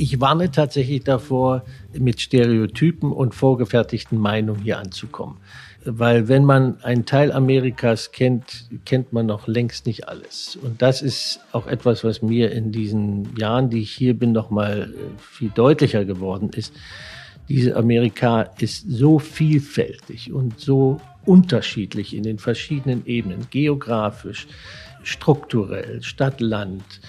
Ich 0.00 0.20
warne 0.20 0.50
tatsächlich 0.50 1.04
davor, 1.04 1.64
mit 1.92 2.20
Stereotypen 2.20 3.12
und 3.12 3.34
vorgefertigten 3.34 4.16
Meinungen 4.16 4.62
hier 4.62 4.78
anzukommen. 4.78 5.38
Weil 5.84 6.28
wenn 6.28 6.44
man 6.44 6.82
einen 6.82 7.04
Teil 7.04 7.32
Amerikas 7.32 8.12
kennt, 8.12 8.68
kennt 8.84 9.12
man 9.12 9.26
noch 9.26 9.46
längst 9.46 9.86
nicht 9.86 10.08
alles. 10.08 10.56
Und 10.56 10.80
das 10.82 11.02
ist 11.02 11.40
auch 11.52 11.66
etwas, 11.66 12.04
was 12.04 12.22
mir 12.22 12.52
in 12.52 12.72
diesen 12.72 13.36
Jahren, 13.36 13.70
die 13.70 13.82
ich 13.82 13.90
hier 13.90 14.14
bin, 14.14 14.32
noch 14.32 14.50
mal 14.50 14.94
äh, 14.94 15.18
viel 15.18 15.50
deutlicher 15.50 16.04
geworden 16.04 16.50
ist. 16.54 16.72
Diese 17.48 17.76
Amerika 17.76 18.42
ist 18.58 18.84
so 18.88 19.18
vielfältig 19.18 20.32
und 20.32 20.60
so 20.60 21.00
unterschiedlich 21.24 22.14
in 22.14 22.22
den 22.22 22.38
verschiedenen 22.38 23.06
Ebenen, 23.06 23.46
geografisch, 23.50 24.46
strukturell, 25.08 26.02
Stadt-Land, 26.02 27.00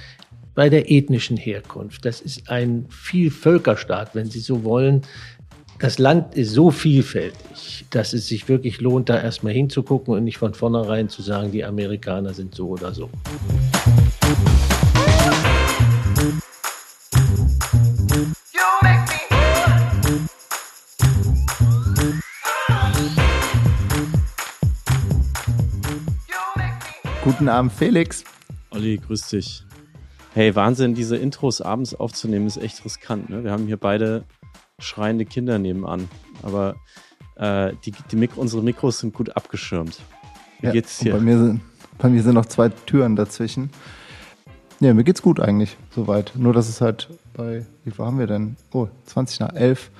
bei 0.56 0.70
der 0.70 0.92
ethnischen 0.92 1.38
Herkunft. 1.38 2.06
Das 2.06 2.22
ist 2.22 2.50
ein 2.50 2.86
Vielvölkerstaat, 2.90 4.16
wenn 4.16 4.30
Sie 4.30 4.40
so 4.40 4.64
wollen. 4.64 5.04
Das 5.80 6.00
Land 6.00 6.36
ist 6.36 6.52
so 6.52 6.72
vielfältig, 6.72 7.86
dass 7.90 8.12
es 8.12 8.28
sich 8.28 8.50
wirklich 8.50 8.82
lohnt, 8.82 9.08
da 9.08 9.22
erstmal 9.22 9.54
hinzugucken 9.54 10.14
und 10.14 10.26
nicht 10.26 10.38
von 10.38 10.54
vornherein 10.54 11.08
zu 11.08 11.22
sagen, 11.22 11.52
die 11.52 11.64
Amerikaner 11.64 12.34
sind 12.34 12.54
so 12.54 12.68
oder 12.68 12.94
so. 12.94 13.10
Guten 27.30 27.48
Abend, 27.48 27.72
Felix. 27.72 28.24
Olli, 28.72 28.98
grüß 28.98 29.28
dich. 29.30 29.64
Hey, 30.34 30.56
Wahnsinn, 30.56 30.96
diese 30.96 31.16
Intros 31.16 31.62
abends 31.62 31.94
aufzunehmen 31.94 32.48
ist 32.48 32.58
echt 32.58 32.84
riskant. 32.84 33.30
Ne? 33.30 33.44
Wir 33.44 33.52
haben 33.52 33.68
hier 33.68 33.78
beide 33.78 34.24
schreiende 34.80 35.26
Kinder 35.26 35.60
nebenan. 35.60 36.10
Aber 36.42 36.76
äh, 37.36 37.74
die, 37.86 37.94
die 38.10 38.16
Mik 38.16 38.36
unsere 38.36 38.64
Mikros 38.64 38.98
sind 38.98 39.14
gut 39.14 39.38
abgeschirmt. 39.38 40.00
Wie 40.60 40.66
ja, 40.66 40.72
geht's 40.72 40.98
dir? 40.98 41.14
Bei 41.14 41.20
mir, 41.20 41.38
sind, 41.38 41.62
bei 42.00 42.10
mir 42.10 42.24
sind 42.24 42.34
noch 42.34 42.48
zwei 42.48 42.70
Türen 42.70 43.16
dazwischen. 43.16 43.70
Ja, 44.80 44.96
mir 44.96 45.04
geht's 45.04 45.22
gut 45.22 45.40
eigentlich, 45.40 45.78
soweit. 45.92 46.34
Nur, 46.36 46.54
dass 46.54 46.68
es 46.68 46.82
halt 46.82 47.10
bei, 47.36 47.64
wie 47.84 47.92
viel 47.92 48.06
haben 48.06 48.18
wir 48.18 48.26
denn? 48.26 48.58
Oh, 48.74 48.88
20 49.06 49.42
nach 49.42 49.54
11. 49.54 49.92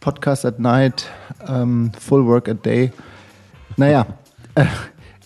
Podcast 0.00 0.44
at 0.44 0.58
night, 0.58 1.08
um, 1.48 1.92
full 1.98 2.26
work 2.26 2.46
a 2.46 2.52
day. 2.52 2.92
Naja, 3.78 4.06
äh, 4.54 4.66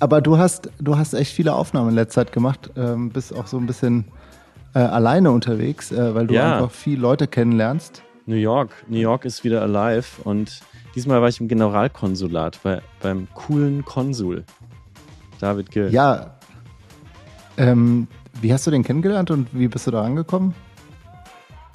aber 0.03 0.21
du 0.21 0.37
hast, 0.37 0.69
du 0.81 0.99
hast 0.99 1.15
echt 1.15 1.33
viele 1.33 1.55
Aufnahmen 1.55 1.91
in 1.91 1.95
letzter 1.95 2.27
Zeit 2.27 2.33
gemacht, 2.33 2.71
ähm, 2.77 3.11
bist 3.11 3.33
auch 3.33 3.47
so 3.47 3.57
ein 3.57 3.67
bisschen 3.67 4.05
äh, 4.75 4.81
alleine 4.81 5.31
unterwegs, 5.31 5.93
äh, 5.93 6.13
weil 6.13 6.27
du 6.27 6.35
ja. 6.35 6.55
einfach 6.55 6.73
viele 6.73 7.01
Leute 7.01 7.29
kennenlernst. 7.29 8.03
New 8.27 8.35
York. 8.35 8.71
New 8.89 8.99
York 8.99 9.25
ist 9.25 9.45
wieder 9.45 9.63
alive 9.63 10.21
und 10.25 10.61
diesmal 10.97 11.23
war 11.23 11.29
ich 11.29 11.41
im 11.41 11.47
Generalkonsulat 11.47 12.59
bei, 12.65 12.83
beim 13.01 13.29
coolen 13.35 13.85
Konsul. 13.85 14.43
David 15.39 15.71
Gill. 15.71 15.93
Ja. 15.93 16.35
Ähm, 17.57 18.09
wie 18.41 18.53
hast 18.53 18.67
du 18.67 18.73
den 18.73 18.83
kennengelernt 18.83 19.31
und 19.31 19.51
wie 19.53 19.69
bist 19.69 19.87
du 19.87 19.93
da 19.93 20.03
angekommen? 20.03 20.53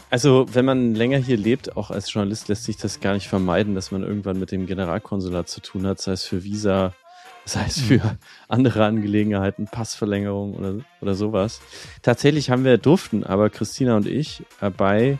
Also, 0.09 0.47
wenn 0.51 0.65
man 0.65 0.95
länger 0.95 1.17
hier 1.17 1.37
lebt, 1.37 1.77
auch 1.77 1.91
als 1.91 2.11
Journalist, 2.11 2.49
lässt 2.49 2.65
sich 2.65 2.75
das 2.75 2.99
gar 2.99 3.13
nicht 3.13 3.29
vermeiden, 3.29 3.73
dass 3.73 3.91
man 3.91 4.03
irgendwann 4.03 4.37
mit 4.37 4.51
dem 4.51 4.65
Generalkonsulat 4.65 5.47
zu 5.47 5.61
tun 5.61 5.87
hat, 5.87 6.01
sei 6.01 6.11
es 6.11 6.25
für 6.25 6.43
Visa, 6.43 6.93
sei 7.47 7.65
es 7.67 7.79
für 7.79 8.03
mhm. 8.03 8.17
andere 8.47 8.85
Angelegenheiten, 8.85 9.65
Passverlängerung 9.65 10.53
oder, 10.53 10.75
oder 11.01 11.15
sowas. 11.15 11.61
Tatsächlich 12.01 12.49
haben 12.49 12.63
wir 12.63 12.77
durften, 12.77 13.23
aber 13.23 13.49
Christina 13.49 13.95
und 13.95 14.05
ich 14.05 14.43
äh, 14.61 14.69
bei 14.69 15.17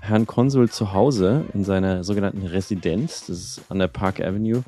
Herrn 0.00 0.26
Konsul 0.26 0.70
zu 0.70 0.92
Hause 0.92 1.44
in 1.52 1.64
seiner 1.64 2.04
sogenannten 2.04 2.46
Residenz, 2.46 3.26
das 3.26 3.38
ist 3.38 3.60
an 3.68 3.78
der 3.78 3.88
Park 3.88 4.20
Avenue, 4.20 4.62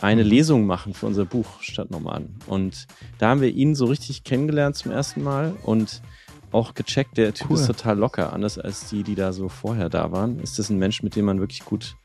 eine 0.00 0.24
mhm. 0.24 0.30
Lesung 0.30 0.66
machen 0.66 0.94
für 0.94 1.06
unser 1.06 1.24
Buch 1.24 1.60
Stadtnomaden. 1.60 2.36
Und 2.46 2.86
da 3.18 3.30
haben 3.30 3.40
wir 3.40 3.50
ihn 3.50 3.74
so 3.74 3.86
richtig 3.86 4.24
kennengelernt 4.24 4.76
zum 4.76 4.92
ersten 4.92 5.22
Mal 5.22 5.54
und 5.62 6.02
auch 6.50 6.74
gecheckt, 6.74 7.18
der 7.18 7.34
Typ 7.34 7.50
cool. 7.50 7.56
ist 7.56 7.66
total 7.66 7.98
locker, 7.98 8.32
anders 8.32 8.58
als 8.58 8.88
die, 8.88 9.02
die 9.02 9.14
da 9.14 9.32
so 9.32 9.48
vorher 9.48 9.90
da 9.90 10.12
waren. 10.12 10.40
Ist 10.40 10.58
das 10.58 10.70
ein 10.70 10.78
Mensch, 10.78 11.02
mit 11.02 11.14
dem 11.14 11.26
man 11.26 11.40
wirklich 11.40 11.64
gut 11.64 11.96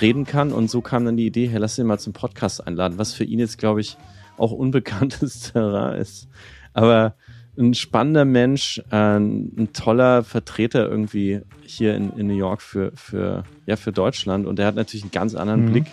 reden 0.00 0.24
kann. 0.24 0.52
Und 0.52 0.70
so 0.70 0.80
kam 0.80 1.04
dann 1.04 1.16
die 1.16 1.26
Idee, 1.26 1.48
hey, 1.48 1.58
lass 1.58 1.78
ihn 1.78 1.86
mal 1.86 1.98
zum 1.98 2.12
Podcast 2.12 2.66
einladen, 2.66 2.98
was 2.98 3.12
für 3.12 3.24
ihn 3.24 3.38
jetzt, 3.38 3.58
glaube 3.58 3.80
ich, 3.80 3.96
auch 4.38 4.52
unbekanntes 4.52 5.40
Terrain 5.52 5.98
ist. 5.98 6.28
Aber 6.72 7.14
ein 7.58 7.74
spannender 7.74 8.24
Mensch, 8.24 8.82
äh, 8.90 9.16
ein 9.16 9.68
toller 9.72 10.24
Vertreter 10.24 10.88
irgendwie 10.88 11.42
hier 11.64 11.94
in, 11.94 12.12
in 12.16 12.26
New 12.26 12.36
York 12.36 12.62
für, 12.62 12.92
für, 12.94 13.44
ja, 13.66 13.76
für 13.76 13.92
Deutschland. 13.92 14.46
Und 14.46 14.58
er 14.58 14.66
hat 14.66 14.74
natürlich 14.74 15.04
einen 15.04 15.12
ganz 15.12 15.34
anderen 15.34 15.66
mhm. 15.66 15.72
Blick 15.72 15.86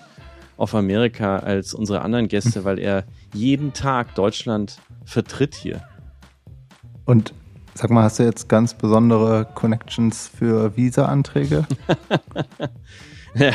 auf 0.55 0.75
Amerika 0.75 1.37
als 1.37 1.73
unsere 1.73 2.01
anderen 2.01 2.27
Gäste, 2.27 2.63
weil 2.63 2.79
er 2.79 3.03
jeden 3.33 3.73
Tag 3.73 4.15
Deutschland 4.15 4.77
vertritt 5.03 5.55
hier. 5.55 5.81
Und 7.05 7.33
sag 7.73 7.89
mal, 7.89 8.03
hast 8.03 8.19
du 8.19 8.23
jetzt 8.23 8.47
ganz 8.47 8.73
besondere 8.73 9.47
Connections 9.55 10.27
für 10.27 10.75
Visa-Anträge? 10.77 11.65
ja, 13.35 13.53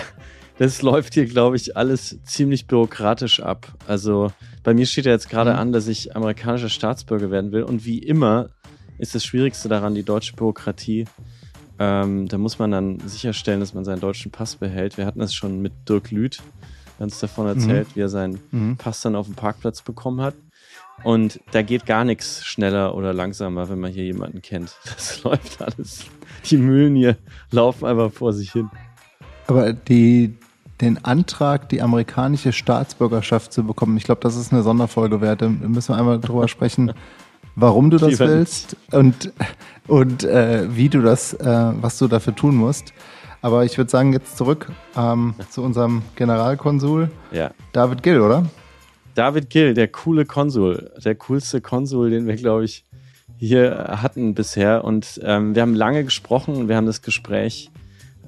das 0.58 0.82
läuft 0.82 1.14
hier, 1.14 1.26
glaube 1.26 1.56
ich, 1.56 1.76
alles 1.76 2.18
ziemlich 2.24 2.66
bürokratisch 2.66 3.40
ab. 3.40 3.72
Also 3.86 4.30
bei 4.62 4.74
mir 4.74 4.86
steht 4.86 5.06
ja 5.06 5.12
jetzt 5.12 5.28
gerade 5.28 5.52
mhm. 5.52 5.58
an, 5.58 5.72
dass 5.72 5.88
ich 5.88 6.14
amerikanischer 6.14 6.68
Staatsbürger 6.68 7.30
werden 7.30 7.52
will. 7.52 7.64
Und 7.64 7.84
wie 7.84 7.98
immer 7.98 8.50
ist 8.98 9.14
das 9.14 9.24
Schwierigste 9.24 9.68
daran 9.68 9.94
die 9.94 10.04
deutsche 10.04 10.34
Bürokratie. 10.34 11.06
Ähm, 11.78 12.28
da 12.28 12.38
muss 12.38 12.58
man 12.58 12.70
dann 12.70 13.00
sicherstellen, 13.00 13.60
dass 13.60 13.74
man 13.74 13.84
seinen 13.84 14.00
deutschen 14.00 14.30
Pass 14.30 14.54
behält. 14.56 14.96
Wir 14.96 15.06
hatten 15.06 15.18
das 15.18 15.34
schon 15.34 15.60
mit 15.60 15.72
Dirk 15.88 16.12
Lüth, 16.12 16.40
der 16.98 17.04
uns 17.04 17.18
davon 17.18 17.48
erzählt, 17.48 17.88
mhm. 17.88 17.96
wie 17.96 18.00
er 18.00 18.08
seinen 18.08 18.38
mhm. 18.52 18.76
Pass 18.76 19.00
dann 19.00 19.16
auf 19.16 19.26
dem 19.26 19.34
Parkplatz 19.34 19.82
bekommen 19.82 20.20
hat. 20.20 20.34
Und 21.02 21.40
da 21.50 21.62
geht 21.62 21.86
gar 21.86 22.04
nichts 22.04 22.44
schneller 22.44 22.94
oder 22.94 23.12
langsamer, 23.12 23.68
wenn 23.68 23.80
man 23.80 23.90
hier 23.90 24.04
jemanden 24.04 24.42
kennt. 24.42 24.76
Das 24.84 25.24
läuft 25.24 25.60
alles. 25.60 26.04
Die 26.44 26.56
Mühlen 26.56 26.94
hier 26.94 27.16
laufen 27.50 27.86
einfach 27.86 28.12
vor 28.12 28.32
sich 28.32 28.52
hin. 28.52 28.70
Aber 29.46 29.72
die, 29.72 30.36
den 30.84 31.04
Antrag, 31.04 31.68
die 31.68 31.82
amerikanische 31.82 32.52
Staatsbürgerschaft 32.52 33.52
zu 33.52 33.64
bekommen. 33.64 33.96
Ich 33.96 34.04
glaube, 34.04 34.20
das 34.20 34.36
ist 34.36 34.52
eine 34.52 34.62
Sonderfolge 34.62 35.20
wert. 35.20 35.42
Da 35.42 35.48
müssen 35.48 35.94
wir 35.94 35.98
einmal 35.98 36.20
drüber 36.20 36.46
sprechen, 36.48 36.92
warum 37.56 37.90
du 37.90 37.98
das 37.98 38.18
willst 38.18 38.76
und, 38.92 39.32
und 39.86 40.24
äh, 40.24 40.66
wie 40.74 40.88
du 40.88 41.00
das, 41.00 41.34
äh, 41.34 41.72
was 41.80 41.98
du 41.98 42.08
dafür 42.08 42.34
tun 42.34 42.54
musst. 42.56 42.92
Aber 43.40 43.64
ich 43.64 43.76
würde 43.76 43.90
sagen, 43.90 44.12
jetzt 44.12 44.36
zurück 44.36 44.70
ähm, 44.96 45.34
zu 45.50 45.62
unserem 45.62 46.02
Generalkonsul, 46.16 47.10
ja. 47.30 47.50
David 47.72 48.02
Gill, 48.02 48.20
oder? 48.20 48.46
David 49.14 49.50
Gill, 49.50 49.74
der 49.74 49.88
coole 49.88 50.24
Konsul, 50.24 50.90
der 51.04 51.14
coolste 51.14 51.60
Konsul, 51.60 52.10
den 52.10 52.26
wir, 52.26 52.36
glaube 52.36 52.64
ich, 52.64 52.84
hier 53.36 53.98
hatten 54.02 54.34
bisher. 54.34 54.84
Und 54.84 55.20
ähm, 55.22 55.54
wir 55.54 55.62
haben 55.62 55.74
lange 55.74 56.04
gesprochen, 56.04 56.68
wir 56.68 56.76
haben 56.76 56.86
das 56.86 57.02
Gespräch 57.02 57.70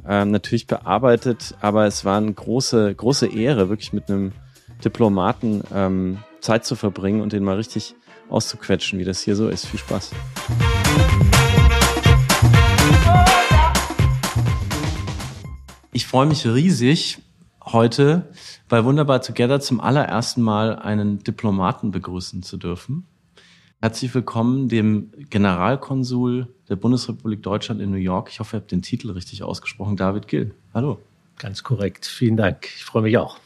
ähm, 0.09 0.31
natürlich 0.31 0.67
bearbeitet, 0.67 1.55
aber 1.61 1.87
es 1.87 2.05
war 2.05 2.19
eine 2.19 2.33
große, 2.33 2.94
große 2.94 3.27
Ehre, 3.27 3.69
wirklich 3.69 3.93
mit 3.93 4.09
einem 4.09 4.33
Diplomaten 4.84 5.62
ähm, 5.75 6.19
Zeit 6.41 6.65
zu 6.65 6.77
verbringen 6.77 7.21
und 7.21 7.33
den 7.33 7.43
mal 7.44 7.56
richtig 7.56 7.94
auszuquetschen, 8.28 8.99
wie 8.99 9.05
das 9.05 9.21
hier 9.21 9.37
so 9.37 9.49
ist. 9.49 9.67
Viel 9.67 9.81
Spaß. 9.81 10.12
Ich 15.93 16.06
freue 16.06 16.27
mich 16.27 16.47
riesig, 16.47 17.19
heute 17.65 18.31
bei 18.69 18.84
Wunderbar 18.84 19.23
Together 19.23 19.61
zum 19.61 19.81
allerersten 19.81 20.43
Mal 20.43 20.77
einen 20.77 21.25
Diplomaten 21.25 21.91
begrüßen 21.91 22.43
zu 22.43 22.59
dürfen. 22.59 23.06
Herzlich 23.86 24.12
willkommen 24.16 24.69
dem 24.69 25.12
Generalkonsul 25.30 26.52
der 26.69 26.75
Bundesrepublik 26.75 27.44
Deutschland 27.44 27.81
in 27.81 27.93
New 27.93 27.96
York. 27.96 28.31
Ich 28.32 28.40
hoffe, 28.40 28.56
ihr 28.56 28.61
habt 28.61 28.72
den 28.72 28.82
Titel 28.82 29.12
richtig 29.12 29.44
ausgesprochen. 29.44 29.96
David 29.96 30.26
Gill. 30.26 30.56
Hallo. 30.75 30.99
Ganz 31.38 31.62
korrekt. 31.62 32.05
Vielen 32.05 32.37
Dank. 32.37 32.66
Ich 32.66 32.84
freue 32.84 33.02
mich 33.02 33.16
auch. 33.16 33.38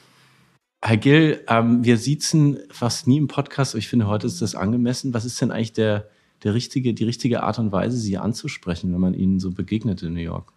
Herr 0.83 0.97
Gill, 0.97 1.45
ähm, 1.47 1.85
wir 1.85 1.99
siezen 1.99 2.59
fast 2.71 3.07
nie 3.07 3.19
im 3.19 3.29
Podcast, 3.29 3.75
ich 3.75 3.87
finde, 3.87 4.07
heute 4.07 4.27
ist 4.29 4.41
das 4.41 4.55
angemessen. 4.55 5.13
Was 5.13 5.27
ist 5.27 5.39
denn 5.43 5.51
eigentlich 5.51 5.75
der, 5.75 6.09
der 6.43 6.55
richtige, 6.55 6.95
die 6.95 7.05
richtige 7.05 7.43
Art 7.43 7.59
und 7.59 7.71
Weise, 7.71 7.99
Sie 7.99 8.17
anzusprechen, 8.17 8.95
wenn 8.95 9.01
man 9.01 9.13
Ihnen 9.13 9.41
so 9.41 9.51
begegnet 9.51 10.03
in 10.03 10.15
New 10.15 10.21
York? 10.21 10.55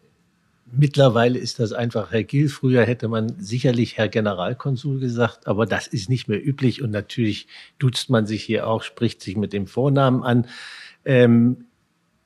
Mittlerweile 0.76 1.38
ist 1.38 1.60
das 1.60 1.72
einfach 1.72 2.12
Herr 2.12 2.24
Gill. 2.24 2.50
Früher 2.50 2.84
hätte 2.84 3.08
man 3.08 3.36
sicherlich 3.38 3.98
Herr 3.98 4.10
Generalkonsul 4.10 5.00
gesagt, 5.00 5.46
aber 5.46 5.68
das 5.68 5.86
ist 5.86 6.10
nicht 6.10 6.28
mehr 6.28 6.44
üblich 6.44 6.82
und 6.82 6.90
natürlich 6.90 7.48
duzt 7.78 8.10
man 8.10 8.26
sich 8.26 8.44
hier 8.44 8.68
auch, 8.68 8.82
spricht 8.82 9.22
sich 9.22 9.38
mit 9.38 9.54
dem 9.54 9.68
Vornamen 9.68 10.24
an. 10.24 10.48
Ähm, 11.06 11.66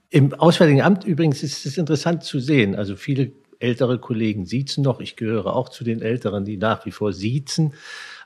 Im 0.09 0.33
Auswärtigen 0.33 0.81
Amt 0.81 1.03
übrigens 1.03 1.43
ist 1.43 1.65
es 1.65 1.77
interessant 1.77 2.23
zu 2.23 2.39
sehen. 2.39 2.75
Also 2.75 2.95
viele 2.95 3.31
ältere 3.59 3.99
Kollegen 3.99 4.45
siezen 4.45 4.81
noch. 4.81 5.01
Ich 5.01 5.17
gehöre 5.17 5.53
auch 5.53 5.67
zu 5.67 5.83
den 5.83 6.01
Älteren, 6.01 6.45
die 6.45 6.55
nach 6.55 6.85
wie 6.85 6.91
vor 6.91 7.11
siezen. 7.11 7.73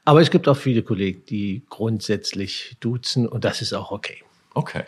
Aber 0.06 0.22
es 0.22 0.30
gibt 0.30 0.48
auch 0.48 0.58
viele 0.58 0.84
Kollegen, 0.84 1.24
die 1.26 1.64
grundsätzlich 1.70 2.78
duzen 2.80 3.28
und 3.28 3.44
das 3.44 3.64
ist 3.64 3.74
auch 3.74 3.92
okay. 3.92 4.24
Okay. 4.54 4.84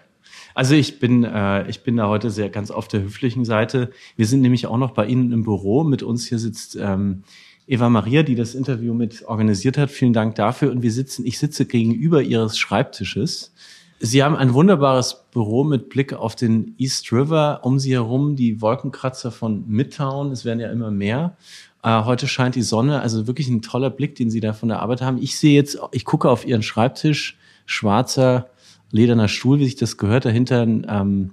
Also 0.56 0.76
ich 0.76 1.00
bin, 1.00 1.24
äh, 1.24 1.68
ich 1.70 1.84
bin 1.84 1.98
da 1.98 2.08
heute 2.08 2.30
sehr 2.30 2.50
ganz 2.50 2.72
auf 2.72 2.88
der 2.88 3.02
höflichen 3.02 3.46
Seite. 3.46 3.92
Wir 4.16 4.26
sind 4.26 4.42
nämlich 4.42 4.68
auch 4.68 4.78
noch 4.78 4.92
bei 4.92 5.06
Ihnen 5.06 5.32
im 5.32 5.44
Büro. 5.44 5.84
Mit 5.84 6.04
uns 6.04 6.28
hier 6.28 6.40
sitzt 6.40 6.78
ähm, 6.80 7.24
Eva 7.68 7.90
Maria, 7.90 8.24
die 8.24 8.36
das 8.36 8.56
Interview 8.56 8.94
mit 8.94 9.26
organisiert 9.26 9.78
hat. 9.78 9.90
Vielen 9.90 10.14
Dank 10.14 10.36
dafür. 10.36 10.72
Und 10.72 10.82
wir 10.82 10.92
sitzen, 10.92 11.26
ich 11.26 11.40
sitze 11.40 11.66
gegenüber 11.66 12.22
Ihres 12.22 12.58
Schreibtisches. 12.58 13.54
Sie 14.00 14.22
haben 14.22 14.36
ein 14.36 14.54
wunderbares 14.54 15.24
Büro 15.32 15.64
mit 15.64 15.90
Blick 15.90 16.14
auf 16.14 16.36
den 16.36 16.76
East 16.78 17.12
River. 17.12 17.62
Um 17.64 17.80
Sie 17.80 17.94
herum 17.94 18.36
die 18.36 18.62
Wolkenkratzer 18.62 19.32
von 19.32 19.64
Midtown. 19.68 20.32
Es 20.32 20.46
werden 20.46 20.60
ja 20.60 20.72
immer 20.72 20.92
mehr. 20.92 21.38
Äh, 21.84 22.04
heute 22.04 22.28
scheint 22.28 22.56
die 22.56 22.62
Sonne. 22.62 23.02
Also 23.02 23.28
wirklich 23.28 23.48
ein 23.48 23.62
toller 23.62 23.90
Blick, 23.90 24.16
den 24.16 24.30
Sie 24.30 24.42
da 24.42 24.54
von 24.54 24.70
der 24.70 24.82
Arbeit 24.82 25.02
haben. 25.02 25.18
Ich 25.22 25.38
sehe 25.38 25.56
jetzt, 25.56 25.80
ich 25.92 26.06
gucke 26.06 26.30
auf 26.30 26.46
Ihren 26.46 26.64
Schreibtisch. 26.64 27.38
Schwarzer 27.66 28.50
lederner 28.94 29.28
Stuhl, 29.28 29.60
wie 29.60 29.66
sich 29.66 29.76
das 29.76 29.98
gehört. 29.98 30.24
Dahinter 30.24 30.62
ein 30.62 30.86
ähm, 30.88 31.32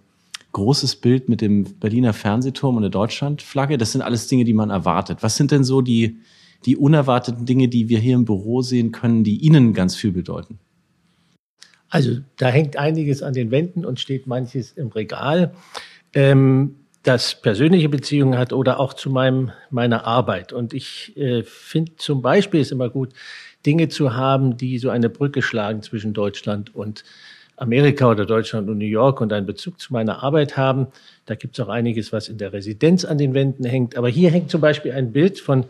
großes 0.52 0.96
Bild 0.96 1.28
mit 1.28 1.40
dem 1.40 1.64
Berliner 1.78 2.12
Fernsehturm 2.12 2.76
und 2.76 2.82
der 2.82 2.90
Deutschlandflagge. 2.90 3.78
Das 3.78 3.92
sind 3.92 4.02
alles 4.02 4.26
Dinge, 4.26 4.44
die 4.44 4.54
man 4.54 4.70
erwartet. 4.70 5.18
Was 5.22 5.36
sind 5.36 5.52
denn 5.52 5.62
so 5.62 5.82
die, 5.82 6.18
die 6.64 6.76
unerwarteten 6.76 7.46
Dinge, 7.46 7.68
die 7.68 7.88
wir 7.88 7.98
hier 7.98 8.16
im 8.16 8.24
Büro 8.24 8.62
sehen 8.62 8.90
können, 8.90 9.22
die 9.22 9.36
Ihnen 9.36 9.74
ganz 9.74 9.94
viel 9.94 10.10
bedeuten? 10.10 10.58
Also 11.90 12.18
da 12.38 12.48
hängt 12.48 12.76
einiges 12.76 13.22
an 13.22 13.34
den 13.34 13.50
Wänden 13.50 13.84
und 13.84 14.00
steht 14.00 14.26
manches 14.26 14.72
im 14.72 14.88
Regal, 14.88 15.52
ähm, 16.14 16.76
das 17.02 17.40
persönliche 17.40 17.88
Beziehungen 17.88 18.38
hat 18.38 18.52
oder 18.52 18.78
auch 18.78 18.94
zu 18.94 19.10
meinem, 19.10 19.52
meiner 19.70 20.06
Arbeit. 20.06 20.52
Und 20.52 20.72
ich 20.72 21.16
äh, 21.16 21.42
finde 21.42 21.96
zum 21.96 22.22
Beispiel 22.22 22.60
ist 22.60 22.72
immer 22.72 22.90
gut, 22.90 23.12
Dinge 23.66 23.88
zu 23.88 24.14
haben, 24.14 24.56
die 24.56 24.78
so 24.78 24.90
eine 24.90 25.10
Brücke 25.10 25.42
schlagen 25.42 25.82
zwischen 25.82 26.14
Deutschland 26.14 26.74
und 26.74 27.04
Amerika 27.60 28.10
oder 28.10 28.24
Deutschland 28.24 28.68
und 28.70 28.78
New 28.78 28.86
York 28.86 29.20
und 29.20 29.32
einen 29.32 29.46
Bezug 29.46 29.78
zu 29.78 29.92
meiner 29.92 30.22
Arbeit 30.22 30.56
haben. 30.56 30.86
Da 31.26 31.34
gibt 31.34 31.58
es 31.58 31.64
auch 31.64 31.68
einiges, 31.68 32.12
was 32.12 32.28
in 32.28 32.38
der 32.38 32.52
Residenz 32.52 33.04
an 33.04 33.18
den 33.18 33.34
Wänden 33.34 33.64
hängt. 33.64 33.96
Aber 33.96 34.08
hier 34.08 34.30
hängt 34.30 34.50
zum 34.50 34.62
Beispiel 34.62 34.92
ein 34.92 35.12
Bild 35.12 35.38
von 35.38 35.66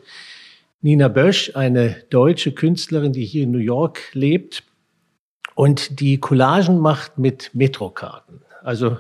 Nina 0.83 1.09
Bösch, 1.09 1.57
eine 1.57 1.97
deutsche 2.09 2.53
Künstlerin, 2.53 3.13
die 3.13 3.25
hier 3.25 3.43
in 3.43 3.51
New 3.51 3.59
York 3.59 3.99
lebt 4.13 4.63
und 5.55 6.01
die 6.01 6.19
Collagen 6.19 6.79
macht 6.79 7.19
mit 7.19 7.51
Metrokarten. 7.55 8.41
Also 8.63 8.97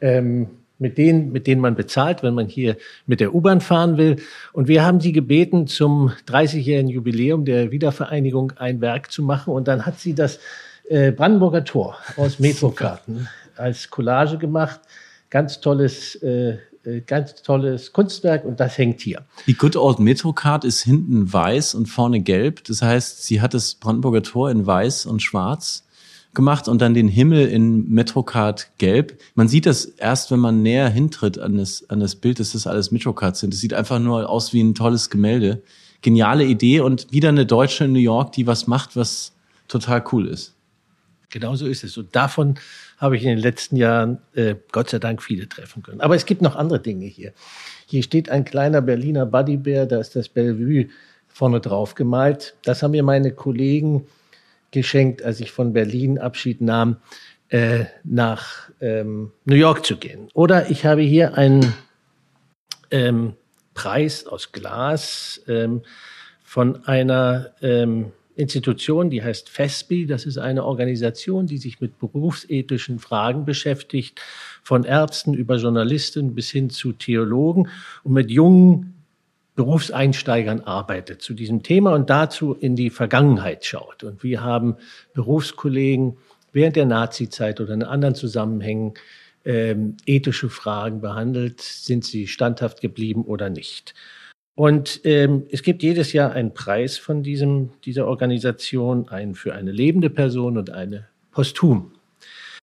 ähm, 0.00 0.48
mit 0.78 0.98
denen, 0.98 1.30
mit 1.30 1.46
denen 1.46 1.60
man 1.60 1.76
bezahlt, 1.76 2.22
wenn 2.24 2.34
man 2.34 2.48
hier 2.48 2.76
mit 3.06 3.20
der 3.20 3.32
U-Bahn 3.32 3.60
fahren 3.60 3.96
will. 3.96 4.16
Und 4.52 4.66
wir 4.66 4.84
haben 4.84 5.00
sie 5.00 5.12
gebeten, 5.12 5.68
zum 5.68 6.10
30-jährigen 6.26 6.90
Jubiläum 6.90 7.44
der 7.44 7.70
Wiedervereinigung 7.70 8.52
ein 8.56 8.80
Werk 8.80 9.12
zu 9.12 9.22
machen. 9.22 9.54
Und 9.54 9.68
dann 9.68 9.86
hat 9.86 10.00
sie 10.00 10.14
das 10.14 10.40
äh, 10.88 11.12
Brandenburger 11.12 11.64
Tor 11.64 11.96
aus 12.16 12.38
Metrokarten 12.38 13.28
als 13.56 13.90
Collage 13.90 14.38
gemacht. 14.38 14.80
Ganz 15.30 15.60
tolles, 15.60 16.16
äh, 16.16 16.58
äh, 16.84 17.00
ganz 17.06 17.42
tolles 17.42 17.92
Kunstwerk 17.92 18.44
und 18.44 18.60
das 18.60 18.78
hängt 18.78 19.00
hier. 19.00 19.22
Die 19.46 19.54
Good 19.54 19.76
Old 19.76 19.98
Metrocard 19.98 20.64
ist 20.64 20.82
hinten 20.82 21.32
weiß 21.32 21.74
und 21.74 21.86
vorne 21.86 22.20
gelb. 22.20 22.64
Das 22.64 22.82
heißt, 22.82 23.24
sie 23.24 23.40
hat 23.40 23.54
das 23.54 23.74
Brandenburger 23.74 24.22
Tor 24.22 24.50
in 24.50 24.66
weiß 24.66 25.06
und 25.06 25.22
schwarz 25.22 25.84
gemacht 26.34 26.68
und 26.68 26.82
dann 26.82 26.94
den 26.94 27.08
Himmel 27.08 27.46
in 27.46 27.88
Metrocard 27.88 28.68
gelb. 28.78 29.20
Man 29.34 29.48
sieht 29.48 29.66
das 29.66 29.84
erst, 29.84 30.30
wenn 30.30 30.40
man 30.40 30.62
näher 30.62 30.88
hintritt 30.88 31.38
an 31.38 31.56
das, 31.56 31.88
an 31.88 32.00
das 32.00 32.16
Bild, 32.16 32.40
dass 32.40 32.52
das 32.52 32.66
alles 32.66 32.90
Metrocards 32.90 33.40
sind. 33.40 33.54
Das 33.54 33.60
sieht 33.60 33.72
einfach 33.72 34.00
nur 34.00 34.28
aus 34.28 34.52
wie 34.52 34.60
ein 34.60 34.74
tolles 34.74 35.10
Gemälde. 35.10 35.62
Geniale 36.02 36.44
Idee 36.44 36.80
und 36.80 37.10
wieder 37.12 37.30
eine 37.30 37.46
Deutsche 37.46 37.84
in 37.84 37.92
New 37.92 38.00
York, 38.00 38.32
die 38.32 38.46
was 38.46 38.66
macht, 38.66 38.96
was 38.96 39.32
total 39.68 40.04
cool 40.12 40.26
ist. 40.26 40.53
Genau 41.34 41.56
so 41.56 41.66
ist 41.66 41.82
es. 41.82 41.98
Und 41.98 42.14
davon 42.14 42.54
habe 42.96 43.16
ich 43.16 43.24
in 43.24 43.30
den 43.30 43.38
letzten 43.38 43.74
Jahren 43.74 44.18
äh, 44.34 44.54
Gott 44.70 44.90
sei 44.90 45.00
Dank 45.00 45.20
viele 45.20 45.48
treffen 45.48 45.82
können. 45.82 46.00
Aber 46.00 46.14
es 46.14 46.26
gibt 46.26 46.42
noch 46.42 46.54
andere 46.54 46.78
Dinge 46.78 47.06
hier. 47.06 47.32
Hier 47.86 48.04
steht 48.04 48.30
ein 48.30 48.44
kleiner 48.44 48.80
Berliner 48.80 49.26
Bodybear, 49.26 49.86
da 49.86 49.98
ist 49.98 50.14
das 50.14 50.28
Bellevue 50.28 50.90
vorne 51.26 51.60
drauf 51.60 51.96
gemalt. 51.96 52.54
Das 52.62 52.84
haben 52.84 52.92
mir 52.92 53.02
meine 53.02 53.32
Kollegen 53.32 54.06
geschenkt, 54.70 55.24
als 55.24 55.40
ich 55.40 55.50
von 55.50 55.72
Berlin 55.72 56.20
Abschied 56.20 56.60
nahm, 56.60 56.98
äh, 57.48 57.86
nach 58.04 58.70
ähm, 58.80 59.32
New 59.44 59.56
York 59.56 59.84
zu 59.84 59.96
gehen. 59.96 60.28
Oder 60.34 60.70
ich 60.70 60.86
habe 60.86 61.02
hier 61.02 61.36
einen 61.36 61.74
ähm, 62.92 63.34
Preis 63.74 64.24
aus 64.24 64.52
Glas 64.52 65.42
ähm, 65.48 65.82
von 66.44 66.84
einer 66.86 67.50
ähm, 67.60 68.12
Institution, 68.36 69.10
die 69.10 69.22
heißt 69.22 69.48
FESBI. 69.48 70.06
Das 70.06 70.26
ist 70.26 70.38
eine 70.38 70.64
Organisation, 70.64 71.46
die 71.46 71.58
sich 71.58 71.80
mit 71.80 71.98
berufsethischen 71.98 72.98
Fragen 72.98 73.44
beschäftigt, 73.44 74.20
von 74.62 74.84
Ärzten 74.84 75.34
über 75.34 75.56
Journalisten 75.56 76.34
bis 76.34 76.50
hin 76.50 76.70
zu 76.70 76.92
Theologen 76.92 77.68
und 78.02 78.12
mit 78.12 78.30
jungen 78.30 78.94
Berufseinsteigern 79.56 80.62
arbeitet 80.62 81.22
zu 81.22 81.32
diesem 81.32 81.62
Thema 81.62 81.94
und 81.94 82.10
dazu 82.10 82.54
in 82.54 82.74
die 82.74 82.90
Vergangenheit 82.90 83.64
schaut. 83.64 84.02
Und 84.02 84.24
wir 84.24 84.42
haben 84.42 84.76
Berufskollegen 85.14 86.16
während 86.52 86.74
der 86.76 86.86
Nazizeit 86.86 87.60
oder 87.60 87.74
in 87.74 87.84
anderen 87.84 88.16
Zusammenhängen 88.16 88.94
ähm, 89.44 89.96
ethische 90.06 90.48
Fragen 90.48 91.00
behandelt. 91.00 91.60
Sind 91.60 92.04
sie 92.04 92.26
standhaft 92.26 92.80
geblieben 92.80 93.24
oder 93.24 93.48
nicht? 93.48 93.94
Und 94.54 95.00
ähm, 95.04 95.46
es 95.50 95.62
gibt 95.62 95.82
jedes 95.82 96.12
Jahr 96.12 96.32
einen 96.32 96.54
Preis 96.54 96.96
von 96.96 97.22
diesem, 97.22 97.70
dieser 97.84 98.06
Organisation, 98.06 99.08
einen 99.08 99.34
für 99.34 99.54
eine 99.54 99.72
lebende 99.72 100.10
Person 100.10 100.56
und 100.56 100.70
eine 100.70 101.08
posthum. 101.32 101.92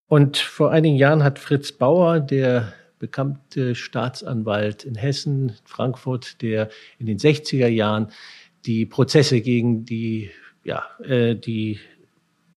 Und 0.08 0.38
vor 0.38 0.72
einigen 0.72 0.96
Jahren 0.96 1.24
hat 1.24 1.40
Fritz 1.40 1.72
Bauer, 1.72 2.20
der 2.20 2.74
bekannte 3.00 3.76
Staatsanwalt 3.76 4.86
in 4.86 4.96
Hessen, 4.96 5.54
Frankfurt, 5.66 6.42
der 6.42 6.70
in 7.00 7.08
den 7.08 7.18
60er 7.18 7.68
Jahren 7.68 8.12
die 8.66 8.86
Prozesse 8.86 9.42
gegen 9.42 9.86
die, 9.86 10.32
ja, 10.64 10.86
äh, 11.04 11.36
die 11.36 11.80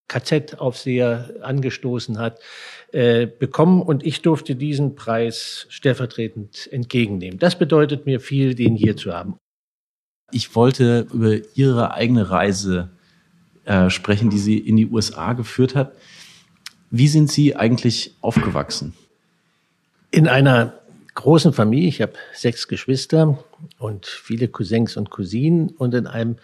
KZ-Aufseher 0.07 1.35
angestoßen 1.41 2.19
hat, 2.19 2.39
äh, 2.91 3.27
bekommen 3.27 3.81
und 3.81 4.05
ich 4.05 4.21
durfte 4.21 4.55
diesen 4.55 4.95
Preis 4.95 5.65
stellvertretend 5.69 6.69
entgegennehmen. 6.71 7.39
Das 7.39 7.57
bedeutet 7.57 8.05
mir 8.05 8.19
viel, 8.19 8.55
den 8.55 8.75
hier 8.75 8.95
zu 8.95 9.13
haben. 9.13 9.37
Ich 10.31 10.55
wollte 10.55 11.07
über 11.13 11.37
Ihre 11.55 11.93
eigene 11.93 12.29
Reise 12.29 12.89
äh, 13.65 13.89
sprechen, 13.89 14.29
die 14.29 14.37
Sie 14.37 14.57
in 14.57 14.75
die 14.75 14.87
USA 14.87 15.33
geführt 15.33 15.75
hat. 15.75 15.93
Wie 16.89 17.07
sind 17.07 17.31
Sie 17.31 17.55
eigentlich 17.55 18.15
aufgewachsen? 18.21 18.93
In 20.11 20.27
einer 20.27 20.79
großen 21.15 21.53
Familie. 21.53 21.87
Ich 21.87 22.01
habe 22.01 22.13
sechs 22.33 22.67
Geschwister 22.67 23.43
und 23.79 24.05
viele 24.05 24.47
Cousins 24.47 24.97
und 24.97 25.09
Cousinen 25.09 25.69
und 25.69 25.93
in 25.93 26.07
einem 26.07 26.37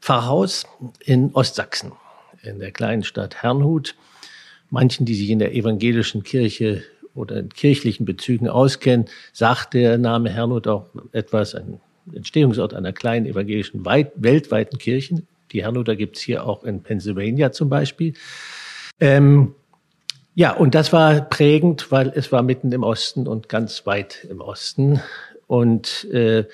Pfarrhaus 0.00 0.64
in 1.00 1.34
Ostsachsen, 1.34 1.92
in 2.42 2.58
der 2.58 2.72
kleinen 2.72 3.04
Stadt 3.04 3.42
Herrnhut 3.42 3.94
manchen, 4.72 5.06
die 5.06 5.14
sich 5.14 5.30
in 5.30 5.38
der 5.38 5.54
evangelischen 5.54 6.22
Kirche 6.22 6.82
oder 7.14 7.36
in 7.36 7.50
kirchlichen 7.50 8.06
Bezügen 8.06 8.48
auskennen, 8.48 9.06
sagt 9.32 9.74
der 9.74 9.98
Name 9.98 10.30
Herrnhut 10.30 10.66
auch 10.66 10.86
etwas, 11.12 11.54
ein 11.54 11.78
Entstehungsort 12.12 12.74
einer 12.74 12.92
kleinen 12.92 13.26
evangelischen 13.26 13.84
weit, 13.84 14.12
weltweiten 14.16 14.78
Kirche. 14.78 15.22
Die 15.52 15.62
Herrnhuter 15.62 15.94
gibt 15.94 16.16
es 16.16 16.22
hier 16.22 16.46
auch 16.46 16.64
in 16.64 16.82
Pennsylvania 16.82 17.52
zum 17.52 17.68
Beispiel. 17.68 18.14
Ähm, 18.98 19.54
ja, 20.34 20.52
und 20.52 20.74
das 20.74 20.92
war 20.92 21.20
prägend, 21.20 21.92
weil 21.92 22.10
es 22.14 22.32
war 22.32 22.42
mitten 22.42 22.72
im 22.72 22.82
Osten 22.82 23.28
und 23.28 23.50
ganz 23.50 23.84
weit 23.84 24.26
im 24.30 24.40
Osten. 24.40 25.00
Und 25.46 26.04
äh, 26.10 26.44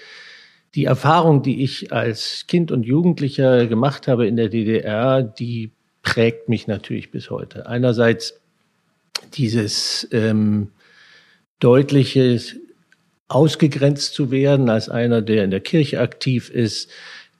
die 0.74 0.86
Erfahrung, 0.86 1.42
die 1.42 1.62
ich 1.62 1.92
als 1.92 2.46
Kind 2.48 2.72
und 2.72 2.82
Jugendlicher 2.82 3.68
gemacht 3.68 4.08
habe 4.08 4.26
in 4.26 4.34
der 4.34 4.48
DDR, 4.48 5.22
die 5.22 5.70
prägt 6.02 6.48
mich 6.48 6.66
natürlich 6.66 7.10
bis 7.10 7.30
heute. 7.30 7.66
Einerseits 7.66 8.40
dieses 9.34 10.08
ähm, 10.12 10.70
deutliche 11.60 12.40
ausgegrenzt 13.28 14.14
zu 14.14 14.30
werden 14.30 14.70
als 14.70 14.88
einer, 14.88 15.20
der 15.20 15.44
in 15.44 15.50
der 15.50 15.60
Kirche 15.60 16.00
aktiv 16.00 16.50
ist, 16.50 16.90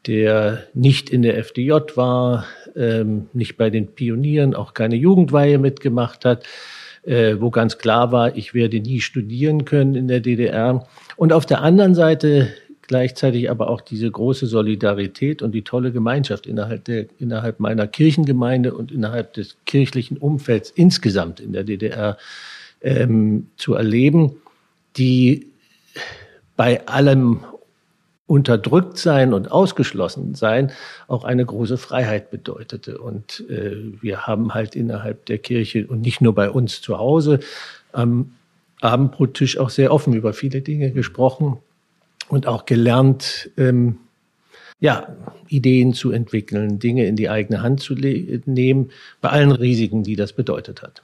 der 0.07 0.65
nicht 0.75 1.11
in 1.11 1.23
der 1.23 1.39
FDJ 1.39 1.73
war, 1.95 2.47
ähm, 2.77 3.29
nicht 3.33 3.57
bei 3.57 3.71
den 3.71 3.89
Pionieren, 3.89 4.55
auch 4.55 4.75
keine 4.75 4.97
Jugendweihe 4.97 5.59
mitgemacht 5.59 6.25
hat, 6.25 6.45
äh, 7.03 7.37
wo 7.41 7.51
ganz 7.51 7.79
klar 7.79 8.13
war, 8.13 8.37
ich 8.37 8.55
werde 8.55 8.81
nie 8.81 9.01
studieren 9.01 9.65
können 9.65 9.95
in 9.95 10.09
der 10.09 10.21
DDR. 10.21 10.87
Und 11.17 11.33
auf 11.33 11.47
der 11.47 11.63
anderen 11.63 11.95
Seite 11.95 12.49
gleichzeitig 12.89 13.51
aber 13.51 13.71
auch 13.71 13.81
diese 13.81 14.11
große 14.11 14.47
Solidarität 14.47 15.43
und 15.43 15.53
die 15.53 15.63
tolle 15.63 15.93
Gemeinschaft 15.93 16.47
innerhalb, 16.47 16.85
der, 16.87 17.07
innerhalb 17.19 17.61
meiner 17.61 17.87
Kirchengemeinde 17.87 18.75
und 18.75 18.91
innerhalb 18.91 19.35
des 19.35 19.57
kirchlichen 19.67 20.17
Umfelds 20.17 20.71
insgesamt 20.71 21.39
in 21.39 21.53
der 21.53 21.65
DDR 21.65 22.19
ähm, 22.81 23.49
zu 23.57 23.75
erleben, 23.75 24.37
die 24.97 25.47
bei 26.57 26.87
allem 26.89 27.45
unterdrückt 28.27 28.99
sein 28.99 29.33
und 29.33 29.51
ausgeschlossen 29.51 30.35
sein 30.35 30.73
auch 31.07 31.25
eine 31.25 31.47
große 31.47 31.79
Freiheit 31.79 32.31
bedeutete. 32.31 32.99
Und 32.99 33.45
äh, 33.49 33.77
wir 34.01 34.27
haben 34.27 34.55
halt 34.55 34.77
innerhalb 34.77 35.27
der 35.27 35.39
Kirche 35.39 35.87
und 35.87 36.01
nicht 36.01 36.21
nur 36.21 36.35
bei 36.35 36.51
uns 36.51 36.81
zu 36.81 36.99
Hause 36.99 37.41
am 37.93 38.33
Abendbrottisch 38.81 39.59
auch 39.59 39.71
sehr 39.71 39.93
offen 39.93 40.13
über 40.13 40.33
viele 40.33 40.63
Dinge 40.63 40.93
gesprochen 40.93 41.59
und 42.29 42.47
auch 42.47 42.67
gelernt, 42.67 43.51
ähm, 43.57 43.99
ja, 44.81 45.17
Ideen 45.49 45.93
zu 45.93 46.13
entwickeln, 46.13 46.79
Dinge 46.79 47.07
in 47.07 47.17
die 47.17 47.29
eigene 47.29 47.63
Hand 47.63 47.81
zu 47.81 47.95
nehmen, 47.95 48.91
bei 49.21 49.31
allen 49.31 49.51
Risiken, 49.51 50.05
die 50.05 50.17
das 50.17 50.33
bedeutet 50.33 50.83
hat. 50.83 51.03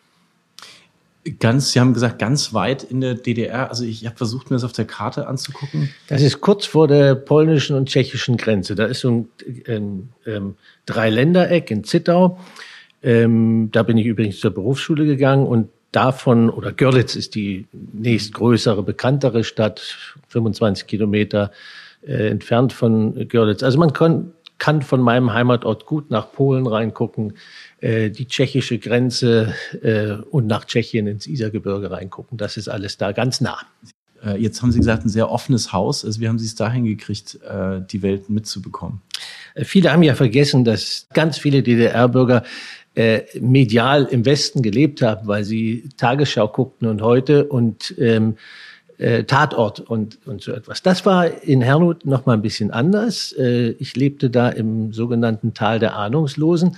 Ganz, 1.41 1.73
Sie 1.73 1.81
haben 1.81 1.95
gesagt, 1.95 2.19
ganz 2.19 2.53
weit 2.53 2.83
in 2.83 3.01
der 3.01 3.15
DDR. 3.15 3.71
Also 3.71 3.85
ich 3.85 4.05
habe 4.05 4.17
versucht, 4.17 4.51
mir 4.51 4.57
das 4.57 4.65
auf 4.65 4.73
der 4.73 4.85
Karte 4.85 5.27
anzugucken. 5.27 5.89
Das 6.07 6.21
ist 6.21 6.43
kurz 6.43 6.67
vor 6.67 6.87
der 6.87 7.15
polnischen 7.15 7.77
und 7.77 7.89
tschechischen 7.89 8.37
Grenze. 8.37 8.75
Da 8.75 8.85
ist 8.85 9.01
so 9.01 9.11
ein 9.11 9.29
ähm, 9.67 10.09
ähm, 10.27 10.57
Dreiländereck 10.85 11.71
in 11.71 11.83
Zittau. 11.83 12.39
Ähm, 13.03 13.71
da 13.73 13.83
bin 13.83 13.97
ich 13.97 14.07
übrigens 14.07 14.39
zur 14.39 14.51
Berufsschule 14.51 15.07
gegangen 15.07 15.47
und 15.47 15.71
davon, 15.95 16.51
oder 16.51 16.73
Görlitz 16.73 17.17
ist 17.17 17.35
die 17.35 17.67
nächstgrößere, 17.73 18.83
bekanntere 18.83 19.45
Stadt, 19.45 19.97
25 20.29 20.87
Kilometer 20.87 21.53
äh, 22.07 22.29
entfernt 22.29 22.73
von 22.73 23.29
Görlitz. 23.29 23.63
Also 23.63 23.79
man 23.79 23.93
kann, 23.93 24.33
kann 24.59 24.83
von 24.83 25.01
meinem 25.01 25.33
Heimatort 25.33 25.87
gut 25.87 26.11
nach 26.11 26.33
Polen 26.33 26.67
reingucken. 26.67 27.35
Äh, 27.85 28.11
die 28.11 28.27
tschechische 28.27 28.79
Grenze 28.79 29.55
äh, 29.83 30.13
und 30.31 30.47
nach 30.47 30.65
Tschechien 30.65 31.07
ins 31.07 31.27
Isergebirge 31.27 31.91
reingucken. 31.91 32.39
Das 32.39 32.57
ist 32.57 32.69
alles 32.69 32.97
da 32.97 33.13
ganz 33.13 33.43
nah. 33.43 33.59
Äh, 34.25 34.41
jetzt 34.41 34.63
haben 34.63 34.73
Sie 34.73 34.79
gesagt, 34.79 35.05
ein 35.05 35.11
sehr 35.11 35.31
offenes 35.31 35.75
Haus. 35.75 36.03
Also 36.03 36.19
wie 36.19 36.29
haben 36.29 36.39
Sie 36.39 36.47
es 36.47 36.55
dahin 36.55 36.87
gekriegt, 36.87 37.39
die 37.93 38.03
Welt 38.03 38.31
mitzubekommen? 38.31 39.03
Viele 39.57 39.93
haben 39.93 40.03
ja 40.03 40.15
vergessen, 40.15 40.65
dass 40.65 41.07
ganz 41.13 41.37
viele 41.37 41.63
DDR-Bürger 41.63 42.43
medial 43.41 44.05
im 44.05 44.25
Westen 44.25 44.63
gelebt 44.63 45.03
haben, 45.03 45.27
weil 45.27 45.43
sie 45.43 45.89
Tagesschau 45.97 46.47
guckten 46.47 46.87
und 46.87 47.03
heute 47.03 47.45
und 47.47 47.93
ähm, 47.99 48.37
Tatort 49.27 49.81
und, 49.81 50.25
und 50.27 50.43
so 50.43 50.53
etwas. 50.53 50.81
Das 50.81 51.05
war 51.05 51.43
in 51.43 51.61
Herrnhut 51.61 52.07
noch 52.07 52.27
mal 52.27 52.35
ein 52.35 52.43
bisschen 52.43 52.71
anders. 52.71 53.35
ich 53.37 53.97
lebte 53.97 54.31
da 54.31 54.49
im 54.49 54.93
sogenannten 54.93 55.55
Tal 55.55 55.81
der 55.81 55.97
Ahnungslosen. 55.97 56.77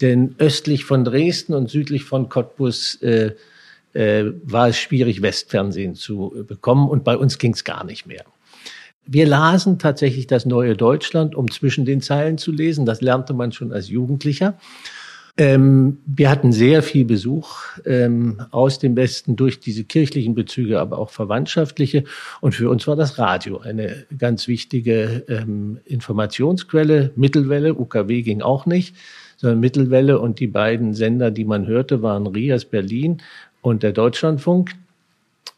Denn 0.00 0.34
östlich 0.38 0.84
von 0.84 1.04
Dresden 1.04 1.54
und 1.54 1.70
südlich 1.70 2.04
von 2.04 2.28
Cottbus 2.28 2.96
äh, 3.02 3.32
äh, 3.94 4.32
war 4.44 4.68
es 4.68 4.78
schwierig, 4.78 5.22
Westfernsehen 5.22 5.94
zu 5.94 6.34
äh, 6.38 6.42
bekommen. 6.42 6.88
Und 6.88 7.04
bei 7.04 7.16
uns 7.16 7.38
ging 7.38 7.54
es 7.54 7.64
gar 7.64 7.84
nicht 7.84 8.06
mehr. 8.06 8.24
Wir 9.06 9.26
lasen 9.26 9.78
tatsächlich 9.78 10.26
das 10.26 10.44
neue 10.44 10.76
Deutschland, 10.76 11.34
um 11.34 11.50
zwischen 11.50 11.84
den 11.84 12.02
Zeilen 12.02 12.38
zu 12.38 12.50
lesen. 12.52 12.84
Das 12.84 13.00
lernte 13.00 13.32
man 13.32 13.52
schon 13.52 13.72
als 13.72 13.88
Jugendlicher. 13.88 14.58
Ähm, 15.38 15.98
wir 16.06 16.30
hatten 16.30 16.50
sehr 16.50 16.82
viel 16.82 17.04
Besuch 17.04 17.58
ähm, 17.84 18.40
aus 18.52 18.78
dem 18.78 18.96
Westen 18.96 19.36
durch 19.36 19.60
diese 19.60 19.84
kirchlichen 19.84 20.34
Bezüge, 20.34 20.80
aber 20.80 20.98
auch 20.98 21.10
verwandtschaftliche. 21.10 22.04
Und 22.40 22.54
für 22.54 22.70
uns 22.70 22.86
war 22.86 22.96
das 22.96 23.18
Radio 23.18 23.58
eine 23.58 24.06
ganz 24.16 24.48
wichtige 24.48 25.24
ähm, 25.28 25.78
Informationsquelle. 25.84 27.12
Mittelwelle, 27.16 27.74
UKW 27.74 28.22
ging 28.22 28.40
auch 28.40 28.64
nicht 28.64 28.94
sondern 29.36 29.60
Mittelwelle 29.60 30.18
und 30.18 30.40
die 30.40 30.46
beiden 30.46 30.94
Sender, 30.94 31.30
die 31.30 31.44
man 31.44 31.66
hörte, 31.66 32.02
waren 32.02 32.26
Rias 32.26 32.64
Berlin 32.64 33.22
und 33.60 33.82
der 33.82 33.92
Deutschlandfunk. 33.92 34.72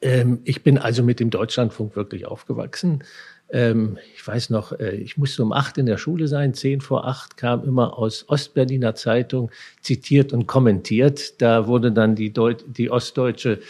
Ähm, 0.01 0.41
ich 0.45 0.63
bin 0.63 0.79
also 0.79 1.03
mit 1.03 1.21
dem 1.21 1.31
Deutschlandfunk 1.31 1.97
wirklich 1.97 2.27
aufgewachsen. 2.27 3.05
Ähm, 3.51 3.99
ich 4.15 4.27
weiß 4.27 4.51
noch, 4.51 4.73
äh, 4.73 4.97
ich 4.97 5.17
musste 5.17 5.43
um 5.43 5.53
acht 5.53 5.79
in 5.79 5.87
der 5.87 5.99
Schule 5.99 6.29
sein, 6.29 6.55
zehn 6.55 6.81
vor 6.81 7.07
acht 7.07 7.37
kam 7.37 7.65
immer 7.65 7.99
aus 7.99 8.29
Ostberliner 8.29 8.95
Zeitung 8.95 9.51
zitiert 9.81 10.33
und 10.33 10.47
kommentiert. 10.47 11.41
Da 11.41 11.67
wurde 11.67 11.93
dann 11.93 12.15
die, 12.15 12.33
Deut 12.33 12.65
die 12.67 12.91
ostdeutsche 12.91 13.61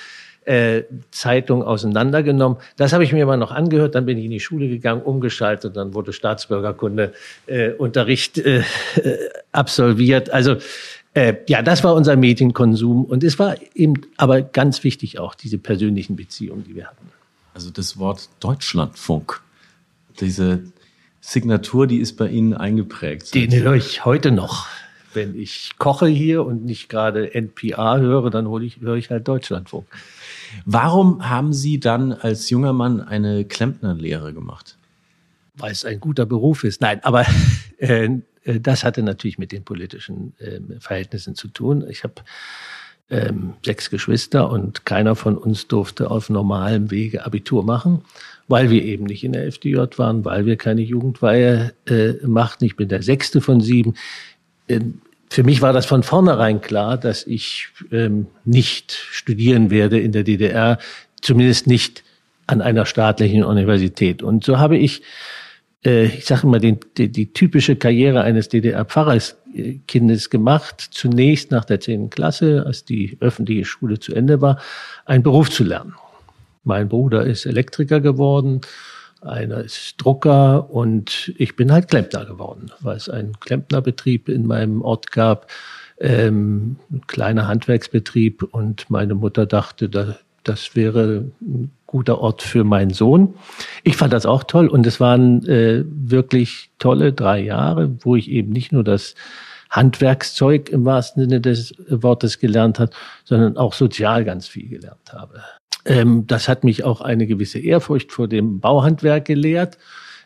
äh, 0.45 0.85
Zeitung 1.11 1.63
auseinandergenommen. 1.63 2.59
Das 2.77 2.93
habe 2.93 3.05
ich 3.05 3.13
mir 3.13 3.23
immer 3.23 3.37
noch 3.37 3.51
angehört. 3.51 3.95
Dann 3.95 4.07
bin 4.07 4.19
ich 4.19 4.25
in 4.25 4.31
die 4.31 4.41
Schule 4.41 4.69
gegangen, 4.69 5.03
umgeschaltet, 5.03 5.77
dann 5.77 5.95
wurde 5.95 6.13
Staatsbürgerkunde 6.13 7.13
äh, 7.47 7.73
Unterricht 7.73 8.39
äh, 8.39 8.63
absolviert. 9.53 10.31
Also 10.31 10.57
äh, 11.15 11.35
ja, 11.49 11.63
das 11.63 11.85
war 11.85 11.95
unser 11.95 12.17
Medienkonsum 12.17 13.05
und 13.05 13.25
es 13.25 13.39
war 13.39 13.57
eben 13.75 13.95
aber 14.17 14.41
ganz 14.41 14.85
wichtig 14.85 15.19
auch 15.19 15.35
diese 15.35 15.59
persönlichen 15.59 16.17
Beziehungen, 16.17 16.65
die 16.65 16.75
wir 16.75 16.87
hatten. 16.87 17.11
Also 17.55 17.71
das 17.71 17.99
Wort 17.99 18.29
Deutschlandfunk, 18.41 19.41
diese 20.21 20.65
Signatur, 21.21 21.87
die 21.87 21.99
ist 21.99 22.17
bei 22.17 22.29
Ihnen 22.29 22.55
eingeprägt. 22.55 23.35
Den 23.35 23.53
höre 23.53 23.75
ich 23.75 24.05
heute 24.05 24.31
noch. 24.31 24.67
Wenn 25.15 25.39
ich 25.39 25.73
koche 25.79 26.07
hier 26.07 26.45
und 26.45 26.65
nicht 26.65 26.89
gerade 26.89 27.35
NPA 27.35 27.99
höre, 27.99 28.31
dann 28.31 28.47
hole 28.47 28.65
ich, 28.65 28.81
höre 28.81 28.97
ich 28.97 29.11
halt 29.11 29.27
Deutschlandfunk. 29.27 29.87
Warum 30.65 31.29
haben 31.29 31.53
Sie 31.53 31.81
dann 31.81 32.13
als 32.13 32.51
junger 32.51 32.73
Mann 32.73 33.01
eine 33.01 33.45
Klempnerlehre 33.45 34.33
gemacht? 34.33 34.77
Weil 35.57 35.73
es 35.73 35.85
ein 35.85 35.99
guter 35.99 36.27
Beruf 36.27 36.63
ist. 36.63 36.81
Nein, 36.81 37.01
aber 37.03 37.27
äh, 37.79 38.11
äh, 38.49 38.61
das 38.61 38.85
hatte 38.85 39.03
natürlich 39.03 39.39
mit 39.39 39.53
den 39.53 39.65
politischen 39.65 40.35
äh, 40.39 40.61
Verhältnissen 40.81 41.35
zu 41.35 41.49
tun. 41.49 41.85
Ich 41.89 42.05
habe 42.05 42.15
ähm, 43.11 43.55
sechs 43.65 43.91
Geschwister 43.91 44.51
und 44.51 44.85
keiner 44.85 45.17
von 45.17 45.37
uns 45.37 45.67
durfte 45.69 46.11
auf 46.11 46.29
normalem 46.29 46.91
Wege 46.91 47.25
Abitur 47.25 47.65
machen, 47.65 48.03
weil 48.49 48.71
wir 48.71 48.83
eben 48.83 49.05
nicht 49.05 49.23
in 49.23 49.33
der 49.33 49.47
FDJ 49.47 49.79
waren, 49.97 50.25
weil 50.25 50.47
wir 50.47 50.57
keine 50.57 50.81
Jugendweihe 50.81 51.75
äh, 51.87 52.15
machten. 52.27 52.65
Ich 52.65 52.77
bin 52.77 52.89
der 52.89 53.03
sechste 53.03 53.41
von 53.41 53.61
sieben. 53.61 53.95
Ähm, 54.69 55.01
für 55.31 55.43
mich 55.45 55.61
war 55.61 55.75
das 55.75 55.87
von 55.87 56.03
vornherein 56.03 56.61
klar, 56.63 56.97
dass 56.97 57.27
ich 57.27 57.69
ähm, 57.93 58.27
nicht 58.45 58.93
studieren 58.93 59.71
werde 59.71 60.01
in 60.01 60.13
der 60.13 60.25
DDR, 60.25 60.79
zumindest 61.21 61.67
nicht 61.67 62.03
an 62.47 62.63
einer 62.63 62.87
staatlichen 62.87 63.45
Universität. 63.45 64.23
Und 64.23 64.43
so 64.43 64.59
habe 64.59 64.79
ich, 64.79 65.03
äh, 65.85 66.07
ich 66.07 66.25
sage 66.25 66.47
immer, 66.47 66.59
den, 66.59 66.79
die, 66.97 67.13
die 67.13 67.33
typische 67.35 67.77
Karriere 67.77 68.23
eines 68.23 68.49
DDR-Pfarrerskindes 68.49 70.31
gemacht. 70.31 70.89
Zunächst 70.91 71.51
nach 71.51 71.67
der 71.67 71.81
zehnten 71.81 72.09
Klasse, 72.09 72.65
als 72.67 72.87
die 72.87 73.19
öffentliche 73.21 73.67
Schule 73.67 73.99
zu 73.99 74.15
Ende 74.15 74.41
war, 74.41 74.59
einen 75.05 75.23
Beruf 75.23 75.51
zu 75.51 75.63
lernen. 75.63 75.95
Mein 76.65 76.89
Bruder 76.89 77.25
ist 77.25 77.47
Elektriker 77.47 78.01
geworden 78.01 78.61
einer 79.23 79.59
ist 79.65 79.97
Drucker 79.99 80.71
und 80.71 81.33
ich 81.37 81.57
bin 81.57 81.73
halt 81.73 81.89
Klempner 81.89 82.25
geworden, 82.25 82.71
weil 82.81 82.97
es 82.97 83.09
einen 83.09 83.39
Klempnerbetrieb 83.41 84.29
in 84.29 84.47
meinem 84.47 84.83
Ort 84.83 85.11
gab, 85.11 85.51
ähm, 86.01 86.77
ein 86.91 87.03
kleiner 87.07 87.49
Handwerksbetrieb 87.49 88.43
und 88.43 88.89
meine 88.91 89.15
Mutter 89.15 89.47
dachte, 89.47 89.89
da, 89.89 90.17
das 90.45 90.77
wäre 90.77 91.25
ein 91.41 91.73
guter 91.87 92.21
Ort 92.21 92.43
für 92.43 92.63
meinen 92.63 92.93
Sohn. 92.93 93.35
Ich 93.83 93.97
fand 93.97 94.13
das 94.13 94.27
auch 94.27 94.45
toll 94.45 94.69
und 94.69 94.87
es 94.87 95.01
waren 95.01 95.45
äh, 95.47 95.85
wirklich 95.89 96.71
tolle 96.79 97.13
drei 97.13 97.41
Jahre, 97.41 97.97
wo 98.01 98.15
ich 98.15 98.31
eben 98.31 98.53
nicht 98.53 98.71
nur 98.73 98.85
das 98.85 99.17
Handwerkszeug 99.71 100.69
im 100.69 100.85
wahrsten 100.85 101.25
Sinne 101.25 101.41
des 101.41 101.75
Wortes 101.89 102.39
gelernt 102.39 102.79
hat, 102.79 102.95
sondern 103.25 103.57
auch 103.57 103.75
sozial 103.75 104.25
ganz 104.25 104.47
viel 104.47 104.69
gelernt 104.69 105.13
habe. 105.13 105.43
Ähm, 105.89 106.27
das 106.27 106.49
hat 106.49 106.65
mich 106.65 106.85
auch 106.85 107.01
eine 107.01 107.27
gewisse 107.27 107.59
Ehrfurcht 107.59 108.13
vor 108.13 108.29
dem 108.29 108.61
Bauhandwerk 108.61 109.25
gelehrt. 109.25 109.79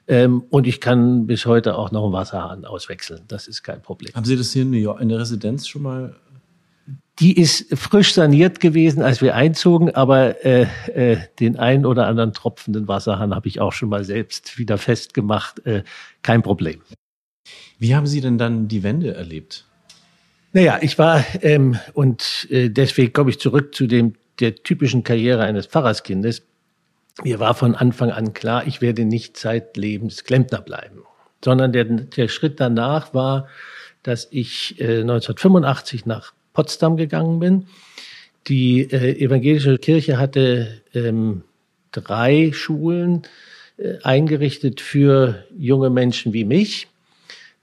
Ähm, 0.08 0.42
und 0.50 0.66
ich 0.66 0.80
kann 0.80 1.28
bis 1.28 1.46
heute 1.46 1.76
auch 1.76 1.92
noch 1.92 2.02
einen 2.02 2.12
Wasserhahn 2.12 2.64
auswechseln. 2.64 3.22
Das 3.28 3.46
ist 3.46 3.62
kein 3.62 3.80
Problem. 3.80 4.12
Haben 4.14 4.24
Sie 4.24 4.36
das 4.36 4.52
hier 4.52 4.62
in, 4.62 4.70
New 4.70 4.76
York, 4.76 5.00
in 5.00 5.08
der 5.08 5.20
Residenz 5.20 5.68
schon 5.68 5.82
mal? 5.82 6.16
Die 7.20 7.38
ist 7.38 7.78
frisch 7.78 8.12
saniert 8.12 8.58
gewesen, 8.58 9.02
als 9.02 9.22
wir 9.22 9.36
einzogen, 9.36 9.94
aber 9.94 10.44
äh, 10.44 10.66
äh, 10.92 11.18
den 11.38 11.56
einen 11.56 11.86
oder 11.86 12.08
anderen 12.08 12.32
tropfenden 12.32 12.88
Wasserhahn 12.88 13.32
habe 13.32 13.46
ich 13.46 13.60
auch 13.60 13.72
schon 13.72 13.90
mal 13.90 14.02
selbst 14.02 14.58
wieder 14.58 14.78
festgemacht. 14.78 15.64
Äh, 15.64 15.84
kein 16.22 16.42
Problem. 16.42 16.80
Wie 17.78 17.94
haben 17.94 18.06
Sie 18.06 18.20
denn 18.20 18.38
dann 18.38 18.66
die 18.66 18.82
Wende 18.82 19.14
erlebt? 19.14 19.66
Naja, 20.52 20.78
ich 20.82 20.98
war, 20.98 21.24
ähm, 21.42 21.78
und 21.92 22.48
äh, 22.50 22.68
deswegen 22.68 23.12
komme 23.12 23.30
ich 23.30 23.38
zurück 23.38 23.74
zu 23.74 23.86
dem 23.86 24.14
der 24.40 24.54
typischen 24.56 25.04
Karriere 25.04 25.42
eines 25.42 25.66
Pfarrerskindes. 25.66 26.42
Mir 27.22 27.40
war 27.40 27.54
von 27.54 27.74
Anfang 27.74 28.10
an 28.10 28.32
klar, 28.32 28.66
ich 28.66 28.80
werde 28.80 29.04
nicht 29.04 29.36
zeitlebens 29.36 30.24
Klempner 30.24 30.60
bleiben, 30.60 31.02
sondern 31.44 31.72
der, 31.72 31.84
der 31.84 32.28
Schritt 32.28 32.58
danach 32.58 33.12
war, 33.12 33.48
dass 34.02 34.28
ich 34.30 34.80
äh, 34.80 35.00
1985 35.00 36.06
nach 36.06 36.32
Potsdam 36.52 36.96
gegangen 36.96 37.38
bin. 37.38 37.66
Die 38.48 38.80
äh, 38.80 39.18
evangelische 39.24 39.78
Kirche 39.78 40.18
hatte 40.18 40.82
ähm, 40.94 41.42
drei 41.92 42.50
Schulen 42.52 43.22
äh, 43.76 43.98
eingerichtet 44.02 44.80
für 44.80 45.44
junge 45.56 45.90
Menschen 45.90 46.32
wie 46.32 46.44
mich. 46.44 46.88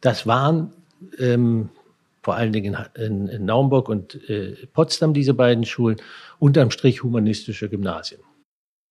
Das 0.02 0.26
waren 0.26 0.72
ähm, 1.18 1.70
vor 2.22 2.36
allen 2.36 2.52
Dingen 2.54 2.78
in, 2.96 3.28
in 3.28 3.46
Naumburg 3.46 3.90
und 3.90 4.30
äh, 4.30 4.56
Potsdam 4.74 5.14
diese 5.14 5.34
beiden 5.34 5.66
Schulen, 5.66 5.98
unterm 6.40 6.72
Strich 6.72 7.04
humanistische 7.04 7.70
Gymnasien. 7.70 8.22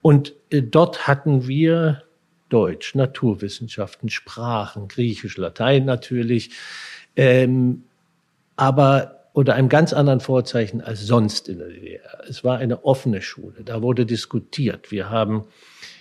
Und 0.03 0.35
äh, 0.51 0.63
dort 0.63 1.07
hatten 1.07 1.47
wir 1.47 2.03
Deutsch, 2.49 2.95
Naturwissenschaften, 2.95 4.09
Sprachen, 4.09 4.89
Griechisch, 4.89 5.37
Latein 5.37 5.85
natürlich, 5.85 6.51
ähm, 7.17 7.85
aber 8.57 9.29
unter 9.33 9.55
einem 9.55 9.69
ganz 9.69 9.93
anderen 9.93 10.21
Vorzeichen 10.21 10.81
als 10.81 11.07
sonst 11.07 11.49
in 11.49 11.59
der 11.59 11.69
DDR. 11.69 12.25
Es 12.29 12.43
war 12.43 12.59
eine 12.59 12.85
offene 12.85 13.23
Schule, 13.23 13.63
da 13.65 13.83
wurde 13.83 14.07
diskutiert. 14.07 14.91
Wir 14.91 15.11
haben 15.11 15.45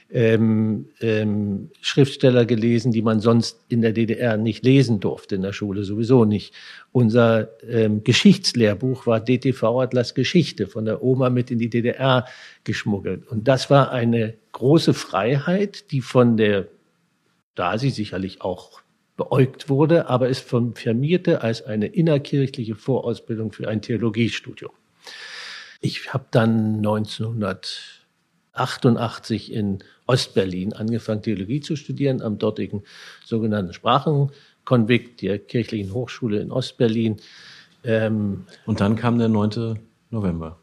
ähm, 0.10 0.88
ähm, 1.02 1.70
Schriftsteller 1.82 2.46
gelesen, 2.46 2.92
die 2.92 3.02
man 3.02 3.20
sonst 3.20 3.60
in 3.68 3.82
der 3.82 3.92
DDR 3.92 4.38
nicht 4.38 4.64
lesen 4.64 5.00
durfte, 5.00 5.36
in 5.36 5.42
der 5.42 5.54
Schule 5.54 5.84
sowieso 5.84 6.24
nicht. 6.26 6.54
Unser 6.92 7.50
ähm, 7.68 8.04
Geschichtslehrbuch 8.04 9.06
war 9.06 9.20
DTV 9.20 9.82
Atlas 9.82 10.16
Geschichte 10.16 10.68
von 10.68 10.86
der 10.86 11.04
Oma 11.04 11.30
mit 11.30 11.52
in 11.52 11.60
die 11.60 11.70
DDR 11.70 12.26
geschmuggelt. 12.64 13.28
Und 13.28 13.48
das 13.48 13.70
war 13.70 13.92
eine 13.92 14.36
große 14.54 14.94
Freiheit, 14.94 15.92
die 15.92 16.02
von 16.02 16.38
der 16.38 16.68
sie 17.76 17.90
sicherlich 17.90 18.42
auch 18.42 18.82
beäugt 19.18 19.68
wurde, 19.68 20.10
aber 20.10 20.30
es 20.30 20.40
firmierte 20.40 21.42
als 21.42 21.64
eine 21.64 21.88
innerkirchliche 21.88 22.76
Vorausbildung 22.76 23.52
für 23.52 23.68
ein 23.68 23.82
Theologiestudium. 23.82 24.72
Ich 25.82 26.14
habe 26.14 26.26
dann 26.32 26.82
1988 28.58 29.54
in 29.54 29.80
Ostberlin 30.06 30.74
angefangen, 30.74 31.22
Theologie 31.22 31.62
zu 31.62 31.76
studieren, 31.76 32.22
am 32.22 32.38
dortigen 32.38 32.84
sogenannten 33.26 33.74
Sprachenkonvikt 33.74 35.22
der 35.22 35.40
kirchlichen 35.40 35.94
Hochschule 35.94 36.40
in 36.40 36.52
Ostberlin. 36.52 37.18
Ähm, 37.84 38.46
Und 38.66 38.82
dann 38.82 38.96
kam 38.96 39.20
der 39.20 39.30
9. 39.30 39.80
November. 40.10 40.60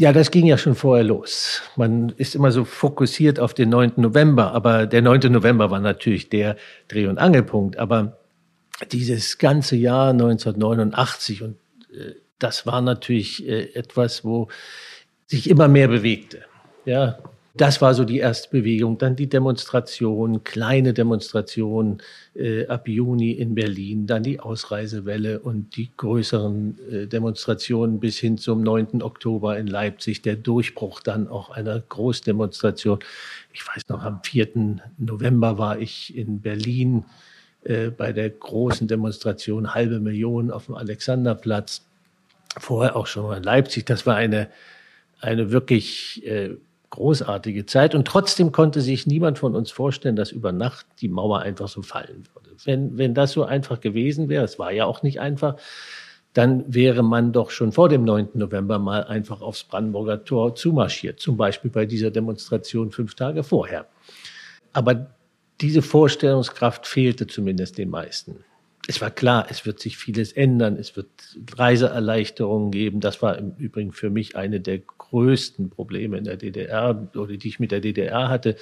Ja, 0.00 0.12
das 0.12 0.32
ging 0.32 0.46
ja 0.46 0.58
schon 0.58 0.74
vorher 0.74 1.04
los. 1.04 1.62
Man 1.76 2.12
ist 2.16 2.34
immer 2.34 2.50
so 2.50 2.64
fokussiert 2.64 3.38
auf 3.38 3.54
den 3.54 3.68
9. 3.68 3.92
November, 3.96 4.52
aber 4.52 4.86
der 4.86 5.02
9. 5.02 5.32
November 5.32 5.70
war 5.70 5.78
natürlich 5.78 6.28
der 6.28 6.56
Dreh- 6.88 7.06
und 7.06 7.18
Angelpunkt. 7.18 7.78
Aber 7.78 8.18
dieses 8.90 9.38
ganze 9.38 9.76
Jahr 9.76 10.10
1989 10.10 11.42
und 11.42 11.56
äh, 11.92 12.14
das 12.40 12.66
war 12.66 12.80
natürlich 12.80 13.46
äh, 13.46 13.72
etwas, 13.74 14.24
wo 14.24 14.48
sich 15.26 15.48
immer 15.48 15.68
mehr 15.68 15.88
bewegte. 15.88 16.42
Ja, 16.84 17.18
das 17.56 17.80
war 17.80 17.94
so 17.94 18.04
die 18.04 18.18
erste 18.18 18.50
Bewegung. 18.50 18.98
Dann 18.98 19.14
die 19.14 19.28
Demonstration, 19.28 20.42
kleine 20.42 20.92
Demonstration 20.92 22.02
äh, 22.34 22.66
ab 22.66 22.88
Juni 22.88 23.30
in 23.30 23.54
Berlin, 23.54 24.08
dann 24.08 24.24
die 24.24 24.40
Ausreisewelle 24.40 25.38
und 25.38 25.76
die 25.76 25.90
größeren 25.96 26.78
äh, 26.90 27.06
Demonstrationen 27.06 28.00
bis 28.00 28.18
hin 28.18 28.38
zum 28.38 28.62
9. 28.62 29.02
Oktober 29.02 29.56
in 29.56 29.68
Leipzig, 29.68 30.20
der 30.22 30.34
Durchbruch 30.34 31.00
dann 31.00 31.28
auch 31.28 31.50
einer 31.50 31.78
Großdemonstration. 31.78 32.98
Ich 33.52 33.64
weiß 33.64 33.84
noch, 33.88 34.02
am 34.02 34.20
4. 34.24 34.80
November 34.98 35.56
war 35.56 35.78
ich 35.78 36.16
in 36.16 36.40
Berlin 36.40 37.04
äh, 37.62 37.90
bei 37.90 38.12
der 38.12 38.30
großen 38.30 38.88
Demonstration, 38.88 39.74
halbe 39.74 40.00
Million 40.00 40.50
auf 40.50 40.66
dem 40.66 40.74
Alexanderplatz. 40.74 41.82
Vorher 42.58 42.96
auch 42.96 43.06
schon 43.06 43.28
mal 43.28 43.36
in 43.36 43.44
Leipzig. 43.44 43.86
Das 43.86 44.06
war 44.06 44.16
eine, 44.16 44.48
eine 45.20 45.52
wirklich 45.52 46.26
äh, 46.26 46.56
großartige 46.94 47.66
Zeit. 47.66 47.94
Und 47.94 48.06
trotzdem 48.06 48.52
konnte 48.52 48.80
sich 48.80 49.06
niemand 49.06 49.38
von 49.38 49.54
uns 49.54 49.70
vorstellen, 49.70 50.16
dass 50.16 50.30
über 50.30 50.52
Nacht 50.52 50.86
die 51.00 51.08
Mauer 51.08 51.40
einfach 51.40 51.68
so 51.68 51.82
fallen 51.82 52.24
würde. 52.34 52.50
Wenn, 52.64 52.96
wenn 52.96 53.14
das 53.14 53.32
so 53.32 53.44
einfach 53.44 53.80
gewesen 53.80 54.28
wäre, 54.28 54.44
es 54.44 54.58
war 54.58 54.72
ja 54.72 54.84
auch 54.86 55.02
nicht 55.02 55.20
einfach, 55.20 55.56
dann 56.32 56.64
wäre 56.72 57.02
man 57.02 57.32
doch 57.32 57.50
schon 57.50 57.72
vor 57.72 57.88
dem 57.88 58.04
9. 58.04 58.30
November 58.34 58.78
mal 58.78 59.04
einfach 59.04 59.40
aufs 59.40 59.64
Brandenburger 59.64 60.24
Tor 60.24 60.54
zumarschiert. 60.54 61.20
Zum 61.20 61.36
Beispiel 61.36 61.70
bei 61.70 61.86
dieser 61.86 62.10
Demonstration 62.10 62.90
fünf 62.90 63.14
Tage 63.14 63.42
vorher. 63.42 63.86
Aber 64.72 65.14
diese 65.60 65.82
Vorstellungskraft 65.82 66.86
fehlte 66.86 67.26
zumindest 67.26 67.78
den 67.78 67.90
meisten. 67.90 68.44
Es 68.86 69.00
war 69.00 69.10
klar, 69.10 69.46
es 69.48 69.64
wird 69.64 69.80
sich 69.80 69.96
vieles 69.96 70.32
ändern, 70.32 70.76
es 70.76 70.94
wird 70.94 71.08
Reiseerleichterungen 71.56 72.70
geben. 72.70 73.00
Das 73.00 73.22
war 73.22 73.38
im 73.38 73.54
Übrigen 73.56 73.92
für 73.92 74.10
mich 74.10 74.36
eine 74.36 74.60
der 74.60 74.78
größten 74.78 75.70
Probleme 75.70 76.18
in 76.18 76.24
der 76.24 76.36
DDR 76.36 77.08
oder 77.14 77.36
die 77.36 77.48
ich 77.48 77.60
mit 77.60 77.72
der 77.72 77.80
DDR 77.80 78.28
hatte, 78.28 78.56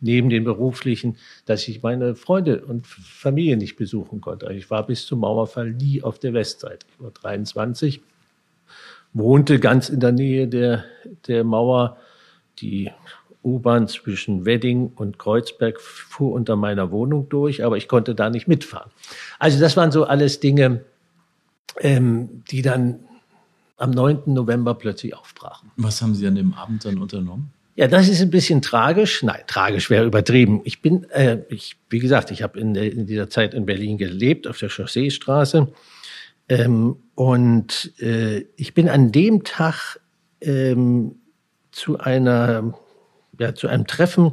neben 0.00 0.28
den 0.28 0.44
beruflichen, 0.44 1.18
dass 1.44 1.68
ich 1.68 1.82
meine 1.82 2.14
Freunde 2.16 2.64
und 2.64 2.86
Familie 2.86 3.56
nicht 3.56 3.76
besuchen 3.76 4.20
konnte. 4.20 4.52
Ich 4.52 4.70
war 4.70 4.86
bis 4.86 5.06
zum 5.06 5.20
Mauerfall 5.20 5.72
nie 5.72 6.02
auf 6.02 6.18
der 6.18 6.32
Westseite. 6.32 6.86
Ich 6.92 7.04
war 7.04 7.10
23, 7.10 8.00
wohnte 9.12 9.60
ganz 9.60 9.88
in 9.88 10.00
der 10.00 10.12
Nähe 10.12 10.48
der, 10.48 10.84
der 11.26 11.44
Mauer. 11.44 11.98
Die 12.58 12.90
U-Bahn 13.42 13.88
zwischen 13.88 14.44
Wedding 14.44 14.92
und 14.96 15.18
Kreuzberg 15.18 15.80
fuhr 15.80 16.32
unter 16.32 16.56
meiner 16.56 16.90
Wohnung 16.90 17.28
durch, 17.28 17.64
aber 17.64 17.76
ich 17.76 17.88
konnte 17.88 18.14
da 18.14 18.30
nicht 18.30 18.48
mitfahren. 18.48 18.90
Also 19.38 19.58
das 19.58 19.76
waren 19.76 19.92
so 19.92 20.04
alles 20.04 20.40
Dinge, 20.40 20.84
ähm, 21.80 22.42
die 22.50 22.62
dann 22.62 23.00
am 23.76 23.90
9. 23.90 24.22
November 24.26 24.74
plötzlich 24.74 25.14
aufbrachen. 25.14 25.70
Was 25.76 26.02
haben 26.02 26.14
Sie 26.14 26.26
an 26.26 26.34
dem 26.34 26.52
Abend 26.52 26.84
dann 26.84 26.98
unternommen? 26.98 27.52
Ja, 27.76 27.88
das 27.88 28.08
ist 28.08 28.20
ein 28.20 28.30
bisschen 28.30 28.60
tragisch. 28.60 29.22
Nein, 29.22 29.40
tragisch 29.46 29.88
wäre 29.88 30.04
übertrieben. 30.04 30.60
Ich 30.64 30.82
bin, 30.82 31.08
äh, 31.10 31.38
ich, 31.48 31.76
wie 31.88 31.98
gesagt, 31.98 32.30
ich 32.30 32.42
habe 32.42 32.60
in, 32.60 32.74
in, 32.74 33.06
dieser 33.06 33.30
Zeit 33.30 33.54
in 33.54 33.64
Berlin 33.64 33.96
gelebt, 33.96 34.46
auf 34.46 34.58
der 34.58 34.68
Chausseestraße. 34.68 35.72
Ähm, 36.50 36.96
und 37.14 37.94
äh, 38.00 38.44
ich 38.56 38.74
bin 38.74 38.88
an 38.90 39.12
dem 39.12 39.44
Tag 39.44 39.98
ähm, 40.42 41.20
zu 41.70 41.98
einer, 41.98 42.74
ja, 43.40 43.54
zu 43.54 43.68
einem 43.68 43.86
Treffen 43.86 44.32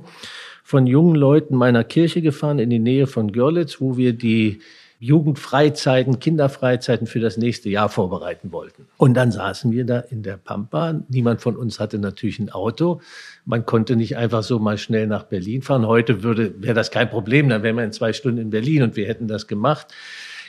von 0.63 0.85
jungen 0.85 1.15
Leuten 1.15 1.55
meiner 1.55 1.83
Kirche 1.83 2.21
gefahren 2.21 2.59
in 2.59 2.69
die 2.69 2.79
Nähe 2.79 3.07
von 3.07 3.31
Görlitz, 3.31 3.79
wo 3.79 3.95
wir 3.95 4.11
die 4.13 4.59
Jugendfreizeiten, 4.99 6.19
Kinderfreizeiten 6.19 7.07
für 7.07 7.19
das 7.19 7.37
nächste 7.37 7.69
Jahr 7.69 7.87
vorbereiten 7.87 8.51
wollten. 8.51 8.87
Und 8.97 9.13
dann 9.13 9.31
saßen 9.31 9.71
wir 9.71 9.85
da 9.85 9.99
in 9.99 10.23
der 10.23 10.37
Pampa. 10.37 10.99
Niemand 11.07 11.39
von 11.39 11.55
uns 11.55 11.79
hatte 11.79 11.99
natürlich 11.99 12.39
ein 12.39 12.49
Auto. 12.49 12.99
Man 13.45 13.65
konnte 13.65 13.95
nicht 13.95 14.17
einfach 14.17 14.43
so 14.43 14.59
mal 14.59 14.77
schnell 14.77 15.07
nach 15.07 15.23
Berlin 15.23 15.61
fahren. 15.61 15.87
Heute 15.87 16.23
würde, 16.23 16.61
wäre 16.61 16.73
das 16.73 16.91
kein 16.91 17.09
Problem. 17.09 17.47
Dann 17.47 17.63
wären 17.63 17.77
wir 17.77 17.83
in 17.83 17.93
zwei 17.93 18.11
Stunden 18.11 18.39
in 18.39 18.49
Berlin 18.49 18.83
und 18.83 18.95
wir 18.95 19.07
hätten 19.07 19.27
das 19.27 19.47
gemacht. 19.47 19.87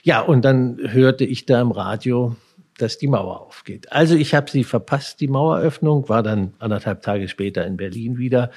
Ja, 0.02 0.20
und 0.20 0.44
dann 0.44 0.78
hörte 0.80 1.24
ich 1.24 1.44
da 1.44 1.60
im 1.60 1.70
Radio, 1.70 2.34
dass 2.78 2.98
die 2.98 3.08
Mauer 3.08 3.40
aufgeht. 3.40 3.92
Also 3.92 4.14
ich 4.14 4.34
habe 4.34 4.50
sie 4.50 4.64
verpasst, 4.64 5.20
die 5.20 5.28
Maueröffnung, 5.28 6.08
war 6.08 6.22
dann 6.22 6.54
anderthalb 6.58 7.02
Tage 7.02 7.28
später 7.28 7.66
in 7.66 7.76
Berlin 7.76 8.18
wieder. 8.18 8.50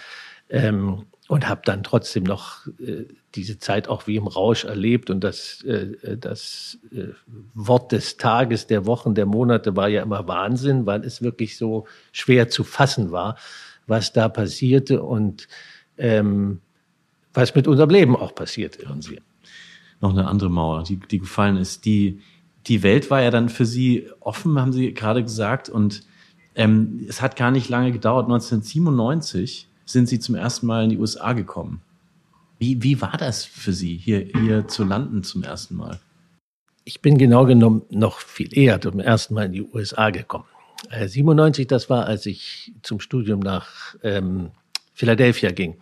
Ähm, 0.49 1.05
und 1.31 1.47
habe 1.47 1.61
dann 1.63 1.81
trotzdem 1.81 2.23
noch 2.23 2.67
äh, 2.85 3.05
diese 3.35 3.57
Zeit 3.57 3.87
auch 3.87 4.05
wie 4.05 4.17
im 4.17 4.27
Rausch 4.27 4.65
erlebt 4.65 5.09
und 5.09 5.23
das, 5.23 5.63
äh, 5.63 6.17
das 6.17 6.77
äh, 6.91 7.13
Wort 7.53 7.93
des 7.93 8.17
Tages, 8.17 8.67
der 8.67 8.85
Wochen, 8.85 9.15
der 9.15 9.25
Monate 9.25 9.77
war 9.77 9.87
ja 9.87 10.03
immer 10.03 10.27
Wahnsinn, 10.27 10.85
weil 10.85 11.05
es 11.05 11.21
wirklich 11.21 11.55
so 11.55 11.87
schwer 12.11 12.49
zu 12.49 12.65
fassen 12.65 13.11
war, 13.11 13.37
was 13.87 14.11
da 14.11 14.27
passierte 14.27 15.03
und 15.03 15.47
ähm, 15.97 16.59
was 17.33 17.55
mit 17.55 17.65
unserem 17.65 17.91
Leben 17.91 18.17
auch 18.17 18.35
passierte. 18.35 18.81
Irgendwie. 18.81 19.21
Noch 20.01 20.11
eine 20.11 20.27
andere 20.27 20.49
Mauer, 20.49 20.83
die, 20.83 20.99
die 20.99 21.19
gefallen 21.19 21.55
ist. 21.55 21.85
Die, 21.85 22.19
die 22.67 22.83
Welt 22.83 23.09
war 23.09 23.21
ja 23.21 23.31
dann 23.31 23.49
für 23.49 23.65
Sie 23.65 24.07
offen, 24.19 24.59
haben 24.59 24.73
Sie 24.73 24.93
gerade 24.93 25.23
gesagt, 25.23 25.69
und 25.69 26.03
ähm, 26.55 27.05
es 27.07 27.21
hat 27.21 27.35
gar 27.35 27.51
nicht 27.51 27.69
lange 27.69 27.91
gedauert. 27.91 28.25
1997 28.25 29.67
sind 29.85 30.07
Sie 30.07 30.19
zum 30.19 30.35
ersten 30.35 30.67
Mal 30.67 30.83
in 30.85 30.89
die 30.91 30.97
USA 30.97 31.33
gekommen. 31.33 31.81
Wie, 32.59 32.83
wie 32.83 33.01
war 33.01 33.17
das 33.17 33.43
für 33.43 33.73
Sie, 33.73 33.97
hier, 33.97 34.19
hier 34.19 34.67
zu 34.67 34.83
landen 34.83 35.23
zum 35.23 35.43
ersten 35.43 35.75
Mal? 35.75 35.99
Ich 36.83 37.01
bin 37.01 37.17
genau 37.17 37.45
genommen 37.45 37.83
noch 37.89 38.19
viel 38.19 38.55
eher 38.57 38.79
zum 38.81 38.99
ersten 38.99 39.33
Mal 39.33 39.45
in 39.47 39.53
die 39.53 39.63
USA 39.63 40.09
gekommen. 40.09 40.45
Äh, 40.89 41.07
97, 41.07 41.67
das 41.67 41.89
war, 41.89 42.05
als 42.05 42.25
ich 42.25 42.73
zum 42.81 42.99
Studium 42.99 43.39
nach 43.39 43.95
ähm, 44.03 44.51
Philadelphia 44.93 45.51
ging. 45.51 45.77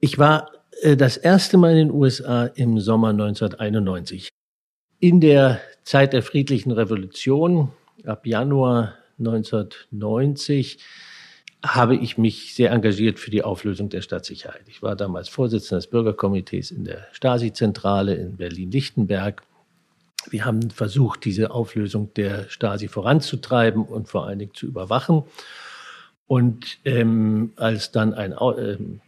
Ich 0.00 0.18
war 0.18 0.50
äh, 0.82 0.96
das 0.96 1.16
erste 1.16 1.58
Mal 1.58 1.72
in 1.72 1.88
den 1.88 1.90
USA 1.90 2.46
im 2.46 2.78
Sommer 2.80 3.08
1991. 3.08 4.28
In 4.98 5.20
der 5.20 5.60
Zeit 5.84 6.14
der 6.14 6.22
friedlichen 6.22 6.72
Revolution, 6.72 7.70
ab 8.04 8.26
Januar 8.26 8.94
1990, 9.18 10.78
habe 11.64 11.96
ich 11.96 12.16
mich 12.16 12.54
sehr 12.54 12.70
engagiert 12.70 13.18
für 13.18 13.30
die 13.30 13.42
Auflösung 13.42 13.90
der 13.90 14.00
Stadtsicherheit. 14.00 14.62
Ich 14.68 14.82
war 14.82 14.96
damals 14.96 15.28
Vorsitzender 15.28 15.78
des 15.78 15.88
Bürgerkomitees 15.88 16.70
in 16.70 16.84
der 16.84 17.06
Stasi-Zentrale 17.12 18.14
in 18.14 18.36
Berlin-Lichtenberg. 18.36 19.42
Wir 20.30 20.44
haben 20.44 20.70
versucht, 20.70 21.24
diese 21.24 21.50
Auflösung 21.50 22.12
der 22.14 22.48
Stasi 22.48 22.88
voranzutreiben 22.88 23.84
und 23.84 24.08
vor 24.08 24.26
allen 24.26 24.38
Dingen 24.38 24.54
zu 24.54 24.66
überwachen. 24.66 25.24
Und 26.26 26.78
ähm, 26.84 27.52
als 27.56 27.92
dann 27.92 28.14
ein, 28.14 28.34
ähm, 28.58 29.00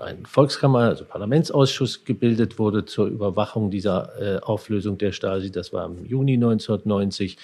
ein 0.00 0.26
Volkskammer, 0.26 0.80
also 0.80 1.04
Parlamentsausschuss 1.04 2.04
gebildet 2.04 2.58
wurde 2.58 2.84
zur 2.84 3.06
Überwachung 3.06 3.70
dieser 3.70 4.10
äh, 4.20 4.40
Auflösung 4.40 4.98
der 4.98 5.12
Stasi, 5.12 5.50
das 5.50 5.72
war 5.72 5.86
im 5.86 6.04
Juni 6.04 6.34
1990, 6.34 7.36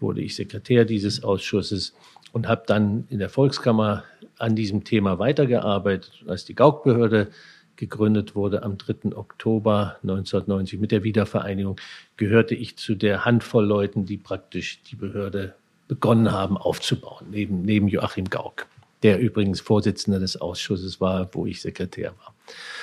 wurde 0.00 0.20
ich 0.20 0.36
Sekretär 0.36 0.84
dieses 0.84 1.24
Ausschusses 1.24 1.94
und 2.32 2.48
habe 2.48 2.62
dann 2.66 3.06
in 3.10 3.18
der 3.18 3.28
Volkskammer 3.28 4.04
an 4.38 4.56
diesem 4.56 4.84
Thema 4.84 5.18
weitergearbeitet. 5.18 6.24
Als 6.26 6.44
die 6.44 6.54
Gaukbehörde 6.54 7.28
gegründet 7.76 8.34
wurde 8.34 8.62
am 8.62 8.78
3. 8.78 9.16
Oktober 9.16 9.96
1990 10.02 10.80
mit 10.80 10.92
der 10.92 11.04
Wiedervereinigung, 11.04 11.76
gehörte 12.16 12.54
ich 12.54 12.76
zu 12.76 12.94
der 12.94 13.24
Handvoll 13.24 13.64
Leuten, 13.64 14.06
die 14.06 14.18
praktisch 14.18 14.82
die 14.82 14.96
Behörde 14.96 15.54
begonnen 15.88 16.32
haben 16.32 16.56
aufzubauen, 16.56 17.26
neben, 17.30 17.62
neben 17.62 17.88
Joachim 17.88 18.30
Gauck, 18.30 18.66
der 19.02 19.18
übrigens 19.18 19.60
Vorsitzender 19.60 20.18
des 20.18 20.40
Ausschusses 20.40 21.00
war, 21.00 21.28
wo 21.32 21.46
ich 21.46 21.60
Sekretär 21.60 22.12
war. 22.18 22.34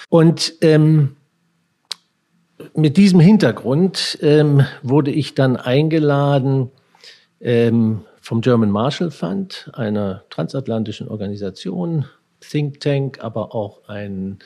Und 0.09 0.53
ähm, 0.61 1.15
mit 2.75 2.97
diesem 2.97 3.19
Hintergrund 3.19 4.17
ähm, 4.21 4.65
wurde 4.83 5.11
ich 5.11 5.33
dann 5.33 5.55
eingeladen 5.55 6.71
ähm, 7.39 8.01
vom 8.21 8.41
German 8.41 8.69
Marshall 8.69 9.11
Fund, 9.11 9.71
einer 9.73 10.23
transatlantischen 10.29 11.07
Organisation, 11.07 12.05
Think 12.41 12.79
Tank, 12.79 13.19
aber 13.21 13.55
auch 13.55 13.87
eine 13.87 14.37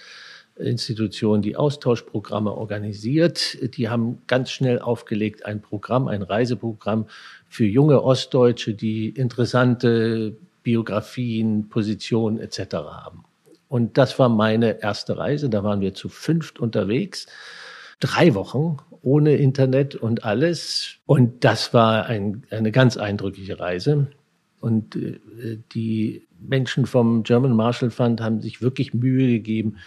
Institution, 0.56 1.42
die 1.42 1.56
Austauschprogramme 1.56 2.52
organisiert. 2.52 3.58
Die 3.76 3.90
haben 3.90 4.22
ganz 4.28 4.52
schnell 4.52 4.80
aufgelegt 4.80 5.46
ein 5.46 5.62
Programm, 5.62 6.08
ein 6.08 6.22
Reiseprogramm 6.22 7.08
für 7.50 7.66
junge 7.66 8.04
Ostdeutsche, 8.04 8.74
die 8.74 9.10
interessante 9.10 10.36
Biografien, 10.64 11.70
Positionen 11.70 12.40
etc. 12.40 12.74
haben. 12.74 13.26
Und 13.68 13.98
das 13.98 14.20
war 14.20 14.30
meine 14.30 14.82
erste 14.82 15.18
Reise. 15.18 15.50
Da 15.50 15.64
waren 15.64 15.82
wir 15.82 15.94
zu 15.94 16.10
fünft 16.10 16.60
unterwegs. 16.60 17.28
Drei 18.00 18.34
Wochen 18.36 18.78
ohne 19.02 19.36
Internet 19.36 19.96
und 19.96 20.24
alles. 20.24 20.96
Und 21.06 21.44
das 21.44 21.74
war 21.74 22.06
ein, 22.06 22.44
eine 22.50 22.72
ganz 22.72 22.98
eindrückliche 22.98 23.60
Reise. 23.60 24.08
Und 24.60 24.96
äh, 24.96 25.20
die 25.74 26.28
Menschen 26.40 26.86
vom 26.86 27.24
German 27.24 27.56
Marshall 27.56 27.90
Fund 27.90 28.22
haben 28.22 28.42
sich 28.42 28.62
wirklich 28.62 28.94
Mühe 28.94 29.28
gegeben, 29.28 29.78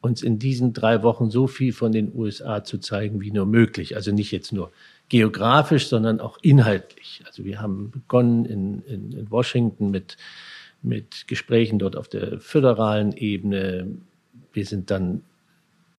uns 0.00 0.22
in 0.22 0.38
diesen 0.38 0.72
drei 0.72 1.02
Wochen 1.02 1.30
so 1.30 1.46
viel 1.46 1.72
von 1.72 1.92
den 1.92 2.14
USA 2.14 2.64
zu 2.64 2.78
zeigen 2.78 3.20
wie 3.20 3.30
nur 3.30 3.46
möglich. 3.46 3.96
Also 3.96 4.12
nicht 4.12 4.32
jetzt 4.32 4.52
nur 4.52 4.70
geografisch, 5.08 5.88
sondern 5.88 6.20
auch 6.20 6.38
inhaltlich. 6.42 7.22
Also 7.26 7.44
wir 7.44 7.60
haben 7.60 7.90
begonnen 7.90 8.44
in, 8.46 8.82
in, 8.82 9.12
in 9.12 9.30
Washington 9.30 9.90
mit, 9.90 10.16
mit 10.82 11.28
Gesprächen 11.28 11.78
dort 11.78 11.96
auf 11.96 12.08
der 12.08 12.40
föderalen 12.40 13.12
Ebene. 13.12 13.86
Wir 14.52 14.66
sind 14.66 14.90
dann 14.90 15.22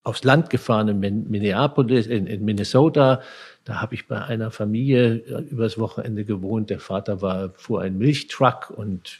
aufs 0.03 0.23
Land 0.23 0.49
gefahren 0.49 0.87
in 0.87 1.29
Minneapolis, 1.29 2.07
in, 2.07 2.27
in 2.27 2.45
Minnesota. 2.45 3.21
Da 3.63 3.81
habe 3.81 3.95
ich 3.95 4.07
bei 4.07 4.23
einer 4.23 4.51
Familie 4.51 5.15
äh, 5.15 5.41
übers 5.49 5.79
Wochenende 5.79 6.25
gewohnt. 6.25 6.69
Der 6.69 6.79
Vater 6.79 7.21
war, 7.21 7.49
fuhr 7.55 7.81
einen 7.81 7.97
Milchtruck 7.97 8.69
und 8.69 9.19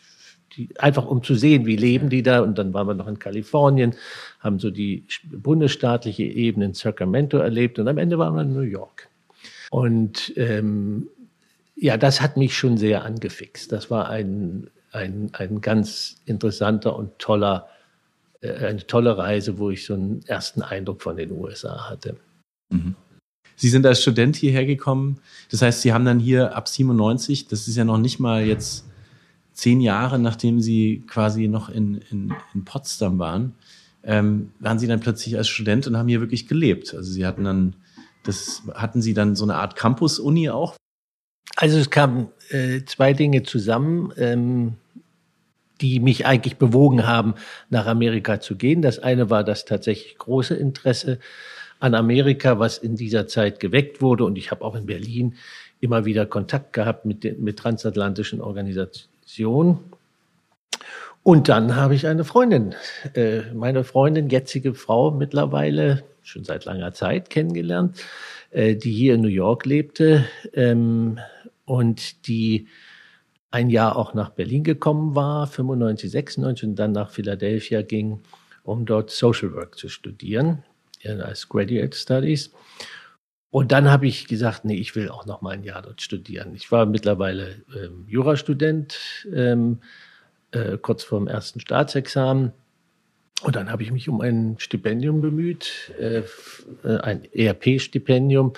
die, 0.56 0.70
einfach 0.78 1.06
um 1.06 1.24
zu 1.24 1.36
sehen, 1.36 1.66
wie 1.66 1.76
leben 1.76 2.10
die 2.10 2.22
da. 2.22 2.42
Und 2.42 2.58
dann 2.60 2.74
waren 2.74 2.88
wir 2.88 2.94
noch 2.94 3.08
in 3.08 3.18
Kalifornien, 3.18 3.96
haben 4.40 4.60
so 4.60 4.70
die 4.70 5.06
bundesstaatliche 5.26 6.24
Ebene 6.24 6.66
in 6.66 6.74
Sacramento 6.74 7.38
erlebt 7.38 7.80
und 7.80 7.88
am 7.88 7.98
Ende 7.98 8.20
waren 8.20 8.36
wir 8.36 8.44
in 8.44 8.54
New 8.54 8.62
York. 8.62 9.10
Und 9.76 10.32
ähm, 10.38 11.10
ja, 11.76 11.98
das 11.98 12.22
hat 12.22 12.38
mich 12.38 12.58
schon 12.58 12.78
sehr 12.78 13.04
angefixt. 13.04 13.74
Das 13.74 13.92
war 13.92 14.08
ein, 14.08 14.70
ein, 14.94 15.32
ein 15.34 15.60
ganz 15.60 16.16
interessanter 16.26 16.96
und 16.96 17.20
toller, 17.20 17.68
äh, 18.40 18.54
eine 18.54 18.88
tolle 18.88 19.18
Reise, 19.18 19.58
wo 19.58 19.72
ich 19.72 19.84
so 19.84 19.96
einen 19.96 20.22
ersten 20.28 20.62
Eindruck 20.62 21.02
von 21.02 21.18
den 21.18 21.30
USA 21.34 21.90
hatte. 21.90 22.16
Mhm. 22.70 22.96
Sie 23.58 23.68
sind 23.68 23.86
als 23.86 24.02
Student 24.02 24.38
hierher 24.38 24.66
gekommen. 24.66 25.20
Das 25.52 25.62
heißt, 25.62 25.82
Sie 25.82 25.92
haben 25.92 26.06
dann 26.06 26.22
hier 26.22 26.56
ab 26.56 26.70
97, 26.70 27.50
das 27.50 27.68
ist 27.68 27.76
ja 27.76 27.84
noch 27.84 27.98
nicht 27.98 28.18
mal 28.18 28.46
jetzt 28.46 28.86
zehn 29.52 29.82
Jahre, 29.82 30.20
nachdem 30.20 30.62
Sie 30.62 31.04
quasi 31.06 31.50
noch 31.50 31.68
in, 31.68 31.96
in, 32.10 32.34
in 32.54 32.64
Potsdam 32.64 33.20
waren, 33.20 33.56
ähm, 34.04 34.54
waren 34.60 34.80
Sie 34.80 34.88
dann 34.88 35.02
plötzlich 35.02 35.36
als 35.36 35.50
Student 35.50 35.86
und 35.86 35.98
haben 35.98 36.08
hier 36.08 36.22
wirklich 36.22 36.48
gelebt. 36.48 36.96
Also 36.96 37.12
Sie 37.12 37.26
hatten 37.26 37.44
dann, 37.44 37.76
das 38.26 38.64
hatten 38.74 39.02
Sie 39.02 39.14
dann 39.14 39.36
so 39.36 39.46
eine 39.46 39.56
Art 39.56 39.76
Campus-Uni 39.76 40.50
auch? 40.50 40.76
Also 41.56 41.78
es 41.78 41.90
kamen 41.90 42.30
äh, 42.50 42.84
zwei 42.86 43.14
Dinge 43.14 43.44
zusammen. 43.44 44.12
Ähm 44.18 44.78
die 45.82 46.00
mich 46.00 46.26
eigentlich 46.26 46.58
bewogen 46.58 47.06
haben, 47.06 47.36
nach 47.70 47.86
Amerika 47.86 48.40
zu 48.40 48.56
gehen. 48.56 48.82
Das 48.82 49.00
eine 49.00 49.30
war 49.30 49.44
das 49.44 49.66
tatsächlich 49.66 50.18
große 50.18 50.56
Interesse 50.56 51.20
an 51.80 51.96
Amerika, 51.96 52.60
was 52.60 52.78
in 52.78 52.96
dieser 52.96 53.28
Zeit 53.28 53.60
geweckt 53.60 54.02
wurde. 54.02 54.24
Und 54.24 54.38
ich 54.38 54.52
habe 54.52 54.64
auch 54.64 54.76
in 54.76 54.86
Berlin 54.86 55.36
immer 55.82 56.06
wieder 56.06 56.26
Kontakt 56.26 56.74
gehabt 56.74 57.06
mit, 57.06 57.24
den, 57.24 57.44
mit 57.44 57.60
transatlantischen 57.60 58.42
Organisationen. 58.42 59.80
Und 61.24 61.50
dann 61.50 61.76
habe 61.76 61.96
ich 61.96 62.08
eine 62.08 62.24
Freundin, 62.24 62.76
äh, 63.14 63.42
meine 63.54 63.84
Freundin, 63.84 64.30
jetzige 64.30 64.74
Frau 64.76 65.12
mittlerweile, 65.12 66.04
schon 66.26 66.44
seit 66.44 66.66
langer 66.66 66.94
Zeit 66.94 67.30
kennengelernt, 67.30 68.04
äh, 68.52 68.76
die 68.76 68.92
hier 68.92 69.16
in 69.16 69.22
New 69.22 69.28
York 69.28 69.66
lebte 69.66 70.26
ähm, 70.54 71.20
und 71.66 72.28
die 72.28 72.68
ein 73.52 73.70
Jahr 73.70 73.96
auch 73.96 74.14
nach 74.14 74.32
Berlin 74.32 74.64
gekommen 74.64 75.16
war, 75.16 75.48
95, 75.48 76.12
96 76.12 76.70
und 76.70 76.76
dann 76.76 76.92
nach 76.92 77.10
Philadelphia 77.10 77.82
ging, 77.84 78.20
um 78.64 78.86
dort 78.86 79.12
Social 79.12 79.54
Work 79.54 79.78
zu 79.78 79.88
studieren, 79.88 80.64
als 81.06 81.48
Graduate 81.48 81.96
Studies. 81.96 82.52
Und 83.52 83.72
dann 83.72 83.90
habe 83.90 84.08
ich 84.08 84.28
gesagt, 84.28 84.66
nee, 84.66 84.76
ich 84.76 84.98
will 84.98 85.08
auch 85.08 85.26
noch 85.26 85.42
mal 85.42 85.52
ein 85.52 85.64
Jahr 85.64 85.82
dort 85.82 86.02
studieren. 86.02 86.54
Ich 86.56 86.70
war 86.74 86.86
mittlerweile 86.86 87.64
ähm, 87.74 88.04
Jurastudent, 88.06 89.00
ähm, 89.34 89.80
äh, 90.52 90.78
kurz 90.78 91.06
vor 91.06 91.20
dem 91.20 91.28
ersten 91.28 91.62
Staatsexamen. 91.62 92.52
Und 93.42 93.56
dann 93.56 93.70
habe 93.70 93.84
ich 93.84 93.92
mich 93.92 94.08
um 94.10 94.22
ein 94.22 94.56
Stipendium 94.60 95.22
bemüht, 95.22 95.92
äh, 96.00 96.24
äh 96.84 96.98
ein 97.00 97.28
ERP-Stipendium, 97.34 98.54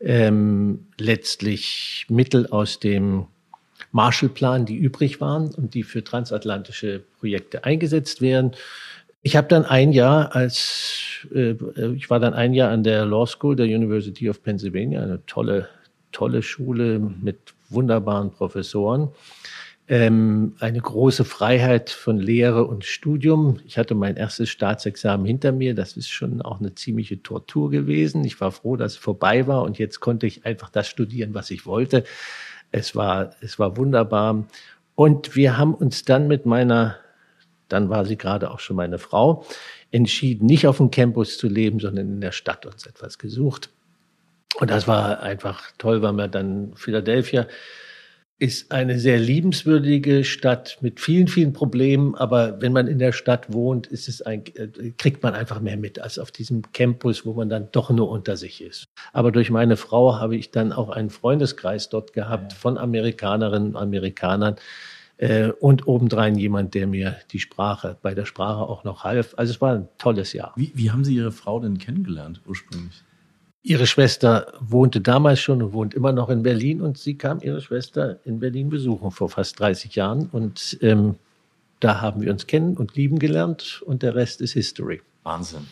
ähm, 0.00 0.86
letztlich 0.98 2.06
Mittel 2.08 2.46
aus 2.46 2.80
dem 2.80 3.26
Marshallplan, 3.92 4.66
die 4.66 4.76
übrig 4.76 5.20
waren 5.20 5.54
und 5.54 5.74
die 5.74 5.82
für 5.82 6.02
transatlantische 6.02 7.02
Projekte 7.18 7.64
eingesetzt 7.64 8.20
werden. 8.20 8.52
Ich 9.22 9.36
habe 9.36 9.48
dann 9.48 9.64
ein 9.64 9.92
Jahr 9.92 10.34
als, 10.34 11.26
äh, 11.34 11.54
ich 11.94 12.10
war 12.10 12.20
dann 12.20 12.34
ein 12.34 12.54
Jahr 12.54 12.70
an 12.70 12.84
der 12.84 13.04
Law 13.06 13.26
School 13.26 13.56
der 13.56 13.66
University 13.66 14.28
of 14.30 14.42
Pennsylvania, 14.42 15.02
eine 15.02 15.24
tolle, 15.26 15.68
tolle 16.12 16.42
Schule 16.42 16.98
mit 16.98 17.38
wunderbaren 17.68 18.30
Professoren. 18.30 19.08
Ähm, 19.88 20.56
eine 20.58 20.80
große 20.80 21.24
Freiheit 21.24 21.90
von 21.90 22.18
Lehre 22.18 22.64
und 22.64 22.84
Studium. 22.84 23.60
Ich 23.64 23.78
hatte 23.78 23.94
mein 23.94 24.16
erstes 24.16 24.48
Staatsexamen 24.48 25.24
hinter 25.24 25.52
mir. 25.52 25.74
Das 25.74 25.96
ist 25.96 26.08
schon 26.08 26.42
auch 26.42 26.58
eine 26.58 26.74
ziemliche 26.74 27.22
Tortur 27.22 27.70
gewesen. 27.70 28.24
Ich 28.24 28.40
war 28.40 28.50
froh, 28.50 28.76
dass 28.76 28.92
es 28.92 28.98
vorbei 28.98 29.46
war 29.46 29.62
und 29.62 29.78
jetzt 29.78 30.00
konnte 30.00 30.26
ich 30.26 30.44
einfach 30.44 30.70
das 30.70 30.88
studieren, 30.88 31.34
was 31.34 31.50
ich 31.50 31.66
wollte. 31.66 32.02
Es 32.72 32.96
war, 32.96 33.36
es 33.40 33.58
war 33.58 33.76
wunderbar. 33.76 34.44
Und 34.96 35.36
wir 35.36 35.56
haben 35.56 35.74
uns 35.74 36.04
dann 36.04 36.26
mit 36.26 36.46
meiner 36.46 36.96
dann 37.68 37.88
war 37.88 38.04
sie 38.04 38.16
gerade 38.16 38.50
auch 38.50 38.60
schon 38.60 38.76
meine 38.76 38.98
Frau, 38.98 39.44
entschieden, 39.90 40.46
nicht 40.46 40.66
auf 40.66 40.78
dem 40.78 40.90
Campus 40.90 41.38
zu 41.38 41.48
leben, 41.48 41.80
sondern 41.80 42.08
in 42.08 42.20
der 42.20 42.32
Stadt 42.32 42.66
uns 42.66 42.86
etwas 42.86 43.18
gesucht. 43.18 43.70
Und 44.58 44.70
das 44.70 44.88
war 44.88 45.20
einfach 45.20 45.70
toll, 45.78 46.02
weil 46.02 46.12
wir 46.12 46.28
dann 46.28 46.72
Philadelphia 46.76 47.46
ist 48.38 48.70
eine 48.70 48.98
sehr 48.98 49.18
liebenswürdige 49.18 50.22
Stadt 50.22 50.76
mit 50.82 51.00
vielen, 51.00 51.26
vielen 51.26 51.52
Problemen. 51.54 52.14
Aber 52.14 52.60
wenn 52.60 52.72
man 52.72 52.86
in 52.86 52.98
der 52.98 53.12
Stadt 53.12 53.52
wohnt, 53.52 53.86
ist 53.86 54.08
es 54.08 54.20
ein, 54.20 54.44
äh, 54.56 54.92
kriegt 54.98 55.22
man 55.22 55.34
einfach 55.34 55.60
mehr 55.60 55.78
mit 55.78 55.98
als 55.98 56.18
auf 56.18 56.30
diesem 56.30 56.62
Campus, 56.72 57.24
wo 57.24 57.32
man 57.32 57.48
dann 57.48 57.68
doch 57.72 57.90
nur 57.90 58.10
unter 58.10 58.36
sich 58.36 58.62
ist. 58.62 58.88
Aber 59.12 59.32
durch 59.32 59.50
meine 59.50 59.76
Frau 59.76 60.20
habe 60.20 60.36
ich 60.36 60.50
dann 60.50 60.72
auch 60.72 60.90
einen 60.90 61.10
Freundeskreis 61.10 61.88
dort 61.88 62.12
gehabt 62.12 62.52
von 62.52 62.76
Amerikanerinnen 62.76 63.70
und 63.70 63.76
Amerikanern, 63.76 64.56
äh, 65.18 65.48
und 65.48 65.86
obendrein 65.86 66.36
jemand, 66.36 66.74
der 66.74 66.86
mir 66.86 67.16
die 67.32 67.38
Sprache, 67.38 67.96
bei 68.02 68.14
der 68.14 68.26
Sprache 68.26 68.60
auch 68.60 68.84
noch 68.84 69.04
half. 69.04 69.34
Also 69.38 69.52
es 69.52 69.60
war 69.60 69.74
ein 69.74 69.88
tolles 69.98 70.32
Jahr. 70.32 70.52
Wie, 70.56 70.72
wie 70.74 70.90
haben 70.90 71.04
Sie 71.04 71.14
Ihre 71.14 71.32
Frau 71.32 71.58
denn 71.60 71.78
kennengelernt 71.78 72.42
ursprünglich? 72.46 73.02
Ihre 73.66 73.88
Schwester 73.88 74.52
wohnte 74.60 75.00
damals 75.00 75.40
schon 75.40 75.60
und 75.60 75.72
wohnt 75.72 75.92
immer 75.92 76.12
noch 76.12 76.28
in 76.28 76.44
Berlin 76.44 76.80
und 76.80 76.98
sie 76.98 77.14
kam 77.14 77.40
ihre 77.42 77.60
Schwester 77.60 78.20
in 78.24 78.38
Berlin 78.38 78.70
besuchen 78.70 79.10
vor 79.10 79.28
fast 79.28 79.58
30 79.58 79.96
Jahren 79.96 80.28
und 80.30 80.78
ähm, 80.82 81.16
da 81.80 82.00
haben 82.00 82.22
wir 82.22 82.30
uns 82.30 82.46
kennen 82.46 82.76
und 82.76 82.94
lieben 82.94 83.18
gelernt 83.18 83.82
und 83.84 84.04
der 84.04 84.14
Rest 84.14 84.40
ist 84.40 84.52
History. 84.52 85.02
Wahnsinn. 85.24 85.66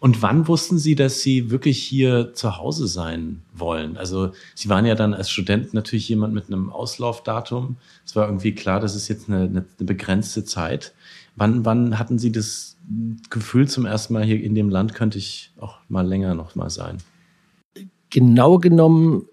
Und 0.00 0.20
wann 0.20 0.48
wussten 0.48 0.78
Sie, 0.78 0.96
dass 0.96 1.20
Sie 1.20 1.52
wirklich 1.52 1.80
hier 1.80 2.34
zu 2.34 2.56
Hause 2.56 2.88
sein 2.88 3.42
wollen? 3.54 3.96
Also 3.96 4.32
Sie 4.56 4.68
waren 4.68 4.84
ja 4.84 4.96
dann 4.96 5.14
als 5.14 5.30
Student 5.30 5.74
natürlich 5.74 6.08
jemand 6.08 6.34
mit 6.34 6.48
einem 6.48 6.72
Auslaufdatum. 6.72 7.76
Es 8.04 8.16
war 8.16 8.26
irgendwie 8.26 8.52
klar, 8.52 8.80
das 8.80 8.96
ist 8.96 9.06
jetzt 9.06 9.28
eine, 9.28 9.42
eine, 9.44 9.64
begrenzte 9.78 10.44
Zeit. 10.44 10.92
Wann, 11.36 11.64
wann 11.64 12.00
hatten 12.00 12.18
Sie 12.18 12.32
das 12.32 12.76
Gefühl 13.30 13.68
zum 13.68 13.86
ersten 13.86 14.14
Mal 14.14 14.24
hier 14.24 14.42
in 14.42 14.56
dem 14.56 14.70
Land, 14.70 14.94
könnte 14.94 15.18
ich 15.18 15.52
auch 15.60 15.78
mal 15.88 16.04
länger 16.04 16.34
noch 16.34 16.56
mal 16.56 16.70
sein? 16.70 16.98
Genau 18.10 18.58
genommen 18.58 19.26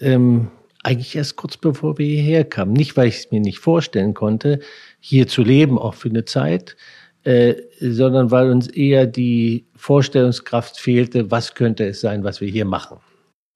ähm, 0.00 0.48
eigentlich 0.82 1.14
erst 1.16 1.36
kurz 1.36 1.56
bevor 1.56 1.98
wir 1.98 2.06
hierher 2.06 2.44
kamen. 2.44 2.72
Nicht, 2.72 2.96
weil 2.96 3.08
ich 3.08 3.16
es 3.16 3.30
mir 3.30 3.40
nicht 3.40 3.58
vorstellen 3.58 4.14
konnte, 4.14 4.60
hier 4.98 5.28
zu 5.28 5.42
leben, 5.42 5.78
auch 5.78 5.94
für 5.94 6.08
eine 6.08 6.24
Zeit, 6.24 6.76
äh, 7.24 7.54
sondern 7.80 8.30
weil 8.30 8.50
uns 8.50 8.66
eher 8.68 9.06
die 9.06 9.66
Vorstellungskraft 9.76 10.78
fehlte, 10.78 11.30
was 11.30 11.54
könnte 11.54 11.86
es 11.86 12.00
sein, 12.00 12.24
was 12.24 12.40
wir 12.40 12.48
hier 12.48 12.64
machen. 12.64 12.98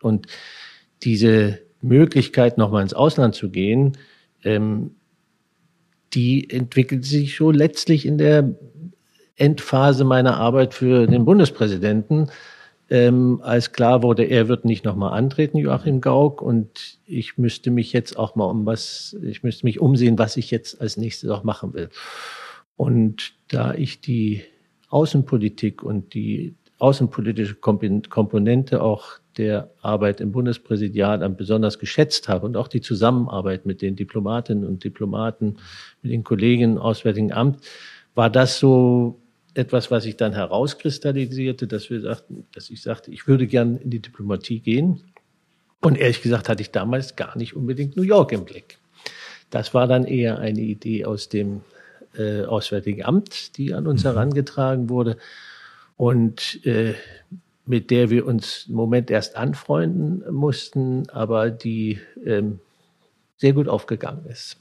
Und 0.03 0.27
diese 1.03 1.61
Möglichkeit, 1.81 2.59
nochmal 2.59 2.83
ins 2.83 2.95
Ausland 2.95 3.35
zu 3.35 3.51
gehen, 3.51 3.97
ähm, 4.43 4.97
die 6.13 6.49
entwickelt 6.51 7.05
sich 7.05 7.37
so 7.37 7.51
letztlich 7.51 8.07
in 8.07 8.19
der 8.19 8.55
Endphase 9.37 10.05
meiner 10.05 10.37
Arbeit 10.37 10.75
für 10.75 11.07
den 11.07 11.25
Bundespräsidenten, 11.25 12.31
ähm, 12.91 13.41
als 13.43 13.73
klar 13.73 14.03
wurde, 14.03 14.25
er 14.25 14.49
wird 14.49 14.65
nicht 14.65 14.85
nochmal 14.85 15.17
antreten, 15.17 15.59
Joachim 15.59 16.01
Gauck, 16.01 16.43
und 16.43 16.99
ich 17.07 17.39
müsste 17.39 17.71
mich 17.71 17.93
jetzt 17.93 18.19
auch 18.19 18.35
mal 18.35 18.47
um 18.47 18.67
was, 18.67 19.17
ich 19.23 19.43
müsste 19.43 19.67
mich 19.67 19.81
umsehen, 19.81 20.19
was 20.19 20.37
ich 20.37 20.51
jetzt 20.51 20.81
als 20.81 20.97
nächstes 20.97 21.31
auch 21.31 21.45
machen 21.45 21.73
will. 21.75 21.89
Und 22.77 23.33
da 23.49 23.75
ich 23.75 24.01
die 24.01 24.43
Außenpolitik 24.91 25.83
und 25.83 26.15
die 26.15 26.55
außenpolitische 26.79 27.55
Komponente 27.55 28.83
auch 28.83 29.19
der 29.39 29.71
Arbeit 29.81 30.21
im 30.21 30.33
Bundespräsidiat 30.33 31.37
besonders 31.37 31.79
geschätzt 31.79 32.29
habe 32.29 32.47
und 32.47 32.57
auch 32.57 32.69
die 32.69 32.81
Zusammenarbeit 32.81 33.67
mit 33.67 33.83
den 33.83 33.97
Diplomatinnen 33.97 34.65
und 34.65 34.85
Diplomaten, 34.85 35.57
mit 36.03 36.13
den 36.13 36.25
Kollegen 36.25 36.73
im 36.73 36.79
Auswärtigen 36.79 37.33
Amt, 37.33 37.65
war 38.15 38.31
das 38.31 38.59
so 38.59 39.21
etwas, 39.55 39.91
was 39.91 40.03
sich 40.05 40.17
dann 40.17 40.33
herauskristallisierte, 40.33 41.67
dass 41.67 41.91
wir 41.91 42.01
sagten, 42.01 42.47
dass 42.53 42.71
ich 42.71 42.83
sagte, 42.83 43.11
ich 43.13 43.27
würde 43.27 43.47
gern 43.47 43.77
in 43.77 43.91
die 43.91 44.01
Diplomatie 44.01 44.61
gehen. 44.61 45.03
Und 45.81 45.99
ehrlich 45.99 46.23
gesagt 46.23 46.49
hatte 46.49 46.63
ich 46.63 46.71
damals 46.71 47.17
gar 47.17 47.37
nicht 47.37 47.55
unbedingt 47.55 47.97
New 47.97 48.03
York 48.03 48.33
im 48.33 48.45
Blick. 48.45 48.79
Das 49.51 49.75
war 49.75 49.87
dann 49.87 50.05
eher 50.05 50.39
eine 50.39 50.61
Idee 50.61 51.05
aus 51.05 51.29
dem 51.29 51.61
äh, 52.17 52.45
Auswärtigen 52.45 53.05
Amt, 53.05 53.57
die 53.57 53.75
an 53.75 53.87
uns 53.87 54.03
mhm. 54.03 54.09
herangetragen 54.09 54.89
wurde 54.89 55.17
und 55.97 56.65
äh, 56.67 56.95
mit 57.67 57.91
der 57.91 58.11
wir 58.11 58.27
uns 58.27 58.67
im 58.69 58.75
Moment 58.75 59.11
erst 59.11 59.37
anfreunden 59.37 60.23
mussten, 60.33 61.09
aber 61.11 61.51
die 61.51 61.99
ähm, 62.25 62.61
sehr 63.37 63.53
gut 63.53 63.69
aufgegangen 63.69 64.27
ist. 64.27 64.59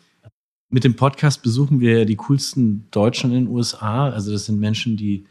Mit 0.73 0.83
dem 0.83 0.95
Podcast 0.95 1.43
besuchen 1.43 1.81
wir 1.81 2.03
die 2.05 2.15
coolsten 2.15 2.87
Deutschen 2.89 3.31
in 3.31 3.45
den 3.45 3.47
USA. 3.47 4.09
Also 4.09 4.31
das 4.31 4.47
sind 4.47 4.59
Menschen, 4.59 4.97
die, 4.97 5.23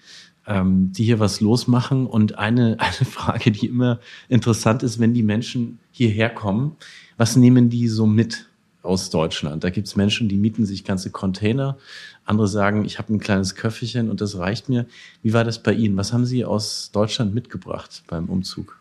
ähm, 0.46 0.92
die 0.92 1.02
hier 1.02 1.18
was 1.18 1.40
losmachen. 1.40 2.06
Und 2.06 2.38
eine, 2.38 2.76
eine 2.78 3.10
Frage, 3.10 3.50
die 3.50 3.66
immer 3.66 3.98
interessant 4.28 4.84
ist, 4.84 5.00
wenn 5.00 5.14
die 5.14 5.24
Menschen 5.24 5.80
hierher 5.90 6.30
kommen, 6.30 6.76
was 7.16 7.34
nehmen 7.34 7.70
die 7.70 7.88
so 7.88 8.06
mit 8.06 8.46
aus 8.82 9.10
Deutschland? 9.10 9.64
Da 9.64 9.70
gibt 9.70 9.88
es 9.88 9.96
Menschen, 9.96 10.28
die 10.28 10.36
mieten 10.36 10.64
sich 10.64 10.84
ganze 10.84 11.10
Container. 11.10 11.76
Andere 12.24 12.46
sagen, 12.46 12.84
ich 12.84 13.00
habe 13.00 13.12
ein 13.12 13.18
kleines 13.18 13.56
Köfferchen 13.56 14.10
und 14.10 14.20
das 14.20 14.38
reicht 14.38 14.68
mir. 14.68 14.86
Wie 15.24 15.32
war 15.32 15.42
das 15.42 15.60
bei 15.60 15.72
Ihnen? 15.72 15.96
Was 15.96 16.12
haben 16.12 16.24
Sie 16.24 16.44
aus 16.44 16.92
Deutschland 16.92 17.34
mitgebracht 17.34 18.04
beim 18.06 18.26
Umzug? 18.26 18.78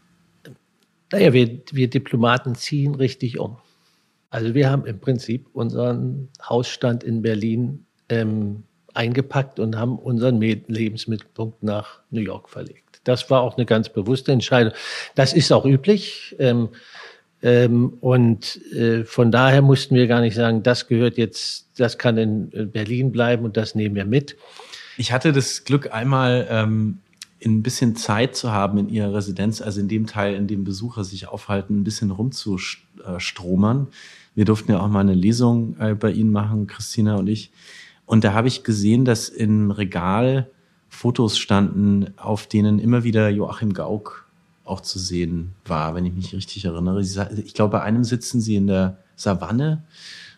Naja, 1.12 1.34
wir, 1.34 1.60
wir 1.72 1.90
Diplomaten 1.90 2.54
ziehen 2.54 2.94
richtig 2.94 3.40
um. 3.40 3.58
Also 4.32 4.56
wir 4.56 4.70
haben 4.70 4.86
im 4.86 5.00
Prinzip 5.00 5.48
unseren 5.54 6.30
Hausstand 6.42 7.04
in 7.04 7.22
Berlin 7.22 7.86
ähm, 8.10 8.64
eingepackt 8.94 9.60
und 9.60 9.78
haben 9.78 10.00
unseren 10.00 10.40
Lebensmittelpunkt 10.42 11.64
nach 11.64 12.00
New 12.10 12.22
York 12.22 12.50
verlegt. 12.50 13.02
Das 13.04 13.30
war 13.30 13.42
auch 13.42 13.58
eine 13.58 13.66
ganz 13.66 13.90
bewusste 13.90 14.32
Entscheidung. 14.32 14.74
Das 15.16 15.34
ist 15.34 15.52
auch 15.52 15.66
üblich. 15.66 16.36
Ähm, 16.40 16.70
ähm, 17.44 17.98
und 18.00 18.60
äh, 18.74 19.04
von 19.04 19.32
daher 19.32 19.62
mussten 19.62 19.96
wir 19.96 20.08
gar 20.08 20.22
nicht 20.22 20.36
sagen, 20.36 20.64
das 20.64 20.88
gehört 20.88 21.18
jetzt, 21.18 21.68
das 21.78 21.98
kann 21.98 22.18
in 22.18 22.72
Berlin 22.72 23.12
bleiben 23.12 23.44
und 23.44 23.58
das 23.58 23.76
nehmen 23.76 23.96
wir 23.96 24.06
mit. 24.06 24.38
Ich 24.98 25.12
hatte 25.12 25.34
das 25.34 25.66
Glück, 25.66 25.94
einmal 25.94 26.48
ähm, 26.50 27.00
ein 27.44 27.64
bisschen 27.64 27.96
Zeit 27.96 28.36
zu 28.36 28.52
haben 28.52 28.78
in 28.78 28.90
ihrer 28.90 29.14
Residenz, 29.16 29.62
also 29.62 29.80
in 29.82 29.88
dem 29.88 30.06
Teil, 30.06 30.36
in 30.36 30.48
dem 30.48 30.64
Besucher 30.64 31.04
sich 31.04 31.28
aufhalten, 31.28 31.82
ein 31.82 31.84
bisschen 31.84 32.12
rumzustromern. 32.12 33.88
Wir 34.36 34.46
durften 34.46 34.72
ja 34.72 34.80
auch 34.80 34.88
mal 34.88 35.00
eine 35.00 35.14
Lesung 35.14 35.76
äh, 35.80 35.94
bei 35.94 36.12
Ihnen 36.12 36.32
machen, 36.32 36.68
Christina 36.68 37.16
und 37.16 37.28
ich. 37.28 37.52
Und 38.06 38.24
da 38.24 38.34
habe 38.34 38.48
ich 38.48 38.64
gesehen, 38.64 39.06
dass 39.06 39.30
im 39.30 39.72
Regal 39.72 40.50
Fotos 40.90 41.38
standen, 41.38 42.14
auf 42.18 42.48
denen 42.48 42.80
immer 42.80 43.04
wieder 43.04 43.30
Joachim 43.30 43.74
Gauck 43.74 44.28
auch 44.66 44.82
zu 44.82 45.00
sehen 45.00 45.54
war, 45.66 45.96
wenn 45.96 46.06
ich 46.06 46.14
mich 46.14 46.34
richtig 46.34 46.66
erinnere. 46.66 47.02
Ich 47.02 47.54
glaube, 47.54 47.72
bei 47.72 47.82
einem 47.82 48.04
sitzen 48.04 48.42
sie 48.42 48.56
in 48.56 48.68
der 48.68 48.98
Savanne 49.16 49.84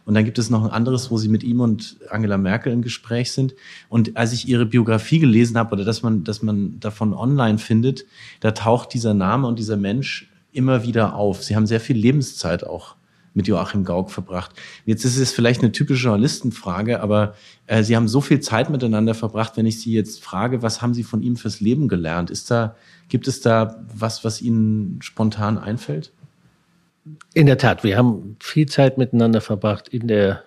und 0.06 0.16
dann 0.16 0.26
gibt 0.26 0.38
es 0.38 0.50
noch 0.50 0.64
ein 0.64 0.72
anderes, 0.72 1.12
wo 1.12 1.18
sie 1.18 1.30
mit 1.30 1.44
ihm 1.44 1.62
und 1.62 1.98
Angela 2.10 2.38
Merkel 2.38 2.74
im 2.74 2.82
Gespräch 2.82 3.32
sind. 3.32 3.56
Und 3.90 4.18
als 4.18 4.34
ich 4.34 4.48
ihre 4.48 4.66
Biografie 4.66 5.20
gelesen 5.20 5.58
habe 5.58 5.74
oder 5.74 5.86
dass 5.86 6.04
man, 6.04 6.24
dass 6.24 6.42
man 6.42 6.80
davon 6.80 7.14
online 7.14 7.58
findet, 7.58 8.06
da 8.42 8.52
taucht 8.52 8.94
dieser 8.94 9.14
Name 9.14 9.48
und 9.48 9.60
dieser 9.60 9.78
Mensch 9.78 10.30
immer 10.52 10.84
wieder 10.84 11.16
auf. 11.16 11.44
Sie 11.44 11.56
haben 11.56 11.66
sehr 11.66 11.80
viel 11.80 11.98
Lebenszeit 11.98 12.66
auch 12.66 12.96
mit 13.34 13.48
Joachim 13.48 13.84
Gauck 13.84 14.12
verbracht. 14.12 14.52
Jetzt 14.86 15.06
ist 15.06 15.18
es 15.18 15.32
vielleicht 15.32 15.62
eine 15.62 15.72
typische 15.72 16.04
Journalistenfrage, 16.04 17.02
aber 17.02 17.36
äh, 17.68 17.84
Sie 17.84 17.96
haben 17.96 18.08
so 18.08 18.22
viel 18.22 18.40
Zeit 18.40 18.70
miteinander 18.70 19.14
verbracht. 19.14 19.58
Wenn 19.58 19.66
ich 19.66 19.80
Sie 19.80 19.94
jetzt 19.94 20.24
frage, 20.24 20.62
was 20.62 20.82
haben 20.82 20.94
Sie 20.94 21.04
von 21.04 21.22
ihm 21.22 21.36
fürs 21.36 21.60
Leben 21.60 21.88
gelernt? 21.88 22.30
Ist 22.30 22.52
da, 22.52 22.76
gibt 23.10 23.28
es 23.28 23.42
da 23.42 23.84
was, 23.94 24.24
was 24.24 24.42
Ihnen 24.42 25.00
spontan 25.02 25.58
einfällt? 25.58 26.12
In 27.34 27.48
der 27.48 27.58
Tat, 27.58 27.84
wir 27.84 27.98
haben 27.98 28.38
viel 28.40 28.68
Zeit 28.68 28.98
miteinander 28.98 29.42
verbracht 29.42 29.90
in 29.90 30.08
der 30.08 30.44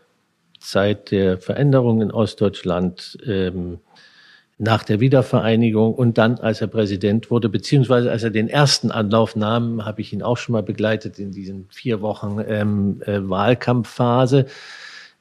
Zeit 0.60 1.10
der 1.10 1.38
Veränderung 1.38 2.00
in 2.00 2.10
Ostdeutschland. 2.10 3.18
Ähm, 3.26 3.78
nach 4.58 4.84
der 4.84 5.00
Wiedervereinigung 5.00 5.94
und 5.94 6.16
dann, 6.16 6.38
als 6.38 6.62
er 6.62 6.68
Präsident 6.68 7.30
wurde, 7.30 7.48
beziehungsweise 7.48 8.10
als 8.10 8.22
er 8.22 8.30
den 8.30 8.48
ersten 8.48 8.90
Anlauf 8.90 9.36
nahm, 9.36 9.84
habe 9.84 10.00
ich 10.00 10.12
ihn 10.12 10.22
auch 10.22 10.38
schon 10.38 10.54
mal 10.54 10.62
begleitet 10.62 11.18
in 11.18 11.30
diesen 11.30 11.68
vier 11.70 12.00
Wochen 12.00 12.38
ähm, 12.46 13.02
äh, 13.04 13.20
Wahlkampfphase. 13.20 14.46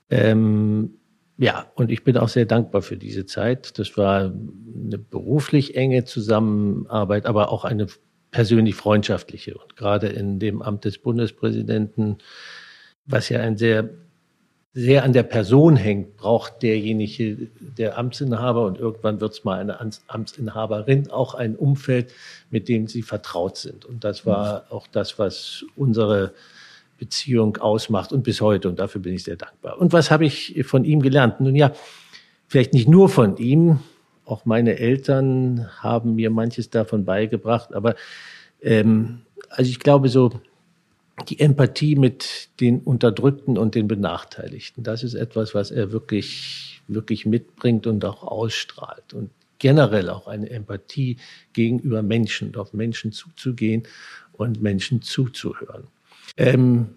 Ähm, 0.09 0.95
ja, 1.37 1.65
und 1.75 1.91
ich 1.91 2.05
bin 2.05 2.17
auch 2.17 2.29
sehr 2.29 2.45
dankbar 2.45 2.81
für 2.81 2.95
diese 2.95 3.25
Zeit. 3.25 3.77
Das 3.77 3.97
war 3.97 4.31
eine 4.85 4.97
beruflich 4.97 5.75
enge 5.75 6.05
Zusammenarbeit, 6.05 7.25
aber 7.25 7.51
auch 7.51 7.65
eine 7.65 7.87
persönlich 8.31 8.75
freundschaftliche. 8.75 9.57
Und 9.57 9.75
gerade 9.75 10.07
in 10.07 10.39
dem 10.39 10.61
Amt 10.61 10.85
des 10.85 10.97
Bundespräsidenten, 10.97 12.19
was 13.05 13.27
ja 13.27 13.41
ein 13.41 13.57
sehr 13.57 13.89
sehr 14.77 15.05
an 15.05 15.13
der 15.13 15.23
Person 15.23 15.77
hängt, 15.77 16.17
braucht 16.17 16.61
derjenige, 16.61 17.47
der 17.77 17.97
Amtsinhaber 17.97 18.65
und 18.65 18.77
irgendwann 18.77 19.21
wird 19.21 19.31
es 19.31 19.45
mal 19.45 19.57
eine 19.57 19.79
Amtsinhaberin, 20.07 21.09
auch 21.09 21.33
ein 21.33 21.55
Umfeld, 21.55 22.11
mit 22.49 22.67
dem 22.67 22.87
sie 22.87 23.01
vertraut 23.01 23.57
sind. 23.57 23.85
Und 23.85 24.03
das 24.03 24.25
war 24.25 24.65
auch 24.69 24.87
das, 24.87 25.17
was 25.17 25.63
unsere 25.77 26.33
Beziehung 26.99 27.55
ausmacht 27.55 28.11
und 28.11 28.23
bis 28.23 28.41
heute. 28.41 28.67
Und 28.67 28.77
dafür 28.77 28.99
bin 28.99 29.13
ich 29.13 29.23
sehr 29.23 29.37
dankbar. 29.37 29.79
Und 29.79 29.93
was 29.93 30.11
habe 30.11 30.25
ich 30.25 30.61
von 30.65 30.83
ihm 30.83 31.01
gelernt? 31.01 31.39
Nun 31.39 31.55
ja, 31.55 31.71
vielleicht 32.49 32.73
nicht 32.73 32.89
nur 32.89 33.07
von 33.07 33.37
ihm. 33.37 33.79
Auch 34.25 34.43
meine 34.43 34.77
Eltern 34.77 35.69
haben 35.79 36.15
mir 36.15 36.29
manches 36.31 36.69
davon 36.69 37.05
beigebracht. 37.05 37.73
Aber 37.73 37.95
ähm, 38.61 39.21
also 39.49 39.69
ich 39.69 39.79
glaube 39.79 40.09
so, 40.09 40.31
die 41.29 41.39
Empathie 41.39 41.95
mit 41.95 42.49
den 42.59 42.79
Unterdrückten 42.79 43.57
und 43.57 43.75
den 43.75 43.87
Benachteiligten. 43.87 44.83
Das 44.83 45.03
ist 45.03 45.13
etwas, 45.13 45.55
was 45.55 45.71
er 45.71 45.91
wirklich, 45.91 46.81
wirklich 46.87 47.25
mitbringt 47.25 47.87
und 47.87 48.03
auch 48.03 48.23
ausstrahlt. 48.23 49.13
Und 49.13 49.29
generell 49.59 50.09
auch 50.09 50.27
eine 50.27 50.49
Empathie 50.49 51.17
gegenüber 51.53 52.03
Menschen 52.03 52.55
auf 52.55 52.73
Menschen 52.73 53.11
zuzugehen 53.11 53.83
und 54.33 54.61
Menschen 54.61 55.01
zuzuhören. 55.01 55.87
Ähm, 56.37 56.89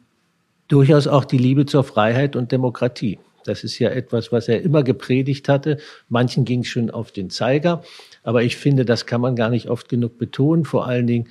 durchaus 0.66 1.06
auch 1.06 1.24
die 1.24 1.38
Liebe 1.38 1.66
zur 1.66 1.84
Freiheit 1.84 2.34
und 2.34 2.50
Demokratie. 2.50 3.18
Das 3.44 3.64
ist 3.64 3.78
ja 3.78 3.88
etwas, 3.88 4.32
was 4.32 4.48
er 4.48 4.60
immer 4.62 4.82
gepredigt 4.82 5.48
hatte. 5.48 5.78
Manchen 6.08 6.44
ging 6.44 6.60
es 6.60 6.68
schon 6.68 6.90
auf 6.90 7.12
den 7.12 7.30
Zeiger, 7.30 7.82
aber 8.22 8.42
ich 8.42 8.56
finde, 8.56 8.84
das 8.84 9.06
kann 9.06 9.20
man 9.20 9.36
gar 9.36 9.48
nicht 9.48 9.70
oft 9.70 9.88
genug 9.88 10.18
betonen, 10.18 10.64
vor 10.64 10.86
allen 10.86 11.06
Dingen 11.06 11.28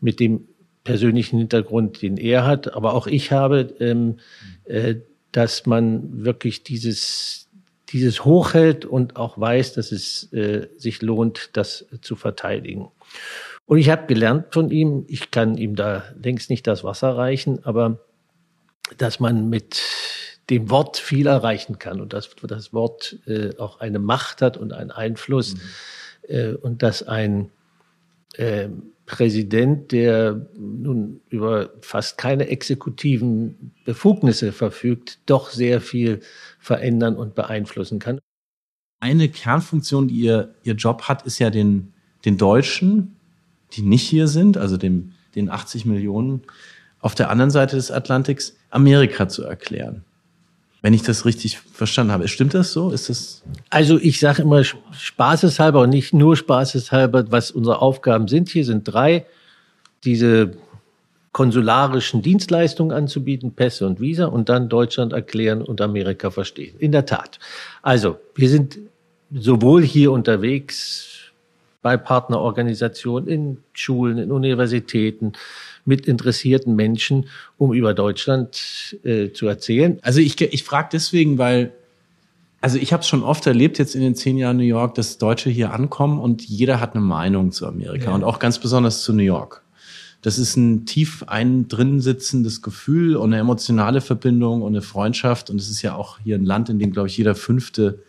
mit 0.00 0.18
dem 0.18 0.48
persönlichen 0.90 1.38
Hintergrund, 1.38 2.02
den 2.02 2.16
er 2.16 2.46
hat, 2.46 2.74
aber 2.74 2.94
auch 2.94 3.06
ich 3.06 3.32
habe, 3.32 3.74
ähm, 3.80 4.18
äh, 4.64 4.96
dass 5.32 5.66
man 5.66 6.24
wirklich 6.24 6.64
dieses, 6.64 7.48
dieses 7.90 8.24
hochhält 8.24 8.84
und 8.84 9.16
auch 9.16 9.38
weiß, 9.38 9.74
dass 9.74 9.92
es 9.92 10.32
äh, 10.32 10.68
sich 10.76 11.02
lohnt, 11.02 11.50
das 11.52 11.86
zu 12.02 12.16
verteidigen. 12.16 12.88
Und 13.66 13.78
ich 13.78 13.88
habe 13.88 14.06
gelernt 14.06 14.46
von 14.50 14.70
ihm, 14.70 15.04
ich 15.06 15.30
kann 15.30 15.56
ihm 15.56 15.76
da 15.76 16.02
längst 16.20 16.50
nicht 16.50 16.66
das 16.66 16.82
Wasser 16.82 17.16
reichen, 17.16 17.64
aber 17.64 18.00
dass 18.98 19.20
man 19.20 19.48
mit 19.48 19.80
dem 20.50 20.68
Wort 20.70 20.96
viel 20.96 21.28
erreichen 21.28 21.78
kann 21.78 22.00
und 22.00 22.12
dass 22.12 22.30
das 22.42 22.72
Wort 22.72 23.18
äh, 23.26 23.56
auch 23.58 23.78
eine 23.78 24.00
Macht 24.00 24.42
hat 24.42 24.56
und 24.56 24.72
einen 24.72 24.90
Einfluss 24.90 25.54
mhm. 25.54 25.60
äh, 26.28 26.52
und 26.54 26.82
dass 26.82 27.04
ein 27.04 27.50
äh, 28.34 28.68
Präsident, 29.10 29.90
der 29.90 30.46
nun 30.56 31.20
über 31.30 31.70
fast 31.80 32.16
keine 32.16 32.46
exekutiven 32.46 33.72
Befugnisse 33.84 34.52
verfügt, 34.52 35.18
doch 35.26 35.50
sehr 35.50 35.80
viel 35.80 36.20
verändern 36.60 37.16
und 37.16 37.34
beeinflussen 37.34 37.98
kann. 37.98 38.20
eine 39.00 39.28
Kernfunktion, 39.28 40.06
die 40.06 40.20
ihr, 40.20 40.54
ihr 40.62 40.74
Job 40.74 41.02
hat, 41.08 41.26
ist 41.26 41.40
ja 41.40 41.50
den, 41.50 41.92
den 42.24 42.38
Deutschen, 42.38 43.16
die 43.72 43.82
nicht 43.82 44.06
hier 44.06 44.28
sind, 44.28 44.56
also 44.56 44.76
dem, 44.76 45.12
den 45.34 45.50
80 45.50 45.86
Millionen 45.86 46.42
auf 47.00 47.16
der 47.16 47.30
anderen 47.30 47.50
Seite 47.50 47.74
des 47.74 47.90
Atlantiks, 47.90 48.56
Amerika 48.70 49.28
zu 49.28 49.42
erklären. 49.42 50.04
Wenn 50.82 50.94
ich 50.94 51.02
das 51.02 51.26
richtig 51.26 51.58
verstanden 51.58 52.12
habe. 52.12 52.26
Stimmt 52.28 52.54
das 52.54 52.72
so? 52.72 52.90
Ist 52.90 53.10
das? 53.10 53.42
Also 53.68 53.98
ich 53.98 54.18
sage 54.18 54.42
immer 54.42 54.64
spaßeshalber 54.64 55.82
und 55.82 55.90
nicht 55.90 56.14
nur 56.14 56.36
spaßeshalber, 56.36 57.30
was 57.30 57.50
unsere 57.50 57.82
Aufgaben 57.82 58.28
sind. 58.28 58.48
Hier 58.48 58.64
sind 58.64 58.84
drei. 58.84 59.26
Diese 60.04 60.52
konsularischen 61.32 62.22
Dienstleistungen 62.22 62.96
anzubieten, 62.96 63.52
Pässe 63.52 63.86
und 63.86 64.00
Visa 64.00 64.26
und 64.26 64.48
dann 64.48 64.68
Deutschland 64.68 65.12
erklären 65.12 65.62
und 65.62 65.80
Amerika 65.80 66.30
verstehen. 66.30 66.74
In 66.78 66.92
der 66.92 67.06
Tat. 67.06 67.38
Also, 67.82 68.18
wir 68.34 68.48
sind 68.48 68.78
sowohl 69.32 69.82
hier 69.82 70.12
unterwegs 70.12 71.19
bei 71.82 71.96
Partnerorganisationen, 71.96 73.28
in 73.28 73.58
Schulen, 73.72 74.18
in 74.18 74.32
Universitäten, 74.32 75.32
mit 75.84 76.06
interessierten 76.06 76.76
Menschen, 76.76 77.26
um 77.56 77.72
über 77.72 77.94
Deutschland 77.94 78.96
äh, 79.02 79.32
zu 79.32 79.46
erzählen. 79.46 79.98
Also 80.02 80.20
ich, 80.20 80.40
ich 80.40 80.62
frage 80.62 80.90
deswegen, 80.92 81.38
weil, 81.38 81.72
also 82.60 82.76
ich 82.76 82.92
habe 82.92 83.00
es 83.00 83.08
schon 83.08 83.22
oft 83.22 83.46
erlebt 83.46 83.78
jetzt 83.78 83.94
in 83.94 84.02
den 84.02 84.14
zehn 84.14 84.36
Jahren 84.36 84.58
New 84.58 84.62
York, 84.62 84.94
dass 84.94 85.18
Deutsche 85.18 85.48
hier 85.48 85.72
ankommen 85.72 86.18
und 86.18 86.42
jeder 86.42 86.80
hat 86.80 86.94
eine 86.94 87.04
Meinung 87.04 87.50
zu 87.52 87.66
Amerika 87.66 88.06
ja. 88.06 88.14
und 88.14 88.24
auch 88.24 88.38
ganz 88.38 88.58
besonders 88.58 89.02
zu 89.02 89.14
New 89.14 89.22
York. 89.22 89.62
Das 90.22 90.38
ist 90.38 90.56
ein 90.56 90.84
tief 90.84 91.24
ein 91.28 91.68
drin 91.68 92.00
sitzendes 92.02 92.60
Gefühl 92.60 93.16
und 93.16 93.32
eine 93.32 93.40
emotionale 93.40 94.02
Verbindung 94.02 94.60
und 94.60 94.74
eine 94.74 94.82
Freundschaft. 94.82 95.48
Und 95.48 95.58
es 95.58 95.70
ist 95.70 95.80
ja 95.80 95.94
auch 95.94 96.18
hier 96.22 96.36
ein 96.36 96.44
Land, 96.44 96.68
in 96.68 96.78
dem, 96.78 96.92
glaube 96.92 97.08
ich, 97.08 97.16
jeder 97.16 97.34
fünfte 97.34 98.02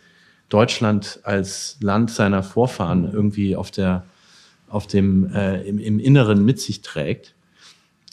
Deutschland 0.52 1.22
als 1.24 1.78
Land 1.80 2.12
seiner 2.12 2.44
Vorfahren 2.44 3.10
irgendwie 3.12 3.56
auf 3.56 3.72
der, 3.72 4.06
auf 4.68 4.86
dem, 4.86 5.34
äh, 5.34 5.62
im, 5.62 5.80
im 5.80 5.98
Inneren 5.98 6.44
mit 6.44 6.60
sich 6.60 6.82
trägt. 6.82 7.34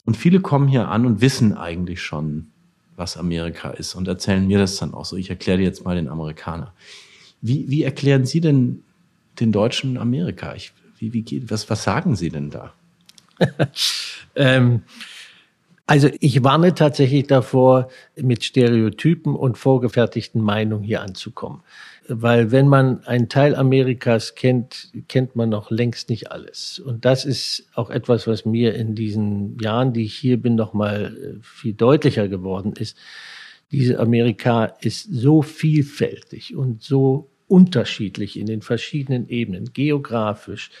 Und 0.05 0.15
viele 0.15 0.39
kommen 0.39 0.69
hier 0.69 0.87
an 0.87 1.05
und 1.05 1.21
wissen 1.21 1.55
eigentlich 1.55 2.01
schon, 2.01 2.47
was 2.95 3.17
Amerika 3.17 3.71
ist 3.71 3.93
und 3.93 4.07
erzählen 4.07 4.47
mir 4.47 4.57
das 4.57 4.77
dann 4.77 4.93
auch 4.93 5.05
so. 5.05 5.17
Ich 5.17 5.29
erkläre 5.29 5.57
dir 5.57 5.65
jetzt 5.65 5.83
mal 5.83 5.95
den 5.95 6.07
Amerikaner. 6.07 6.73
Wie, 7.41 7.69
wie 7.69 7.83
erklären 7.83 8.25
Sie 8.25 8.41
denn 8.41 8.83
den 9.39 9.51
Deutschen 9.51 9.97
Amerika? 9.97 10.55
Ich, 10.55 10.71
wie, 10.97 11.13
wie 11.13 11.21
geht, 11.21 11.51
was, 11.51 11.69
was 11.69 11.83
sagen 11.83 12.15
Sie 12.15 12.29
denn 12.29 12.49
da? 12.49 12.73
ähm, 14.35 14.83
also 15.85 16.09
ich 16.19 16.43
warne 16.43 16.73
tatsächlich 16.73 17.27
davor, 17.27 17.89
mit 18.15 18.43
Stereotypen 18.43 19.35
und 19.35 19.57
vorgefertigten 19.57 20.41
Meinungen 20.41 20.83
hier 20.83 21.01
anzukommen. 21.01 21.63
Weil 22.11 22.51
wenn 22.51 22.67
man 22.67 23.03
einen 23.05 23.29
Teil 23.29 23.55
Amerikas 23.55 24.33
kennt, 24.33 24.89
kennt 25.07 25.35
man 25.35 25.49
noch 25.49 25.69
längst 25.69 26.09
nicht 26.09 26.31
alles. 26.31 26.79
Und 26.79 27.05
das 27.05 27.23
ist 27.23 27.69
auch 27.75 27.91
etwas, 27.91 28.25
was 28.25 28.45
mir 28.45 28.73
in 28.73 28.95
diesen 28.95 29.59
Jahren, 29.59 29.93
die 29.93 30.05
ich 30.05 30.15
hier 30.15 30.41
bin, 30.41 30.55
noch 30.55 30.73
mal 30.73 31.15
äh, 31.15 31.43
viel 31.43 31.73
deutlicher 31.73 32.27
geworden 32.27 32.73
ist. 32.73 32.97
Diese 33.71 33.99
Amerika 33.99 34.65
ist 34.81 35.07
so 35.11 35.43
vielfältig 35.43 36.55
und 36.55 36.81
so 36.81 37.29
unterschiedlich 37.47 38.39
in 38.39 38.47
den 38.47 38.63
verschiedenen 38.63 39.29
Ebenen, 39.29 39.71
geografisch, 39.73 40.71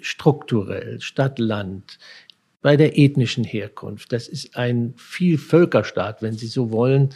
strukturell, 0.00 1.00
Stadt-Land, 1.00 1.98
bei 2.64 2.78
der 2.78 2.98
ethnischen 2.98 3.44
Herkunft. 3.44 4.10
Das 4.10 4.26
ist 4.26 4.56
ein 4.56 4.94
Vielvölkerstaat, 4.96 6.22
wenn 6.22 6.32
Sie 6.32 6.46
so 6.46 6.70
wollen. 6.70 7.10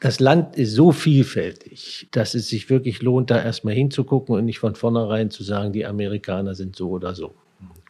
Das 0.00 0.20
Land 0.20 0.56
ist 0.56 0.74
so 0.74 0.92
vielfältig, 0.92 2.08
dass 2.12 2.34
es 2.34 2.48
sich 2.48 2.70
wirklich 2.70 3.02
lohnt, 3.02 3.30
da 3.30 3.42
erstmal 3.42 3.74
hinzugucken 3.74 4.34
und 4.34 4.44
nicht 4.44 4.60
von 4.60 4.76
vornherein 4.76 5.30
zu 5.30 5.42
sagen, 5.42 5.72
die 5.72 5.86
Amerikaner 5.86 6.54
sind 6.54 6.76
so 6.76 6.90
oder 6.90 7.14
so. 7.14 7.34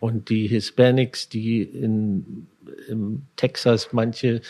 Und 0.01 0.31
die 0.31 0.47
Hispanics, 0.47 1.29
die 1.29 1.62
in, 1.62 2.47
in 2.88 3.23
Texas 3.37 3.88
manche 3.92 4.40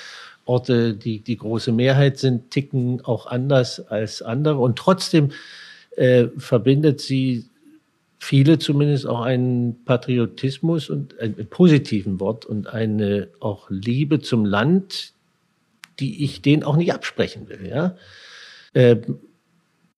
Orte, 0.45 0.95
die 0.95 1.21
die 1.21 1.37
große 1.37 1.73
Mehrheit 1.73 2.19
sind, 2.19 2.51
ticken 2.51 3.05
auch 3.05 3.27
anders 3.27 3.81
als 3.81 4.23
andere. 4.23 4.59
Und 4.59 4.79
trotzdem 4.79 5.33
äh, 5.97 6.29
verbindet 6.37 7.01
sie 7.01 7.47
viele 8.19 8.59
zumindest 8.59 9.07
auch 9.07 9.23
einen 9.23 9.85
Patriotismus 9.85 10.91
und 10.91 11.19
einen 11.19 11.47
positiven 11.49 12.21
Wort 12.21 12.47
und 12.47 12.69
eine 12.69 13.29
auch 13.41 13.69
Liebe 13.71 14.21
zum 14.21 14.45
Land, 14.45 15.13
die 16.01 16.25
ich 16.25 16.43
denen 16.43 16.63
auch 16.63 16.77
nicht 16.77 16.93
absprechen 16.93 17.49
will. 17.49 17.67
Ja? 17.67 17.97
Äh, 18.73 18.97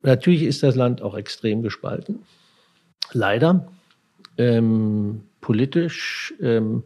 natürlich 0.02 0.42
ist 0.42 0.62
das 0.62 0.76
Land 0.76 1.02
auch 1.02 1.16
extrem 1.16 1.62
gespalten. 1.62 2.20
Leider. 3.12 3.68
Ähm, 4.38 5.22
politisch. 5.40 6.34
Ähm, 6.40 6.84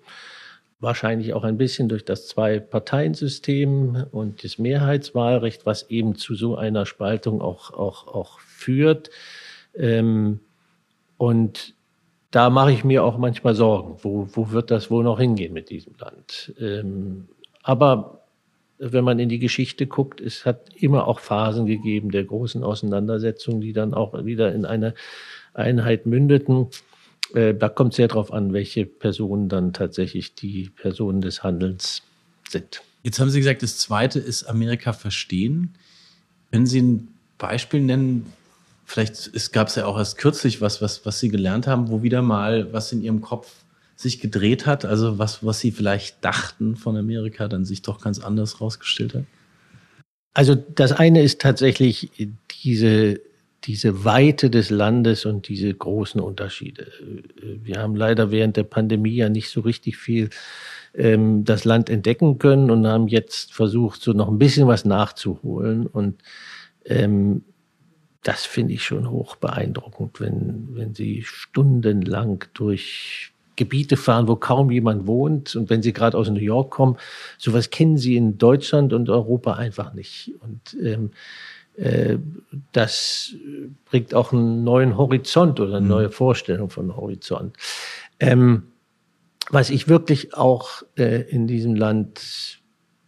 wahrscheinlich 0.80 1.32
auch 1.34 1.44
ein 1.44 1.58
bisschen 1.58 1.88
durch 1.88 2.04
das 2.04 2.28
Zwei-Parteien-System 2.28 4.06
und 4.12 4.44
das 4.44 4.58
Mehrheitswahlrecht, 4.58 5.66
was 5.66 5.90
eben 5.90 6.14
zu 6.16 6.34
so 6.34 6.56
einer 6.56 6.86
Spaltung 6.86 7.40
auch, 7.40 7.72
auch, 7.72 8.06
auch 8.06 8.38
führt. 8.40 9.10
Ähm, 9.74 10.40
und 11.16 11.74
da 12.30 12.50
mache 12.50 12.72
ich 12.72 12.84
mir 12.84 13.04
auch 13.04 13.16
manchmal 13.18 13.54
Sorgen. 13.54 13.96
Wo, 14.02 14.28
wo 14.32 14.50
wird 14.50 14.70
das 14.70 14.90
wohl 14.90 15.04
noch 15.04 15.18
hingehen 15.18 15.52
mit 15.52 15.70
diesem 15.70 15.94
Land? 15.98 16.52
Ähm, 16.60 17.28
aber 17.62 18.23
wenn 18.78 19.04
man 19.04 19.18
in 19.18 19.28
die 19.28 19.38
Geschichte 19.38 19.86
guckt, 19.86 20.20
es 20.20 20.44
hat 20.44 20.74
immer 20.74 21.06
auch 21.06 21.20
Phasen 21.20 21.66
gegeben 21.66 22.10
der 22.10 22.24
großen 22.24 22.62
Auseinandersetzungen, 22.62 23.60
die 23.60 23.72
dann 23.72 23.94
auch 23.94 24.24
wieder 24.24 24.52
in 24.52 24.64
eine 24.64 24.94
Einheit 25.54 26.06
mündeten. 26.06 26.68
Äh, 27.34 27.54
da 27.54 27.68
kommt 27.68 27.94
sehr 27.94 28.08
darauf 28.08 28.32
an, 28.32 28.52
welche 28.52 28.84
Personen 28.86 29.48
dann 29.48 29.72
tatsächlich 29.72 30.34
die 30.34 30.70
Personen 30.70 31.20
des 31.20 31.42
Handelns 31.42 32.02
sind. 32.48 32.82
Jetzt 33.02 33.20
haben 33.20 33.30
Sie 33.30 33.38
gesagt, 33.38 33.62
das 33.62 33.78
Zweite 33.78 34.18
ist 34.18 34.44
Amerika 34.44 34.92
verstehen. 34.92 35.74
Wenn 36.50 36.66
Sie 36.66 36.80
ein 36.80 37.08
Beispiel 37.38 37.80
nennen, 37.80 38.32
vielleicht 38.86 39.30
es 39.34 39.52
gab 39.52 39.68
es 39.68 39.76
ja 39.76 39.86
auch 39.86 39.98
erst 39.98 40.18
kürzlich 40.18 40.60
was, 40.60 40.82
was, 40.82 41.06
was 41.06 41.20
Sie 41.20 41.28
gelernt 41.28 41.66
haben, 41.66 41.88
wo 41.88 42.02
wieder 42.02 42.22
mal 42.22 42.72
was 42.72 42.92
in 42.92 43.02
Ihrem 43.02 43.20
Kopf 43.20 43.63
sich 44.04 44.20
gedreht 44.20 44.66
hat, 44.66 44.84
also 44.84 45.18
was, 45.18 45.44
was 45.44 45.58
Sie 45.58 45.72
vielleicht 45.72 46.24
dachten 46.24 46.76
von 46.76 46.96
Amerika, 46.96 47.48
dann 47.48 47.64
sich 47.64 47.82
doch 47.82 48.00
ganz 48.00 48.20
anders 48.20 48.60
rausgestellt 48.60 49.14
hat? 49.14 49.24
Also 50.34 50.54
das 50.54 50.92
eine 50.92 51.22
ist 51.22 51.40
tatsächlich 51.40 52.10
diese, 52.64 53.20
diese 53.64 54.04
Weite 54.04 54.50
des 54.50 54.70
Landes 54.70 55.24
und 55.24 55.48
diese 55.48 55.72
großen 55.72 56.20
Unterschiede. 56.20 56.92
Wir 57.40 57.80
haben 57.80 57.96
leider 57.96 58.30
während 58.30 58.56
der 58.56 58.64
Pandemie 58.64 59.14
ja 59.14 59.28
nicht 59.28 59.50
so 59.50 59.60
richtig 59.60 59.96
viel 59.96 60.30
ähm, 60.94 61.44
das 61.44 61.64
Land 61.64 61.88
entdecken 61.88 62.38
können 62.38 62.70
und 62.70 62.86
haben 62.86 63.08
jetzt 63.08 63.52
versucht, 63.52 64.02
so 64.02 64.12
noch 64.12 64.28
ein 64.28 64.38
bisschen 64.38 64.66
was 64.66 64.84
nachzuholen. 64.84 65.86
Und 65.86 66.22
ähm, 66.84 67.44
das 68.24 68.44
finde 68.44 68.74
ich 68.74 68.82
schon 68.82 69.10
hoch 69.10 69.36
beeindruckend, 69.36 70.20
wenn, 70.20 70.68
wenn 70.70 70.94
Sie 70.94 71.22
stundenlang 71.22 72.44
durch 72.54 73.33
Gebiete 73.56 73.96
fahren, 73.96 74.28
wo 74.28 74.36
kaum 74.36 74.70
jemand 74.70 75.06
wohnt. 75.06 75.56
Und 75.56 75.70
wenn 75.70 75.82
Sie 75.82 75.92
gerade 75.92 76.16
aus 76.16 76.28
New 76.28 76.40
York 76.40 76.70
kommen, 76.70 76.96
sowas 77.38 77.70
kennen 77.70 77.98
Sie 77.98 78.16
in 78.16 78.38
Deutschland 78.38 78.92
und 78.92 79.08
Europa 79.08 79.54
einfach 79.54 79.94
nicht. 79.94 80.32
Und 80.40 80.76
ähm, 80.82 81.10
äh, 81.76 82.18
das 82.72 83.34
bringt 83.84 84.14
auch 84.14 84.32
einen 84.32 84.64
neuen 84.64 84.96
Horizont 84.96 85.60
oder 85.60 85.76
eine 85.76 85.82
mhm. 85.82 85.88
neue 85.88 86.10
Vorstellung 86.10 86.70
von 86.70 86.96
Horizont. 86.96 87.56
Ähm, 88.20 88.64
was 89.50 89.70
ich 89.70 89.88
wirklich 89.88 90.34
auch 90.34 90.82
äh, 90.96 91.22
in 91.22 91.46
diesem 91.46 91.74
Land 91.74 92.60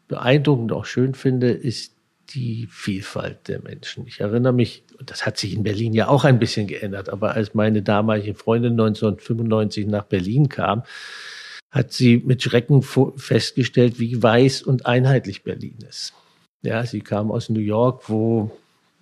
beeindruckend 0.08 0.72
auch 0.72 0.84
schön 0.84 1.14
finde, 1.14 1.50
ist 1.50 1.94
die 2.30 2.66
Vielfalt 2.70 3.48
der 3.48 3.62
Menschen. 3.62 4.06
Ich 4.06 4.20
erinnere 4.20 4.52
mich, 4.52 4.84
das 5.04 5.26
hat 5.26 5.38
sich 5.38 5.54
in 5.54 5.62
Berlin 5.62 5.92
ja 5.92 6.08
auch 6.08 6.24
ein 6.24 6.38
bisschen 6.38 6.66
geändert, 6.66 7.08
aber 7.08 7.34
als 7.34 7.54
meine 7.54 7.82
damalige 7.82 8.34
Freundin 8.34 8.72
1995 8.72 9.86
nach 9.86 10.04
Berlin 10.04 10.48
kam, 10.48 10.82
hat 11.70 11.92
sie 11.92 12.18
mit 12.18 12.42
Schrecken 12.42 12.82
festgestellt, 12.82 13.98
wie 13.98 14.22
weiß 14.22 14.62
und 14.62 14.86
einheitlich 14.86 15.42
Berlin 15.42 15.76
ist. 15.88 16.14
Ja, 16.62 16.84
sie 16.86 17.00
kam 17.00 17.30
aus 17.30 17.48
New 17.48 17.60
York, 17.60 18.08
wo 18.08 18.50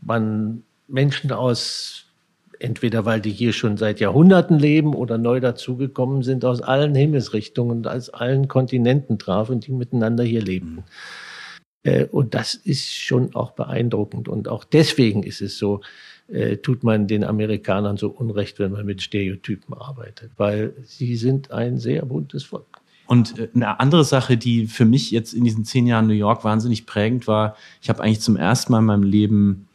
man 0.01 0.65
Menschen 0.89 1.31
aus, 1.33 2.05
entweder 2.59 3.05
weil 3.05 3.21
die 3.21 3.31
hier 3.31 3.53
schon 3.53 3.77
seit 3.77 4.01
Jahrhunderten 4.01 4.59
leben 4.59 4.95
oder 4.95 5.19
neu 5.19 5.41
dazugekommen 5.41 6.23
sind, 6.23 6.45
aus 6.45 6.63
allen 6.63 6.95
Himmelsrichtungen 6.95 7.79
und 7.79 7.87
aus 7.87 8.11
allen 8.11 8.49
Kontinenten 8.49 9.19
traf 9.19 9.51
und 9.51 9.67
die 9.67 9.73
miteinander 9.73 10.25
hier 10.25 10.43
lebten. 10.43 10.79
Äh, 10.79 11.34
und 12.11 12.35
das 12.35 12.55
ist 12.55 12.95
schon 12.95 13.35
auch 13.35 13.51
beeindruckend. 13.53 14.29
Und 14.29 14.49
auch 14.49 14.65
deswegen 14.65 15.23
ist 15.23 15.43
es 15.43 15.59
so, 15.59 15.83
äh, 16.29 16.57
tut 16.57 16.83
man 16.83 17.07
den 17.07 17.25
Amerikanern 17.25 17.97
so 17.97 18.09
Unrecht, 18.09 18.59
wenn 18.59 18.73
man 18.73 18.87
mit 18.87 19.03
Stereotypen 19.03 19.75
arbeitet, 19.75 20.31
weil 20.37 20.73
sie 20.85 21.17
sind 21.17 21.51
ein 21.51 21.79
sehr 21.79 22.07
buntes 22.07 22.45
Volk. 22.45 22.81
Und 23.07 23.39
äh, 23.39 23.49
eine 23.55 23.79
andere 23.81 24.05
Sache, 24.05 24.37
die 24.37 24.67
für 24.67 24.87
mich 24.87 25.11
jetzt 25.11 25.35
in 25.35 25.45
diesen 25.45 25.65
zehn 25.65 25.87
Jahren 25.87 26.07
New 26.07 26.15
York 26.15 26.43
wahnsinnig 26.45 26.87
prägend 26.87 27.27
war, 27.27 27.57
ich 27.83 27.91
habe 27.91 28.03
eigentlich 28.03 28.21
zum 28.21 28.37
ersten 28.37 28.73
Mal 28.73 28.79
in 28.79 28.87
meinem 28.87 29.03
Leben 29.03 29.69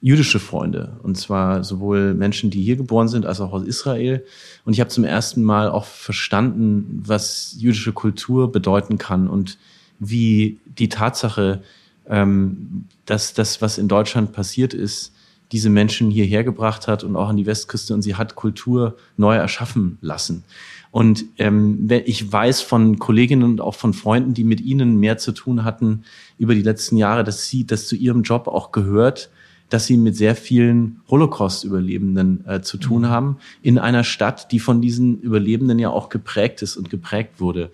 jüdische 0.00 0.40
Freunde. 0.40 0.98
Und 1.04 1.16
zwar 1.16 1.62
sowohl 1.62 2.14
Menschen, 2.14 2.50
die 2.50 2.62
hier 2.62 2.74
geboren 2.74 3.06
sind, 3.06 3.24
als 3.24 3.40
auch 3.40 3.52
aus 3.52 3.64
Israel. 3.64 4.24
Und 4.64 4.72
ich 4.72 4.80
habe 4.80 4.90
zum 4.90 5.04
ersten 5.04 5.44
Mal 5.44 5.70
auch 5.70 5.84
verstanden, 5.84 7.00
was 7.06 7.54
jüdische 7.56 7.92
Kultur 7.92 8.50
bedeuten 8.50 8.98
kann 8.98 9.28
und 9.28 9.58
wie 10.02 10.58
die 10.66 10.88
Tatsache, 10.88 11.62
ähm, 12.08 12.84
dass 13.06 13.34
das, 13.34 13.62
was 13.62 13.78
in 13.78 13.88
Deutschland 13.88 14.32
passiert 14.32 14.74
ist, 14.74 15.12
diese 15.52 15.70
Menschen 15.70 16.10
hierher 16.10 16.44
gebracht 16.44 16.88
hat 16.88 17.04
und 17.04 17.14
auch 17.14 17.28
an 17.28 17.36
die 17.36 17.46
Westküste 17.46 17.92
und 17.94 18.02
sie 18.02 18.14
hat 18.14 18.34
Kultur 18.34 18.96
neu 19.16 19.36
erschaffen 19.36 19.98
lassen. 20.00 20.44
Und 20.90 21.24
ähm, 21.38 21.88
ich 22.04 22.30
weiß 22.30 22.62
von 22.62 22.98
Kolleginnen 22.98 23.44
und 23.44 23.60
auch 23.60 23.74
von 23.74 23.94
Freunden, 23.94 24.34
die 24.34 24.44
mit 24.44 24.60
ihnen 24.60 24.98
mehr 24.98 25.18
zu 25.18 25.32
tun 25.32 25.64
hatten 25.64 26.04
über 26.38 26.54
die 26.54 26.62
letzten 26.62 26.96
Jahre, 26.96 27.22
dass 27.22 27.48
sie, 27.48 27.66
dass 27.66 27.86
zu 27.86 27.96
ihrem 27.96 28.22
Job 28.22 28.48
auch 28.48 28.72
gehört, 28.72 29.30
dass 29.70 29.86
sie 29.86 29.96
mit 29.96 30.16
sehr 30.16 30.36
vielen 30.36 31.00
Holocaust-Überlebenden 31.08 32.46
äh, 32.46 32.60
zu 32.60 32.76
tun 32.76 33.02
mhm. 33.02 33.08
haben, 33.08 33.36
in 33.62 33.78
einer 33.78 34.04
Stadt, 34.04 34.52
die 34.52 34.58
von 34.58 34.82
diesen 34.82 35.20
Überlebenden 35.20 35.78
ja 35.78 35.88
auch 35.88 36.10
geprägt 36.10 36.60
ist 36.60 36.76
und 36.76 36.90
geprägt 36.90 37.40
wurde. 37.40 37.70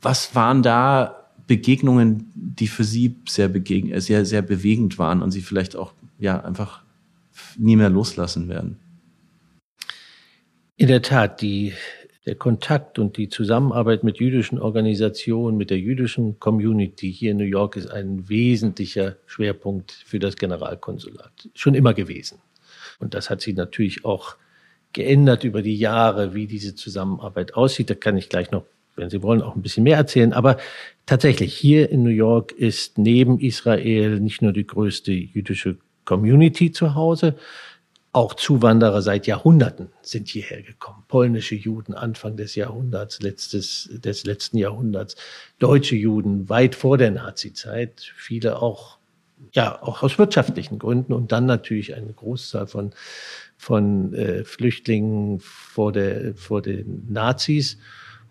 Was 0.00 0.34
waren 0.34 0.62
da 0.62 1.30
Begegnungen, 1.46 2.30
die 2.34 2.68
für 2.68 2.84
Sie 2.84 3.16
sehr, 3.28 3.54
äh, 3.54 4.00
sehr, 4.00 4.24
sehr 4.24 4.42
bewegend 4.42 4.98
waren 4.98 5.22
und 5.22 5.30
Sie 5.30 5.40
vielleicht 5.40 5.76
auch 5.76 5.92
ja 6.18 6.40
einfach 6.40 6.82
nie 7.56 7.76
mehr 7.76 7.90
loslassen 7.90 8.48
werden? 8.48 8.78
In 10.76 10.88
der 10.88 11.02
Tat, 11.02 11.40
die 11.40 11.72
der 12.28 12.34
Kontakt 12.34 12.98
und 12.98 13.16
die 13.16 13.30
Zusammenarbeit 13.30 14.04
mit 14.04 14.18
jüdischen 14.18 14.58
Organisationen, 14.58 15.56
mit 15.56 15.70
der 15.70 15.78
jüdischen 15.78 16.38
Community 16.38 17.10
hier 17.10 17.30
in 17.30 17.38
New 17.38 17.44
York 17.44 17.74
ist 17.76 17.90
ein 17.90 18.28
wesentlicher 18.28 19.16
Schwerpunkt 19.24 19.92
für 19.92 20.18
das 20.18 20.36
Generalkonsulat. 20.36 21.48
Schon 21.54 21.74
immer 21.74 21.94
gewesen. 21.94 22.38
Und 22.98 23.14
das 23.14 23.30
hat 23.30 23.40
sich 23.40 23.56
natürlich 23.56 24.04
auch 24.04 24.36
geändert 24.92 25.42
über 25.42 25.62
die 25.62 25.76
Jahre, 25.76 26.34
wie 26.34 26.46
diese 26.46 26.74
Zusammenarbeit 26.74 27.54
aussieht. 27.54 27.88
Da 27.88 27.94
kann 27.94 28.18
ich 28.18 28.28
gleich 28.28 28.50
noch, 28.50 28.64
wenn 28.98 29.10
Sie 29.10 29.22
wollen, 29.22 29.42
auch 29.42 29.56
ein 29.56 29.62
bisschen 29.62 29.84
mehr 29.84 29.96
erzählen. 29.96 30.32
Aber 30.32 30.58
tatsächlich, 31.06 31.54
hier 31.54 31.90
in 31.90 32.02
New 32.02 32.10
York 32.10 32.52
ist 32.52 32.98
neben 32.98 33.40
Israel 33.40 34.20
nicht 34.20 34.42
nur 34.42 34.52
die 34.52 34.66
größte 34.66 35.12
jüdische 35.12 35.76
Community 36.04 36.72
zu 36.72 36.94
Hause, 36.94 37.36
auch 38.12 38.34
Zuwanderer 38.34 39.02
seit 39.02 39.26
Jahrhunderten 39.26 39.90
sind 40.02 40.28
hierher 40.28 40.62
gekommen. 40.62 41.04
Polnische 41.08 41.54
Juden 41.54 41.94
Anfang 41.94 42.36
des 42.36 42.54
Jahrhunderts, 42.54 43.20
letztes, 43.20 43.90
des 43.92 44.24
letzten 44.24 44.56
Jahrhunderts, 44.56 45.14
deutsche 45.58 45.94
Juden 45.94 46.48
weit 46.48 46.74
vor 46.74 46.96
der 46.96 47.10
Nazizeit, 47.10 48.12
viele 48.16 48.62
auch, 48.62 48.98
ja, 49.52 49.80
auch 49.82 50.02
aus 50.02 50.18
wirtschaftlichen 50.18 50.78
Gründen 50.78 51.12
und 51.12 51.30
dann 51.32 51.44
natürlich 51.46 51.94
eine 51.94 52.12
Großzahl 52.12 52.66
von, 52.66 52.92
von 53.58 54.14
äh, 54.14 54.42
Flüchtlingen 54.44 55.38
vor, 55.40 55.92
der, 55.92 56.34
vor 56.34 56.62
den 56.62 57.06
Nazis. 57.12 57.78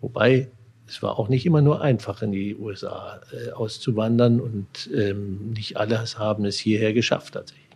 Wobei 0.00 0.50
es 0.88 1.02
war 1.02 1.18
auch 1.18 1.28
nicht 1.28 1.44
immer 1.46 1.60
nur 1.60 1.82
einfach, 1.82 2.22
in 2.22 2.32
die 2.32 2.56
USA 2.56 3.20
äh, 3.32 3.50
auszuwandern 3.52 4.40
und 4.40 4.90
ähm, 4.94 5.52
nicht 5.54 5.76
alle 5.76 6.02
haben 6.18 6.44
es 6.44 6.58
hierher 6.58 6.92
geschafft 6.92 7.34
tatsächlich. 7.34 7.66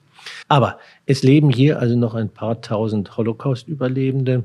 Aber 0.48 0.78
es 1.06 1.22
leben 1.22 1.50
hier 1.50 1.78
also 1.78 1.96
noch 1.96 2.14
ein 2.14 2.30
paar 2.30 2.60
tausend 2.60 3.16
Holocaust-Überlebende 3.16 4.44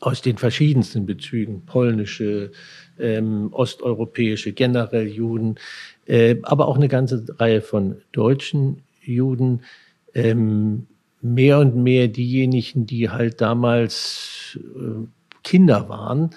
aus 0.00 0.22
den 0.22 0.36
verschiedensten 0.36 1.06
Bezügen, 1.06 1.64
polnische, 1.64 2.52
ähm, 2.98 3.48
osteuropäische, 3.52 4.52
generell 4.52 5.06
Juden, 5.06 5.56
äh, 6.06 6.36
aber 6.42 6.68
auch 6.68 6.76
eine 6.76 6.88
ganze 6.88 7.24
Reihe 7.38 7.60
von 7.60 8.02
deutschen 8.12 8.82
Juden, 9.00 9.62
ähm, 10.14 10.86
mehr 11.20 11.60
und 11.60 11.76
mehr 11.76 12.08
diejenigen, 12.08 12.86
die 12.86 13.10
halt 13.10 13.40
damals 13.40 14.58
äh, 14.58 15.06
Kinder 15.44 15.88
waren 15.88 16.30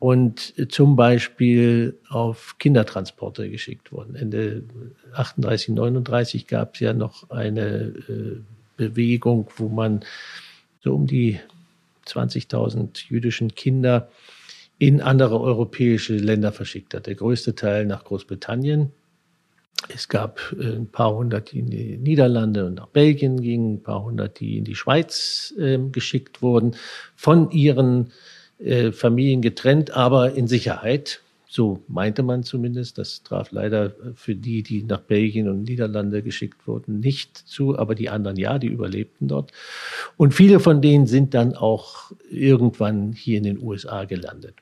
und 0.00 0.54
zum 0.72 0.96
Beispiel 0.96 1.98
auf 2.08 2.56
Kindertransporte 2.58 3.50
geschickt 3.50 3.92
wurden. 3.92 4.16
Ende 4.16 4.64
38, 5.12 5.74
39 5.74 6.46
gab 6.46 6.74
es 6.74 6.80
ja 6.80 6.94
noch 6.94 7.28
eine 7.28 7.92
äh, 8.08 8.40
Bewegung, 8.78 9.50
wo 9.58 9.68
man 9.68 10.00
so 10.82 10.94
um 10.94 11.06
die 11.06 11.38
20.000 12.06 13.10
jüdischen 13.10 13.54
Kinder 13.54 14.08
in 14.78 15.02
andere 15.02 15.38
europäische 15.38 16.16
Länder 16.16 16.52
verschickt 16.52 16.94
hat. 16.94 17.06
Der 17.06 17.14
größte 17.14 17.54
Teil 17.54 17.84
nach 17.84 18.04
Großbritannien. 18.04 18.92
Es 19.92 20.08
gab 20.08 20.40
äh, 20.58 20.76
ein 20.76 20.90
paar 20.90 21.14
hundert, 21.14 21.52
die 21.52 21.58
in 21.58 21.68
die 21.68 21.98
Niederlande 21.98 22.64
und 22.64 22.74
nach 22.76 22.88
Belgien 22.88 23.42
gingen, 23.42 23.74
ein 23.74 23.82
paar 23.82 24.02
hundert, 24.02 24.40
die 24.40 24.56
in 24.56 24.64
die 24.64 24.76
Schweiz 24.76 25.52
äh, 25.58 25.76
geschickt 25.92 26.40
wurden, 26.40 26.74
von 27.16 27.50
ihren 27.50 28.12
äh, 28.62 28.92
Familien 28.92 29.42
getrennt, 29.42 29.90
aber 29.92 30.32
in 30.34 30.46
Sicherheit. 30.46 31.22
So 31.52 31.82
meinte 31.88 32.22
man 32.22 32.44
zumindest. 32.44 32.96
Das 32.98 33.24
traf 33.24 33.50
leider 33.50 33.92
für 34.14 34.36
die, 34.36 34.62
die 34.62 34.84
nach 34.84 35.00
Belgien 35.00 35.48
und 35.48 35.64
Niederlande 35.64 36.22
geschickt 36.22 36.68
wurden, 36.68 37.00
nicht 37.00 37.36
zu, 37.36 37.76
aber 37.76 37.96
die 37.96 38.08
anderen 38.08 38.36
ja, 38.36 38.58
die 38.60 38.68
überlebten 38.68 39.26
dort. 39.26 39.50
Und 40.16 40.32
viele 40.32 40.60
von 40.60 40.80
denen 40.80 41.08
sind 41.08 41.34
dann 41.34 41.56
auch 41.56 42.12
irgendwann 42.30 43.12
hier 43.12 43.38
in 43.38 43.44
den 43.44 43.60
USA 43.60 44.04
gelandet. 44.04 44.54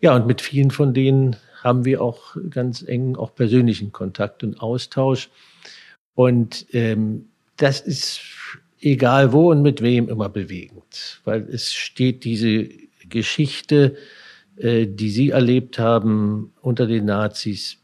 Ja, 0.00 0.16
und 0.16 0.26
mit 0.26 0.40
vielen 0.40 0.72
von 0.72 0.94
denen 0.94 1.36
haben 1.62 1.84
wir 1.84 2.02
auch 2.02 2.36
ganz 2.50 2.82
engen, 2.82 3.14
auch 3.14 3.34
persönlichen 3.36 3.92
Kontakt 3.92 4.42
und 4.42 4.60
Austausch. 4.60 5.30
Und 6.14 6.66
ähm, 6.72 7.26
das 7.56 7.80
ist 7.80 8.20
egal 8.80 9.32
wo 9.32 9.50
und 9.50 9.62
mit 9.62 9.80
wem 9.80 10.08
immer 10.08 10.28
bewegend, 10.28 11.20
weil 11.24 11.42
es 11.42 11.72
steht 11.72 12.24
diese 12.24 12.68
Geschichte, 13.12 13.96
äh, 14.56 14.86
die 14.88 15.10
Sie 15.10 15.30
erlebt 15.30 15.78
haben 15.78 16.52
unter 16.60 16.86
den 16.86 17.04
Nazis, 17.04 17.78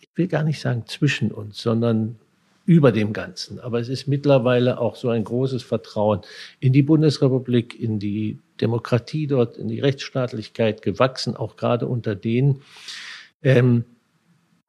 ich 0.00 0.08
will 0.14 0.28
gar 0.28 0.44
nicht 0.44 0.60
sagen 0.60 0.84
zwischen 0.86 1.32
uns, 1.32 1.60
sondern 1.60 2.16
über 2.64 2.92
dem 2.92 3.12
Ganzen. 3.14 3.58
Aber 3.60 3.80
es 3.80 3.88
ist 3.88 4.06
mittlerweile 4.08 4.78
auch 4.78 4.94
so 4.94 5.08
ein 5.08 5.24
großes 5.24 5.62
Vertrauen 5.62 6.20
in 6.60 6.72
die 6.72 6.82
Bundesrepublik, 6.82 7.80
in 7.80 7.98
die 7.98 8.38
Demokratie 8.60 9.26
dort, 9.26 9.56
in 9.56 9.68
die 9.68 9.80
Rechtsstaatlichkeit 9.80 10.82
gewachsen, 10.82 11.34
auch 11.34 11.56
gerade 11.56 11.86
unter 11.86 12.14
denen, 12.14 12.60
ähm, 13.42 13.84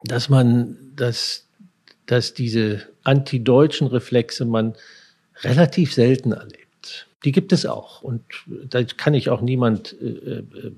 dass 0.02 0.30
man, 0.30 0.78
dass, 0.96 1.46
dass 2.06 2.32
diese 2.32 2.88
antideutschen 3.02 3.86
Reflexe 3.86 4.46
man 4.46 4.74
relativ 5.42 5.92
selten 5.92 6.32
erlebt. 6.32 6.59
Die 7.24 7.32
gibt 7.32 7.52
es 7.52 7.66
auch. 7.66 8.02
Und 8.02 8.22
da 8.46 8.82
kann 8.82 9.14
ich 9.14 9.28
auch 9.28 9.40
niemand, 9.40 9.96
äh, 10.00 10.06
äh, 10.06 10.72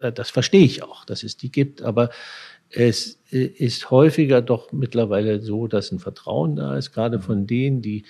äh, 0.00 0.12
das 0.12 0.30
verstehe 0.30 0.64
ich 0.64 0.82
auch, 0.82 1.04
dass 1.04 1.22
es 1.22 1.36
die 1.36 1.50
gibt. 1.50 1.82
Aber 1.82 2.10
es 2.70 3.18
äh, 3.32 3.44
ist 3.44 3.90
häufiger 3.90 4.42
doch 4.42 4.72
mittlerweile 4.72 5.40
so, 5.40 5.66
dass 5.66 5.90
ein 5.90 5.98
Vertrauen 5.98 6.56
da 6.56 6.76
ist, 6.76 6.92
gerade 6.92 7.20
von 7.20 7.46
denen, 7.46 7.82
die 7.82 8.04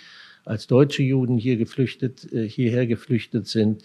als 0.44 0.66
deutsche 0.66 1.02
Juden 1.02 1.38
hier 1.38 1.56
geflüchtet, 1.56 2.30
äh, 2.32 2.48
hierher 2.48 2.86
geflüchtet 2.86 3.46
sind. 3.46 3.82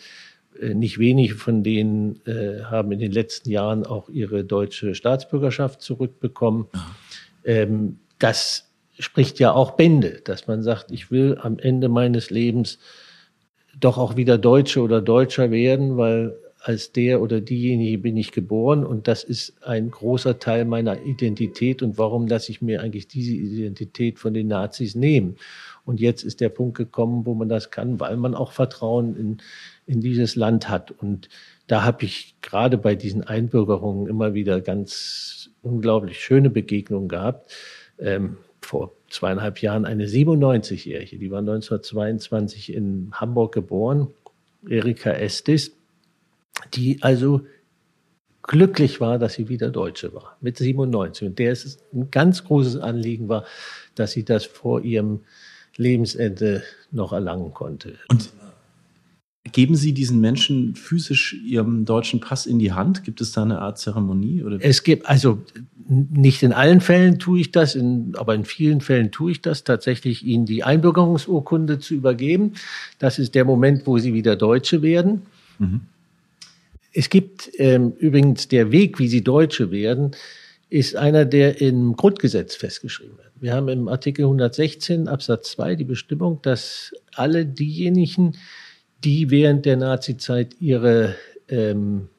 Äh, 0.59 0.73
nicht 0.73 0.99
wenige 0.99 1.35
von 1.35 1.63
denen 1.63 2.19
haben 2.65 2.91
in 2.91 2.99
den 2.99 3.11
letzten 3.11 3.49
Jahren 3.49 3.85
auch 3.85 4.09
ihre 4.09 4.43
deutsche 4.43 4.95
Staatsbürgerschaft 4.95 5.81
zurückbekommen. 5.81 6.67
Ähm, 7.45 7.99
das 8.19 8.69
spricht 8.99 9.39
ja 9.39 9.53
auch 9.53 9.71
Bände, 9.71 10.21
dass 10.23 10.47
man 10.47 10.61
sagt, 10.61 10.91
ich 10.91 11.09
will 11.09 11.37
am 11.41 11.57
Ende 11.57 11.89
meines 11.89 12.29
Lebens 12.29 12.79
doch 13.79 13.97
auch 13.97 14.15
wieder 14.15 14.37
Deutsche 14.37 14.81
oder 14.81 15.01
Deutscher 15.01 15.51
werden, 15.51 15.97
weil 15.97 16.35
als 16.63 16.91
der 16.91 17.21
oder 17.21 17.41
diejenige 17.41 17.97
bin 17.97 18.17
ich 18.17 18.31
geboren 18.31 18.85
und 18.85 19.07
das 19.07 19.23
ist 19.23 19.63
ein 19.63 19.89
großer 19.89 20.37
Teil 20.37 20.65
meiner 20.65 21.01
Identität 21.01 21.81
und 21.81 21.97
warum 21.97 22.27
lasse 22.27 22.51
ich 22.51 22.61
mir 22.61 22.81
eigentlich 22.81 23.07
diese 23.07 23.33
Identität 23.33 24.19
von 24.19 24.33
den 24.33 24.47
Nazis 24.47 24.93
nehmen? 24.93 25.37
Und 25.85 25.99
jetzt 25.99 26.23
ist 26.23 26.39
der 26.39 26.49
Punkt 26.49 26.77
gekommen, 26.77 27.25
wo 27.25 27.33
man 27.33 27.49
das 27.49 27.71
kann, 27.71 27.99
weil 27.99 28.15
man 28.15 28.35
auch 28.35 28.51
Vertrauen 28.51 29.15
in, 29.15 29.37
in 29.87 30.01
dieses 30.01 30.35
Land 30.35 30.69
hat. 30.69 30.91
Und 30.91 31.27
da 31.65 31.83
habe 31.83 32.05
ich 32.05 32.35
gerade 32.41 32.77
bei 32.77 32.93
diesen 32.93 33.23
Einbürgerungen 33.23 34.07
immer 34.07 34.35
wieder 34.35 34.61
ganz 34.61 35.49
unglaublich 35.63 36.19
schöne 36.19 36.51
Begegnungen 36.51 37.09
gehabt. 37.09 37.51
Ähm, 37.97 38.37
vor 38.61 38.93
zweieinhalb 39.11 39.61
Jahren 39.61 39.85
eine 39.85 40.05
97-Jährige, 40.05 41.17
die 41.17 41.31
war 41.31 41.39
1922 41.39 42.73
in 42.73 43.11
Hamburg 43.13 43.53
geboren, 43.53 44.07
Erika 44.67 45.11
Estes, 45.11 45.71
die 46.73 47.01
also 47.01 47.41
glücklich 48.43 48.99
war, 49.01 49.19
dass 49.19 49.33
sie 49.33 49.49
wieder 49.49 49.69
Deutsche 49.69 50.13
war, 50.13 50.37
mit 50.41 50.57
97. 50.57 51.27
Und 51.27 51.39
der 51.39 51.51
ist 51.51 51.65
es 51.65 51.79
ein 51.93 52.11
ganz 52.11 52.43
großes 52.43 52.77
Anliegen 52.77 53.29
war, 53.29 53.45
dass 53.95 54.11
sie 54.11 54.23
das 54.23 54.45
vor 54.45 54.81
ihrem 54.81 55.21
Lebensende 55.77 56.63
noch 56.91 57.13
erlangen 57.13 57.53
konnte. 57.53 57.97
Und 58.09 58.31
Geben 59.51 59.75
Sie 59.75 59.93
diesen 59.93 60.21
Menschen 60.21 60.75
physisch 60.75 61.33
Ihren 61.33 61.83
deutschen 61.83 62.19
Pass 62.19 62.45
in 62.45 62.59
die 62.59 62.73
Hand? 62.73 63.03
Gibt 63.03 63.21
es 63.21 63.31
da 63.31 63.41
eine 63.41 63.59
Art 63.59 63.79
Zeremonie? 63.79 64.43
Oder? 64.43 64.59
Es 64.61 64.83
gibt, 64.83 65.07
also 65.07 65.41
nicht 65.87 66.43
in 66.43 66.53
allen 66.53 66.79
Fällen 66.79 67.17
tue 67.17 67.41
ich 67.41 67.51
das, 67.51 67.73
in, 67.73 68.13
aber 68.17 68.35
in 68.35 68.45
vielen 68.45 68.81
Fällen 68.81 69.11
tue 69.11 69.31
ich 69.31 69.41
das, 69.41 69.63
tatsächlich 69.63 70.23
Ihnen 70.23 70.45
die 70.45 70.63
Einbürgerungsurkunde 70.63 71.79
zu 71.79 71.95
übergeben. 71.95 72.53
Das 72.99 73.17
ist 73.17 73.33
der 73.33 73.43
Moment, 73.43 73.87
wo 73.87 73.97
Sie 73.97 74.13
wieder 74.13 74.35
Deutsche 74.35 74.83
werden. 74.83 75.23
Mhm. 75.57 75.81
Es 76.93 77.09
gibt 77.09 77.49
ähm, 77.57 77.93
übrigens 77.97 78.47
der 78.47 78.71
Weg, 78.71 78.99
wie 78.99 79.07
Sie 79.07 79.23
Deutsche 79.23 79.71
werden, 79.71 80.11
ist 80.69 80.95
einer, 80.95 81.25
der 81.25 81.61
im 81.61 81.95
Grundgesetz 81.95 82.55
festgeschrieben 82.55 83.17
wird. 83.17 83.31
Wir 83.39 83.53
haben 83.53 83.69
im 83.69 83.87
Artikel 83.87 84.23
116 84.23 85.07
Absatz 85.07 85.51
2 85.51 85.75
die 85.75 85.83
Bestimmung, 85.83 86.39
dass 86.43 86.93
alle 87.15 87.45
diejenigen, 87.45 88.37
die 89.03 89.29
während 89.29 89.65
der 89.65 89.77
Nazizeit 89.77 90.55
ihre 90.59 91.15
ähm, 91.49 92.09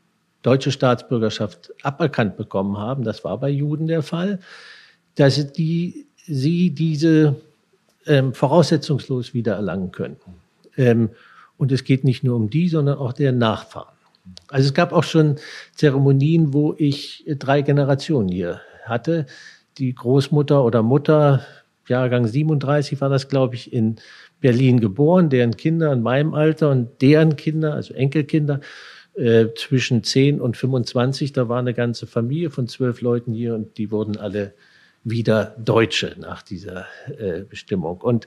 deutsche 0.42 0.72
Staatsbürgerschaft 0.72 1.72
aberkannt 1.82 2.36
bekommen 2.36 2.76
haben, 2.78 3.04
das 3.04 3.24
war 3.24 3.38
bei 3.38 3.48
Juden 3.48 3.86
der 3.86 4.02
Fall, 4.02 4.40
dass 5.14 5.52
die, 5.52 6.06
sie 6.16 6.70
diese 6.70 7.36
ähm, 8.06 8.34
voraussetzungslos 8.34 9.34
wieder 9.34 9.54
erlangen 9.54 9.92
können. 9.92 10.16
Ähm, 10.76 11.10
und 11.56 11.70
es 11.70 11.84
geht 11.84 12.02
nicht 12.02 12.24
nur 12.24 12.36
um 12.36 12.50
die, 12.50 12.68
sondern 12.68 12.98
auch 12.98 13.12
deren 13.12 13.38
Nachfahren. 13.38 13.94
Also 14.48 14.66
es 14.66 14.74
gab 14.74 14.92
auch 14.92 15.04
schon 15.04 15.36
Zeremonien, 15.74 16.52
wo 16.52 16.74
ich 16.76 17.24
drei 17.26 17.62
Generationen 17.62 18.28
hier 18.28 18.60
hatte. 18.84 19.26
Die 19.78 19.94
Großmutter 19.94 20.64
oder 20.64 20.82
Mutter, 20.82 21.44
Jahrgang 21.92 22.26
37 22.26 23.00
war 23.00 23.10
das, 23.10 23.28
glaube 23.28 23.54
ich, 23.54 23.72
in 23.72 23.96
Berlin 24.40 24.80
geboren, 24.80 25.28
deren 25.28 25.56
Kinder 25.56 25.92
in 25.92 26.02
meinem 26.02 26.32
Alter 26.34 26.70
und 26.70 27.02
deren 27.02 27.36
Kinder, 27.36 27.74
also 27.74 27.92
Enkelkinder, 27.92 28.60
äh, 29.14 29.48
zwischen 29.56 30.02
10 30.02 30.40
und 30.40 30.56
25. 30.56 31.32
Da 31.32 31.48
war 31.48 31.58
eine 31.58 31.74
ganze 31.74 32.06
Familie 32.06 32.50
von 32.50 32.66
zwölf 32.66 33.02
Leuten 33.02 33.34
hier 33.34 33.54
und 33.54 33.76
die 33.76 33.90
wurden 33.90 34.16
alle 34.16 34.54
wieder 35.04 35.54
Deutsche 35.58 36.16
nach 36.18 36.42
dieser 36.42 36.86
äh, 37.18 37.42
Bestimmung. 37.42 38.00
Und 38.00 38.26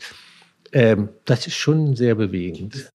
ähm, 0.71 1.09
das 1.25 1.47
ist 1.47 1.55
schon 1.55 1.95
sehr 1.95 2.15
bewegend. 2.15 2.89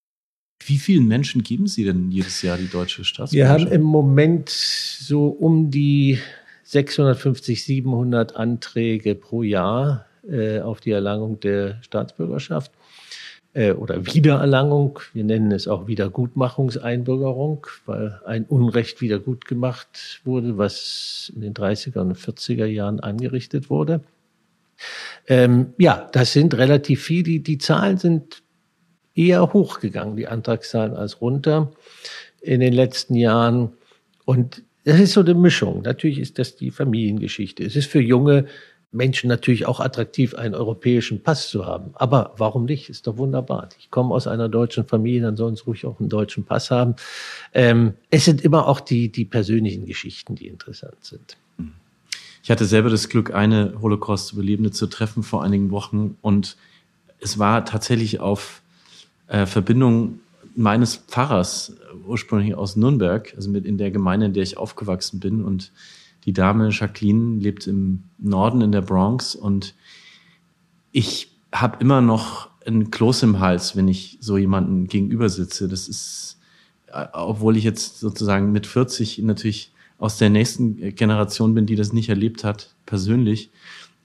Wie 0.65 0.79
vielen 0.79 1.09
Menschen 1.09 1.43
geben 1.43 1.67
Sie 1.67 1.85
denn 1.85 2.11
jedes 2.11 2.43
Jahr 2.43 2.59
die 2.59 2.69
deutsche 2.69 3.05
Staatsbürgerschaft? 3.05 3.33
Wir 3.33 3.49
haben 3.49 3.73
im 3.73 3.83
Moment 3.83 4.51
so 4.51 5.27
um 5.27 5.71
die 5.71 6.19
650, 6.65 7.65
700 7.65 8.37
Anträge 8.37 9.17
pro 9.17 9.43
Jahr 9.43 10.07
äh, 10.31 10.61
auf 10.61 10.81
die 10.81 10.91
Erlangung 10.91 11.41
der 11.41 11.83
Staatsbürgerschaft 11.83 12.73
äh, 13.53 13.73
oder 13.73 14.07
Wiedererlangung. 14.07 15.01
Wir 15.13 15.25
nennen 15.25 15.53
es 15.53 15.69
auch 15.69 15.87
Wiedergutmachungseinbürgerung, 15.87 17.67
weil 17.87 18.21
ein 18.25 18.45
Unrecht 18.45 19.01
wieder 19.01 19.19
gut 19.19 19.45
gemacht 19.45 20.21
wurde, 20.25 20.57
was 20.59 21.33
in 21.35 21.41
den 21.41 21.55
30er 21.55 22.01
und 22.01 22.17
40er 22.17 22.67
Jahren 22.67 23.01
angerichtet 23.01 23.71
wurde. 23.71 24.03
Ähm, 25.27 25.75
ja, 25.79 26.09
das 26.13 26.33
sind 26.33 26.55
relativ 26.55 27.03
viele. 27.03 27.25
Die, 27.25 27.43
die 27.43 27.59
Zahlen 27.59 27.99
sind 27.99 28.43
eher 29.15 29.53
hochgegangen, 29.53 30.17
die 30.17 30.29
Antragszahlen, 30.29 30.95
als 30.95 31.21
runter 31.21 31.73
in 32.41 32.61
den 32.61 32.73
letzten 32.73 33.15
Jahren. 33.15 33.73
Und 34.25 34.63
das 34.85 34.99
ist 34.99 35.13
so 35.13 35.21
eine 35.21 35.35
Mischung. 35.35 35.83
Natürlich 35.83 36.19
ist 36.19 36.39
das 36.39 36.57
die 36.57 36.71
Familiengeschichte. 36.71 37.65
Es 37.65 37.77
ist 37.77 37.91
für 37.91 38.01
junge 38.01 38.47
Menschen 38.93 39.29
natürlich 39.29 39.67
auch 39.67 39.79
attraktiv, 39.79 40.35
einen 40.35 40.55
europäischen 40.55 41.23
Pass 41.23 41.49
zu 41.49 41.65
haben. 41.65 41.93
Aber 41.95 42.35
warum 42.39 42.65
nicht? 42.65 42.89
Ist 42.89 43.07
doch 43.07 43.17
wunderbar. 43.17 43.69
Ich 43.79 43.91
komme 43.91 44.13
aus 44.15 44.27
einer 44.27 44.49
deutschen 44.49 44.87
Familie, 44.87 45.23
dann 45.23 45.37
sollen 45.37 45.55
sie 45.55 45.63
ruhig 45.65 45.87
auch 45.87 46.01
einen 46.01 46.09
deutschen 46.09 46.45
Pass 46.45 46.71
haben. 46.71 46.97
Ähm, 47.55 47.95
es 48.11 48.25
sind 48.25 48.41
immer 48.41 48.67
auch 48.67 48.81
die, 48.81 49.11
die 49.11 49.25
persönlichen 49.25 49.87
Geschichten, 49.87 50.35
die 50.35 50.49
interessant 50.49 50.97
sind. 51.03 51.37
Ich 52.43 52.51
hatte 52.51 52.65
selber 52.65 52.91
das 52.91 53.09
Glück, 53.09 53.33
eine 53.33 53.75
Holocaust-Überlebende 53.81 54.71
zu 54.71 54.87
treffen 54.87 55.23
vor 55.23 55.45
einigen 55.45 55.71
Wochen 55.71 56.17
und 56.23 56.57
es 57.21 57.39
war 57.39 57.65
tatsächlich 57.65 58.19
auf 58.21 58.63
äh, 59.29 59.47
Verbindung 59.47 60.21
meines 60.57 60.97
Pfarrers, 60.97 61.77
ursprünglich 62.07 62.55
aus 62.55 62.77
Nürnberg, 62.77 63.33
also 63.37 63.51
mit 63.51 63.65
in 63.65 63.79
der 63.79 63.91
Gemeinde, 63.91 64.27
in 64.27 64.33
der 64.33 64.43
ich 64.43 64.57
aufgewachsen 64.57 65.21
bin. 65.21 65.45
Und 65.45 65.71
die 66.25 66.33
Dame 66.33 66.71
Jacqueline 66.71 67.41
lebt 67.41 67.67
im 67.67 68.05
Norden 68.19 68.61
in 68.61 68.73
der 68.73 68.83
Bronx 68.83 69.35
und 69.35 69.75
ich 70.93 71.31
habe 71.53 71.79
immer 71.81 72.01
noch 72.01 72.51
ein 72.67 72.91
Kloß 72.91 73.23
im 73.23 73.41
Hals, 73.41 73.77
wenn 73.77 73.89
ich 73.89 74.19
so 74.21 74.37
jemanden 74.37 74.87
gegenüber 74.87 75.29
sitze. 75.29 75.69
Das 75.69 75.89
ist, 75.89 76.39
äh, 76.89 77.07
obwohl 77.13 77.57
ich 77.57 77.65
jetzt 77.65 78.01
sozusagen 78.01 78.53
mit 78.53 78.67
40 78.67 79.19
natürlich 79.19 79.73
aus 79.99 80.19
der 80.19 80.31
nächsten 80.31 80.95
Generation 80.95 81.55
bin, 81.55 81.67
die 81.67 81.77
das 81.77 81.93
nicht 81.93 82.09
erlebt 82.09 82.45
hat, 82.45 82.75
persönlich. 82.87 83.51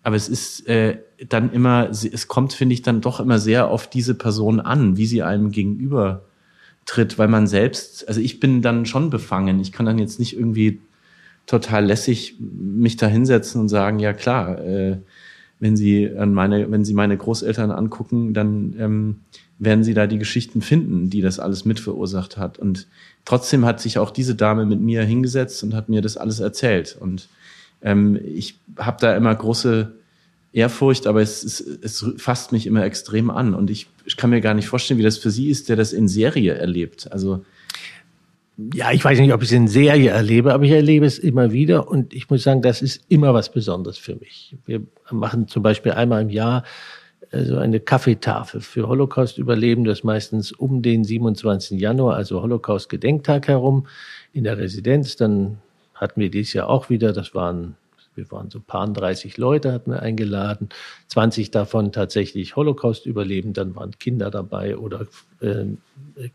Aber 0.04 0.16
es 0.16 0.30
ist 0.30 0.68
äh, 0.68 1.00
dann 1.30 1.52
immer, 1.52 1.90
es 1.90 2.28
kommt, 2.28 2.54
finde 2.54 2.74
ich, 2.74 2.82
dann 2.82 3.02
doch 3.02 3.20
immer 3.20 3.40
sehr 3.40 3.70
auf 3.70 3.90
diese 3.90 4.14
Person 4.14 4.60
an, 4.60 4.98
wie 4.98 5.06
sie 5.06 5.24
einem 5.24 5.52
gegenüber 5.52 6.26
tritt, 6.86 7.18
weil 7.18 7.28
man 7.28 7.48
selbst, 7.48 8.08
also 8.08 8.22
ich 8.22 8.40
bin 8.40 8.62
dann 8.62 8.86
schon 8.86 9.10
befangen. 9.10 9.60
Ich 9.60 9.72
kann 9.72 9.86
dann 9.86 9.98
jetzt 9.98 10.20
nicht 10.20 10.38
irgendwie 10.38 10.80
total 11.46 11.86
lässig 11.86 12.36
mich 12.40 12.98
da 12.98 13.08
hinsetzen 13.08 13.62
und 13.62 13.70
sagen, 13.70 14.00
ja 14.00 14.14
klar, 14.14 14.60
äh, 14.64 14.98
wenn 15.60 15.78
Sie 15.78 16.12
an 16.16 16.34
meine, 16.34 16.70
wenn 16.72 16.84
Sie 16.84 16.94
meine 16.94 17.18
Großeltern 17.18 17.72
angucken, 17.72 18.34
dann 18.34 18.76
ähm, 18.78 19.16
werden 19.58 19.84
Sie 19.84 19.94
da 19.94 20.06
die 20.08 20.18
Geschichten 20.18 20.62
finden, 20.62 21.10
die 21.10 21.22
das 21.22 21.40
alles 21.40 21.66
mit 21.66 21.80
verursacht 21.80 22.38
hat. 22.38 22.60
Und 22.60 22.88
trotzdem 23.24 23.66
hat 23.66 23.80
sich 23.80 23.98
auch 23.98 24.12
diese 24.12 24.36
Dame 24.36 24.66
mit 24.66 24.82
mir 24.82 25.04
hingesetzt 25.04 25.64
und 25.64 25.74
hat 25.74 25.88
mir 25.88 26.02
das 26.02 26.18
alles 26.18 26.40
erzählt. 26.40 26.98
Und 27.00 27.30
ähm, 27.82 28.20
ich 28.24 28.60
habe 28.78 28.98
da 29.00 29.16
immer 29.16 29.34
große 29.34 29.94
Ehrfurcht, 30.52 31.08
aber 31.08 31.22
es, 31.22 31.44
es, 31.44 31.62
es 31.62 32.06
fasst 32.18 32.52
mich 32.52 32.68
immer 32.68 32.84
extrem 32.84 33.30
an. 33.30 33.54
Und 33.54 33.70
ich, 33.70 33.88
ich 34.06 34.18
kann 34.18 34.30
mir 34.30 34.42
gar 34.42 34.54
nicht 34.54 34.68
vorstellen, 34.68 35.00
wie 35.00 35.04
das 35.04 35.18
für 35.18 35.32
Sie 35.32 35.50
ist, 35.50 35.70
der 35.70 35.76
das 35.76 35.94
in 35.94 36.08
Serie 36.08 36.54
erlebt. 36.54 37.12
Also 37.12 37.46
ja, 38.74 38.92
ich 38.92 39.04
weiß 39.04 39.20
nicht, 39.20 39.34
ob 39.34 39.42
ich 39.42 39.50
es 39.50 39.54
in 39.54 39.68
Serie 39.68 40.12
erlebe, 40.12 40.54
aber 40.54 40.64
ich 40.64 40.72
erlebe 40.72 41.06
es 41.06 41.20
immer 41.20 41.52
wieder 41.52 41.90
und 41.90 42.14
ich 42.14 42.30
muss 42.30 42.44
sagen, 42.44 42.62
das 42.62 42.82
ist 42.82 43.04
immer 43.10 43.34
was 43.34 43.52
Besonderes 43.52 43.98
für 43.98 44.16
mich. 44.16 44.56
Wir 44.66 44.82
machen 45.12 45.48
zum 45.48 45.62
Beispiel 45.62 45.92
einmal 45.92 46.22
im 46.22 46.30
Jahr 46.30 46.64
so 47.32 47.38
also 47.38 47.58
eine 47.58 47.80
Kaffeetafel 47.80 48.62
für 48.62 48.88
Holocaust-Überlebende, 48.88 49.90
das 49.90 50.04
meistens 50.04 50.52
um 50.52 50.82
den 50.82 51.04
27. 51.04 51.80
Januar, 51.80 52.16
also 52.16 52.42
Holocaust-Gedenktag 52.42 53.48
herum 53.48 53.88
in 54.32 54.44
der 54.44 54.58
Residenz. 54.58 55.16
Dann 55.16 55.58
hatten 55.94 56.22
wir 56.22 56.30
dieses 56.30 56.54
Jahr 56.54 56.70
auch 56.70 56.90
wieder, 56.90 57.14
das 57.14 57.34
waren, 57.36 57.76
wir 58.16 58.32
waren 58.32 58.50
so 58.50 58.60
paar 58.60 58.88
30 58.88 59.38
Leute, 59.38 59.72
hatten 59.72 59.92
wir 59.92 60.02
eingeladen, 60.02 60.70
20 61.08 61.52
davon 61.52 61.92
tatsächlich 61.92 62.56
Holocaust 62.56 63.06
überleben, 63.06 63.54
dann 63.54 63.76
waren 63.76 63.92
Kinder 64.00 64.32
dabei 64.32 64.78
oder 64.78 65.08
äh, 65.42 65.66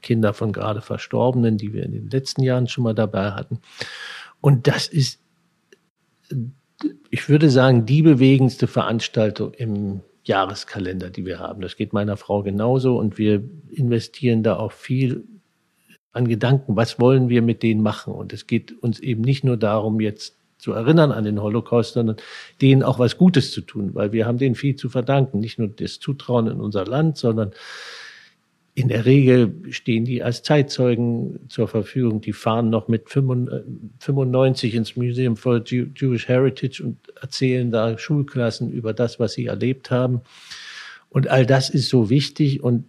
Kinder 0.03 0.35
von 0.35 0.53
gerade 0.53 0.81
Verstorbenen, 0.81 1.59
die 1.59 1.73
wir 1.73 1.85
in 1.85 1.93
den 1.93 2.11
letzten 2.11 2.43
Jahren 2.43 2.69
schon 2.69 2.85
mal 2.85 2.95
dabei 2.95 3.33
hatten. 3.33 3.61
Und 4.41 4.67
das 4.67 4.89
ist, 4.89 5.21
ich 7.11 7.29
würde 7.29 7.51
sagen, 7.51 7.87
die 7.87 8.03
bewegendste 8.03 8.67
Veranstaltung 8.67 9.53
im 9.55 10.01
Jahreskalender, 10.25 11.11
die 11.11 11.25
wir 11.25 11.39
haben. 11.39 11.61
Das 11.61 11.77
geht 11.77 11.93
meiner 11.93 12.17
Frau 12.17 12.43
genauso 12.43 12.99
und 12.99 13.19
wir 13.19 13.43
investieren 13.71 14.43
da 14.43 14.57
auch 14.57 14.73
viel 14.73 15.25
an 16.13 16.27
Gedanken, 16.27 16.77
was 16.77 16.99
wollen 16.99 17.29
wir 17.29 17.43
mit 17.43 17.63
denen 17.63 17.83
machen? 17.83 18.13
Und 18.13 18.33
es 18.33 18.47
geht 18.47 18.73
uns 18.83 18.99
eben 18.99 19.23
nicht 19.23 19.45
nur 19.45 19.57
darum, 19.57 20.01
jetzt 20.01 20.37
zu 20.61 20.73
erinnern 20.73 21.13
an 21.13 21.25
den 21.25 21.43
Holocaust, 21.43 21.95
sondern 21.95 22.17
denen 22.61 22.83
auch 22.83 22.99
was 22.99 23.17
Gutes 23.17 23.53
zu 23.53 23.61
tun, 23.61 23.95
weil 23.95 24.13
wir 24.13 24.27
haben 24.27 24.39
denen 24.39 24.55
viel 24.55 24.77
zu 24.77 24.89
verdanken. 24.89 25.41
Nicht 25.41 25.59
nur 25.59 25.69
das 25.69 25.99
Zutrauen 25.99 26.47
in 26.47 26.61
unser 26.61 26.85
Land, 26.85 27.19
sondern 27.19 27.53
in 28.75 28.89
der 28.89 29.05
Regel 29.05 29.55
stehen 29.71 30.05
die 30.05 30.23
als 30.23 30.43
Zeitzeugen 30.43 31.41
zur 31.49 31.69
Verfügung. 31.69 32.21
Die 32.21 32.33
fahren 32.33 32.71
noch 32.71 32.89
mit 32.89 33.11
95 33.11 34.75
ins 34.75 34.97
Museum 34.97 35.37
for 35.37 35.63
Jewish 35.65 36.29
Heritage 36.29 36.83
und 36.83 36.97
erzählen 37.21 37.71
da 37.71 37.99
Schulklassen 37.99 38.71
über 38.71 38.93
das, 38.95 39.19
was 39.19 39.33
sie 39.33 39.47
erlebt 39.47 39.91
haben. 39.91 40.21
Und 41.09 41.29
all 41.29 41.45
das 41.45 41.69
ist 41.69 41.89
so 41.89 42.09
wichtig 42.11 42.63
und 42.63 42.85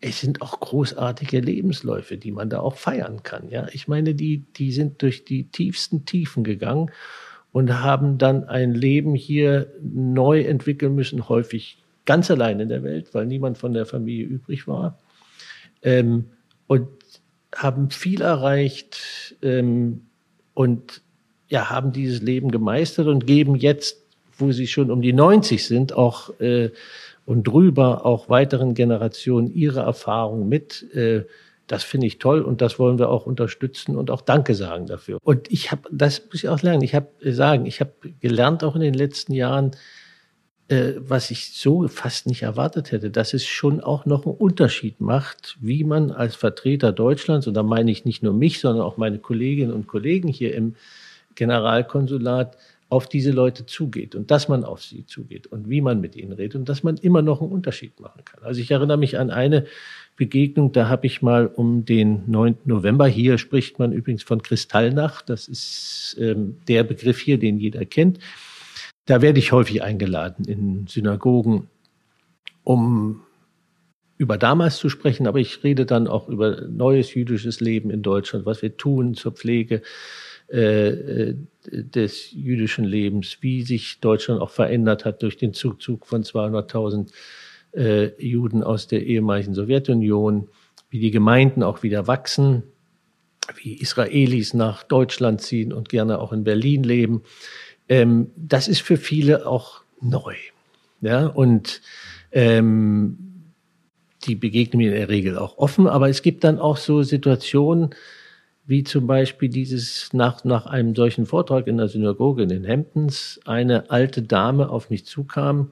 es 0.00 0.20
sind 0.20 0.42
auch 0.42 0.60
großartige 0.60 1.40
Lebensläufe, 1.40 2.16
die 2.16 2.30
man 2.30 2.50
da 2.50 2.60
auch 2.60 2.76
feiern 2.76 3.22
kann. 3.22 3.48
Ja, 3.48 3.66
ich 3.72 3.88
meine, 3.88 4.14
die, 4.14 4.44
die 4.56 4.72
sind 4.72 5.02
durch 5.02 5.24
die 5.24 5.44
tiefsten 5.44 6.04
Tiefen 6.04 6.44
gegangen 6.44 6.90
und 7.52 7.80
haben 7.80 8.18
dann 8.18 8.44
ein 8.44 8.74
Leben 8.74 9.14
hier 9.14 9.72
neu 9.80 10.42
entwickeln 10.42 10.94
müssen, 10.94 11.28
häufig 11.28 11.82
ganz 12.04 12.30
allein 12.30 12.60
in 12.60 12.68
der 12.68 12.82
Welt, 12.82 13.14
weil 13.14 13.26
niemand 13.26 13.56
von 13.58 13.72
der 13.72 13.86
Familie 13.86 14.26
übrig 14.26 14.68
war. 14.68 14.98
Ähm, 15.82 16.26
und 16.66 16.88
haben 17.54 17.90
viel 17.90 18.20
erreicht 18.20 19.34
ähm, 19.42 20.02
und 20.52 21.02
ja, 21.48 21.70
haben 21.70 21.92
dieses 21.92 22.20
Leben 22.20 22.50
gemeistert 22.50 23.06
und 23.06 23.26
geben 23.26 23.54
jetzt, 23.54 24.04
wo 24.36 24.52
sie 24.52 24.66
schon 24.66 24.90
um 24.90 25.00
die 25.00 25.12
90 25.12 25.64
sind, 25.64 25.92
auch 25.94 26.38
äh, 26.40 26.70
und 27.26 27.46
drüber 27.46 28.06
auch 28.06 28.30
weiteren 28.30 28.72
Generationen 28.72 29.52
ihre 29.52 29.80
Erfahrung 29.80 30.48
mit, 30.48 30.90
äh, 30.94 31.24
das 31.66 31.82
finde 31.82 32.06
ich 32.06 32.18
toll 32.18 32.42
und 32.42 32.60
das 32.60 32.78
wollen 32.78 32.98
wir 32.98 33.10
auch 33.10 33.26
unterstützen 33.26 33.96
und 33.96 34.10
auch 34.10 34.22
Danke 34.22 34.54
sagen 34.54 34.86
dafür. 34.86 35.18
Und 35.22 35.50
ich 35.50 35.72
habe, 35.72 35.82
das 35.90 36.22
muss 36.26 36.44
ich 36.44 36.48
auch 36.48 36.62
lernen, 36.62 36.82
ich 36.82 36.94
habe 36.94 37.08
sagen, 37.32 37.66
ich 37.66 37.80
habe 37.80 37.92
gelernt 38.20 38.62
auch 38.62 38.76
in 38.76 38.82
den 38.82 38.94
letzten 38.94 39.32
Jahren, 39.32 39.72
äh, 40.68 40.92
was 40.98 41.32
ich 41.32 41.54
so 41.54 41.88
fast 41.88 42.28
nicht 42.28 42.42
erwartet 42.42 42.92
hätte, 42.92 43.10
dass 43.10 43.34
es 43.34 43.44
schon 43.44 43.80
auch 43.80 44.06
noch 44.06 44.24
einen 44.24 44.36
Unterschied 44.36 45.00
macht, 45.00 45.56
wie 45.60 45.82
man 45.82 46.12
als 46.12 46.36
Vertreter 46.36 46.92
Deutschlands, 46.92 47.48
und 47.48 47.54
da 47.54 47.64
meine 47.64 47.90
ich 47.90 48.04
nicht 48.04 48.22
nur 48.22 48.34
mich, 48.34 48.60
sondern 48.60 48.84
auch 48.84 48.96
meine 48.96 49.18
Kolleginnen 49.18 49.72
und 49.72 49.88
Kollegen 49.88 50.28
hier 50.28 50.54
im 50.54 50.76
Generalkonsulat, 51.34 52.56
auf 52.88 53.08
diese 53.08 53.32
Leute 53.32 53.66
zugeht 53.66 54.14
und 54.14 54.30
dass 54.30 54.48
man 54.48 54.62
auf 54.64 54.82
sie 54.82 55.06
zugeht 55.06 55.48
und 55.48 55.68
wie 55.68 55.80
man 55.80 56.00
mit 56.00 56.14
ihnen 56.14 56.32
redet 56.32 56.54
und 56.54 56.68
dass 56.68 56.84
man 56.84 56.96
immer 56.96 57.20
noch 57.20 57.42
einen 57.42 57.50
Unterschied 57.50 57.98
machen 57.98 58.24
kann. 58.24 58.44
Also 58.44 58.60
ich 58.60 58.70
erinnere 58.70 58.96
mich 58.96 59.18
an 59.18 59.30
eine 59.30 59.66
Begegnung, 60.16 60.72
da 60.72 60.88
habe 60.88 61.06
ich 61.06 61.20
mal 61.20 61.48
um 61.48 61.84
den 61.84 62.22
9. 62.26 62.58
November, 62.64 63.08
hier 63.08 63.38
spricht 63.38 63.78
man 63.80 63.92
übrigens 63.92 64.22
von 64.22 64.40
Kristallnacht, 64.40 65.28
das 65.28 65.48
ist 65.48 66.16
ähm, 66.20 66.58
der 66.68 66.84
Begriff 66.84 67.18
hier, 67.18 67.38
den 67.38 67.58
jeder 67.58 67.84
kennt. 67.84 68.20
Da 69.04 69.20
werde 69.20 69.40
ich 69.40 69.52
häufig 69.52 69.82
eingeladen 69.82 70.44
in 70.46 70.86
Synagogen, 70.86 71.68
um 72.62 73.22
über 74.16 74.38
damals 74.38 74.78
zu 74.78 74.88
sprechen, 74.88 75.26
aber 75.26 75.40
ich 75.40 75.62
rede 75.62 75.86
dann 75.86 76.06
auch 76.06 76.28
über 76.28 76.62
neues 76.62 77.14
jüdisches 77.14 77.60
Leben 77.60 77.90
in 77.90 78.02
Deutschland, 78.02 78.46
was 78.46 78.62
wir 78.62 78.76
tun 78.76 79.14
zur 79.14 79.32
Pflege 79.32 79.82
äh, 80.48 80.88
äh, 80.88 81.36
des 81.64 82.30
jüdischen 82.30 82.84
Lebens, 82.84 83.38
wie 83.40 83.62
sich 83.62 83.98
Deutschland 84.00 84.40
auch 84.40 84.50
verändert 84.50 85.04
hat 85.04 85.22
durch 85.22 85.36
den 85.36 85.52
Zuzug 85.52 86.06
von 86.06 86.22
200.000 86.22 87.10
äh, 87.74 88.24
Juden 88.24 88.62
aus 88.62 88.86
der 88.86 89.04
ehemaligen 89.04 89.54
Sowjetunion, 89.54 90.48
wie 90.88 91.00
die 91.00 91.10
Gemeinden 91.10 91.64
auch 91.64 91.82
wieder 91.82 92.06
wachsen, 92.06 92.62
wie 93.56 93.74
Israelis 93.74 94.54
nach 94.54 94.84
Deutschland 94.84 95.40
ziehen 95.40 95.72
und 95.72 95.88
gerne 95.88 96.20
auch 96.20 96.32
in 96.32 96.44
Berlin 96.44 96.84
leben. 96.84 97.22
Ähm, 97.88 98.30
das 98.36 98.68
ist 98.68 98.82
für 98.82 98.96
viele 98.96 99.46
auch 99.46 99.82
neu. 100.00 100.34
Ja, 101.00 101.26
und 101.26 101.82
ähm, 102.30 103.18
die 104.24 104.36
begegnen 104.36 104.78
mir 104.78 104.92
in 104.92 104.98
der 104.98 105.08
Regel 105.08 105.38
auch 105.38 105.58
offen, 105.58 105.86
aber 105.86 106.08
es 106.08 106.22
gibt 106.22 106.44
dann 106.44 106.58
auch 106.58 106.76
so 106.76 107.02
Situationen, 107.02 107.90
wie 108.66 108.82
zum 108.82 109.06
Beispiel 109.06 109.48
dieses 109.48 110.12
nach, 110.12 110.44
nach 110.44 110.66
einem 110.66 110.94
solchen 110.94 111.26
Vortrag 111.26 111.68
in 111.68 111.76
der 111.76 111.88
Synagoge 111.88 112.42
in 112.42 112.48
den 112.48 112.66
Hamptons 112.66 113.40
eine 113.44 113.90
alte 113.90 114.22
Dame 114.22 114.68
auf 114.70 114.90
mich 114.90 115.06
zukam. 115.06 115.70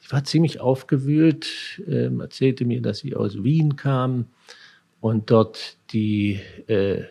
Ich 0.00 0.12
war 0.12 0.22
ziemlich 0.22 0.60
aufgewühlt, 0.60 1.80
äh, 1.86 2.14
erzählte 2.18 2.64
mir, 2.64 2.82
dass 2.82 2.98
sie 2.98 3.16
aus 3.16 3.42
Wien 3.42 3.76
kam 3.76 4.26
und 5.00 5.30
dort 5.30 5.76
die 5.92 6.40
äh, 6.66 7.04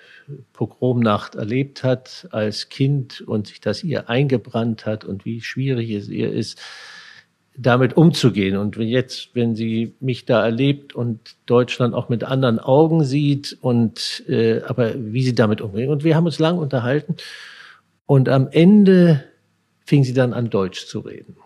Pogromnacht 0.54 1.36
erlebt 1.36 1.84
hat 1.84 2.28
als 2.32 2.70
Kind 2.70 3.22
und 3.22 3.48
sich 3.48 3.62
das 3.62 3.84
ihr 3.84 4.10
eingebrannt 4.10 4.86
hat 4.86 5.06
und 5.06 5.26
wie 5.26 5.42
schwierig 5.42 5.92
es 5.92 6.08
ihr 6.08 6.32
ist, 6.32 6.62
damit 7.58 7.96
umzugehen. 7.96 8.58
Und 8.58 8.78
jetzt, 8.78 9.30
wenn 9.34 9.56
sie 9.56 9.94
mich 10.00 10.26
da 10.26 10.44
erlebt 10.44 10.94
und 10.94 11.36
Deutschland 11.46 11.94
auch 11.94 12.10
mit 12.10 12.24
anderen 12.24 12.60
Augen 12.60 13.04
sieht 13.04 13.58
und 13.62 14.24
äh, 14.28 14.62
aber 14.62 14.94
wie 14.96 15.24
sie 15.24 15.36
damit 15.36 15.62
umgehen. 15.62 15.90
Und 15.90 16.04
wir 16.04 16.16
haben 16.16 16.26
uns 16.26 16.40
lang 16.40 16.58
unterhalten 16.58 17.16
und 18.06 18.30
am 18.30 18.48
Ende 18.50 19.24
fing 19.86 20.04
sie 20.04 20.14
dann 20.14 20.34
an, 20.34 20.50
Deutsch 20.50 20.86
zu 20.86 21.00
reden. 21.00 21.38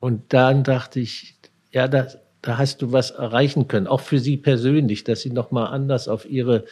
Und 0.00 0.32
dann 0.32 0.64
dachte 0.64 1.00
ich, 1.00 1.34
ja, 1.70 1.88
da, 1.88 2.08
da 2.42 2.58
hast 2.58 2.82
du 2.82 2.92
was 2.92 3.10
erreichen 3.10 3.68
können, 3.68 3.86
auch 3.86 4.00
für 4.00 4.18
sie 4.18 4.36
persönlich, 4.36 5.04
dass 5.04 5.22
sie 5.22 5.30
nochmal 5.30 5.68
anders 5.68 6.08
auf 6.08 6.28
ihre, 6.28 6.64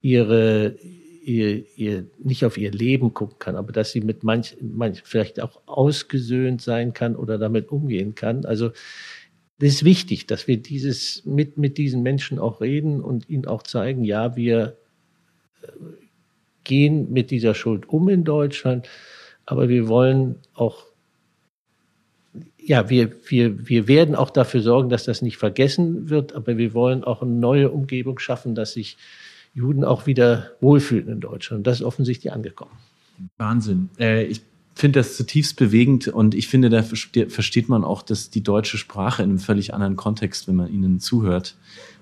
ihre, 0.00 0.76
ihr, 1.24 1.64
ihr 1.76 2.06
nicht 2.22 2.44
auf 2.44 2.58
ihr 2.58 2.70
Leben 2.70 3.14
gucken 3.14 3.38
kann, 3.38 3.56
aber 3.56 3.72
dass 3.72 3.92
sie 3.92 4.00
mit 4.00 4.22
manch, 4.22 4.56
manch 4.60 5.02
vielleicht 5.04 5.40
auch 5.40 5.62
ausgesöhnt 5.66 6.60
sein 6.60 6.92
kann 6.92 7.16
oder 7.16 7.38
damit 7.38 7.70
umgehen 7.70 8.14
kann. 8.14 8.44
Also 8.44 8.70
das 9.58 9.70
ist 9.70 9.84
wichtig, 9.84 10.26
dass 10.26 10.46
wir 10.46 10.58
dieses 10.58 11.24
mit 11.24 11.56
mit 11.56 11.78
diesen 11.78 12.02
Menschen 12.02 12.38
auch 12.38 12.60
reden 12.60 13.00
und 13.00 13.28
ihnen 13.30 13.46
auch 13.46 13.62
zeigen, 13.62 14.04
ja, 14.04 14.36
wir 14.36 14.76
äh, 15.62 15.66
gehen 16.64 17.12
mit 17.12 17.30
dieser 17.30 17.54
Schuld 17.54 17.88
um 17.88 18.08
in 18.08 18.24
Deutschland, 18.24 18.88
aber 19.46 19.68
wir 19.68 19.88
wollen 19.88 20.36
auch 20.54 20.84
ja, 22.58 22.88
wir, 22.88 23.12
wir, 23.28 23.68
wir 23.68 23.88
werden 23.88 24.14
auch 24.14 24.30
dafür 24.30 24.62
sorgen, 24.62 24.88
dass 24.88 25.04
das 25.04 25.20
nicht 25.20 25.36
vergessen 25.36 26.08
wird, 26.08 26.32
aber 26.32 26.56
wir 26.56 26.72
wollen 26.72 27.04
auch 27.04 27.20
eine 27.22 27.30
neue 27.30 27.70
Umgebung 27.70 28.18
schaffen, 28.18 28.54
dass 28.54 28.72
sich 28.72 28.96
Juden 29.54 29.84
auch 29.84 30.06
wieder 30.06 30.50
wohlfühlen 30.60 31.08
in 31.08 31.20
Deutschland. 31.20 31.66
das 31.66 31.80
ist 31.80 31.86
offensichtlich 31.86 32.32
angekommen. 32.32 32.72
Wahnsinn. 33.38 33.88
Äh, 33.98 34.24
ich 34.24 34.42
finde 34.74 35.00
das 35.00 35.16
zutiefst 35.16 35.56
bewegend 35.56 36.08
und 36.08 36.34
ich 36.34 36.48
finde, 36.48 36.68
da 36.68 36.82
versteht 36.82 37.68
man 37.68 37.84
auch 37.84 38.02
dass 38.02 38.30
die 38.30 38.42
deutsche 38.42 38.76
Sprache 38.76 39.22
in 39.22 39.30
einem 39.30 39.38
völlig 39.38 39.72
anderen 39.72 39.94
Kontext, 39.94 40.48
wenn 40.48 40.56
man 40.56 40.72
ihnen 40.72 40.98
zuhört. 40.98 41.56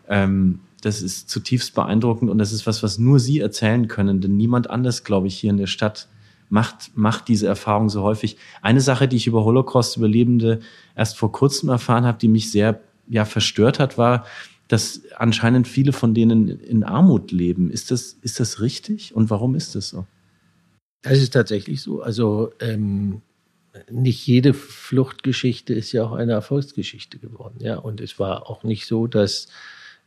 Ähm, 0.08 0.60
das 0.80 1.02
ist 1.02 1.28
zutiefst 1.28 1.74
beeindruckend 1.74 2.30
und 2.30 2.38
das 2.38 2.52
ist 2.52 2.66
was, 2.66 2.82
was 2.82 2.98
nur 2.98 3.20
Sie 3.20 3.38
erzählen 3.38 3.88
können, 3.88 4.20
denn 4.20 4.36
niemand 4.36 4.70
anders, 4.70 5.04
glaube 5.04 5.28
ich, 5.28 5.38
hier 5.38 5.50
in 5.50 5.58
der 5.58 5.66
Stadt 5.66 6.08
macht, 6.48 6.96
macht 6.96 7.28
diese 7.28 7.46
Erfahrung 7.46 7.88
so 7.88 8.02
häufig. 8.02 8.36
Eine 8.62 8.80
Sache, 8.80 9.06
die 9.06 9.16
ich 9.16 9.26
über 9.26 9.44
Holocaust-Überlebende 9.44 10.60
erst 10.96 11.16
vor 11.16 11.30
kurzem 11.30 11.68
erfahren 11.68 12.04
habe, 12.04 12.18
die 12.18 12.28
mich 12.28 12.50
sehr 12.50 12.80
ja, 13.08 13.24
verstört 13.24 13.78
hat, 13.78 13.96
war, 13.96 14.26
dass 14.68 15.02
anscheinend 15.16 15.68
viele 15.68 15.92
von 15.92 16.14
denen 16.14 16.48
in 16.48 16.84
Armut 16.84 17.32
leben. 17.32 17.70
Ist 17.70 17.90
das, 17.90 18.16
ist 18.22 18.40
das 18.40 18.60
richtig 18.60 19.14
und 19.14 19.30
warum 19.30 19.54
ist 19.54 19.74
das 19.74 19.90
so? 19.90 20.06
Das 21.02 21.18
ist 21.18 21.32
tatsächlich 21.32 21.82
so. 21.82 22.00
Also 22.00 22.52
ähm, 22.60 23.22
nicht 23.90 24.26
jede 24.26 24.54
Fluchtgeschichte 24.54 25.74
ist 25.74 25.92
ja 25.92 26.04
auch 26.04 26.12
eine 26.12 26.32
Erfolgsgeschichte 26.32 27.18
geworden. 27.18 27.56
Ja, 27.60 27.76
und 27.76 28.00
es 28.00 28.18
war 28.18 28.48
auch 28.48 28.64
nicht 28.64 28.86
so, 28.86 29.06
dass 29.06 29.48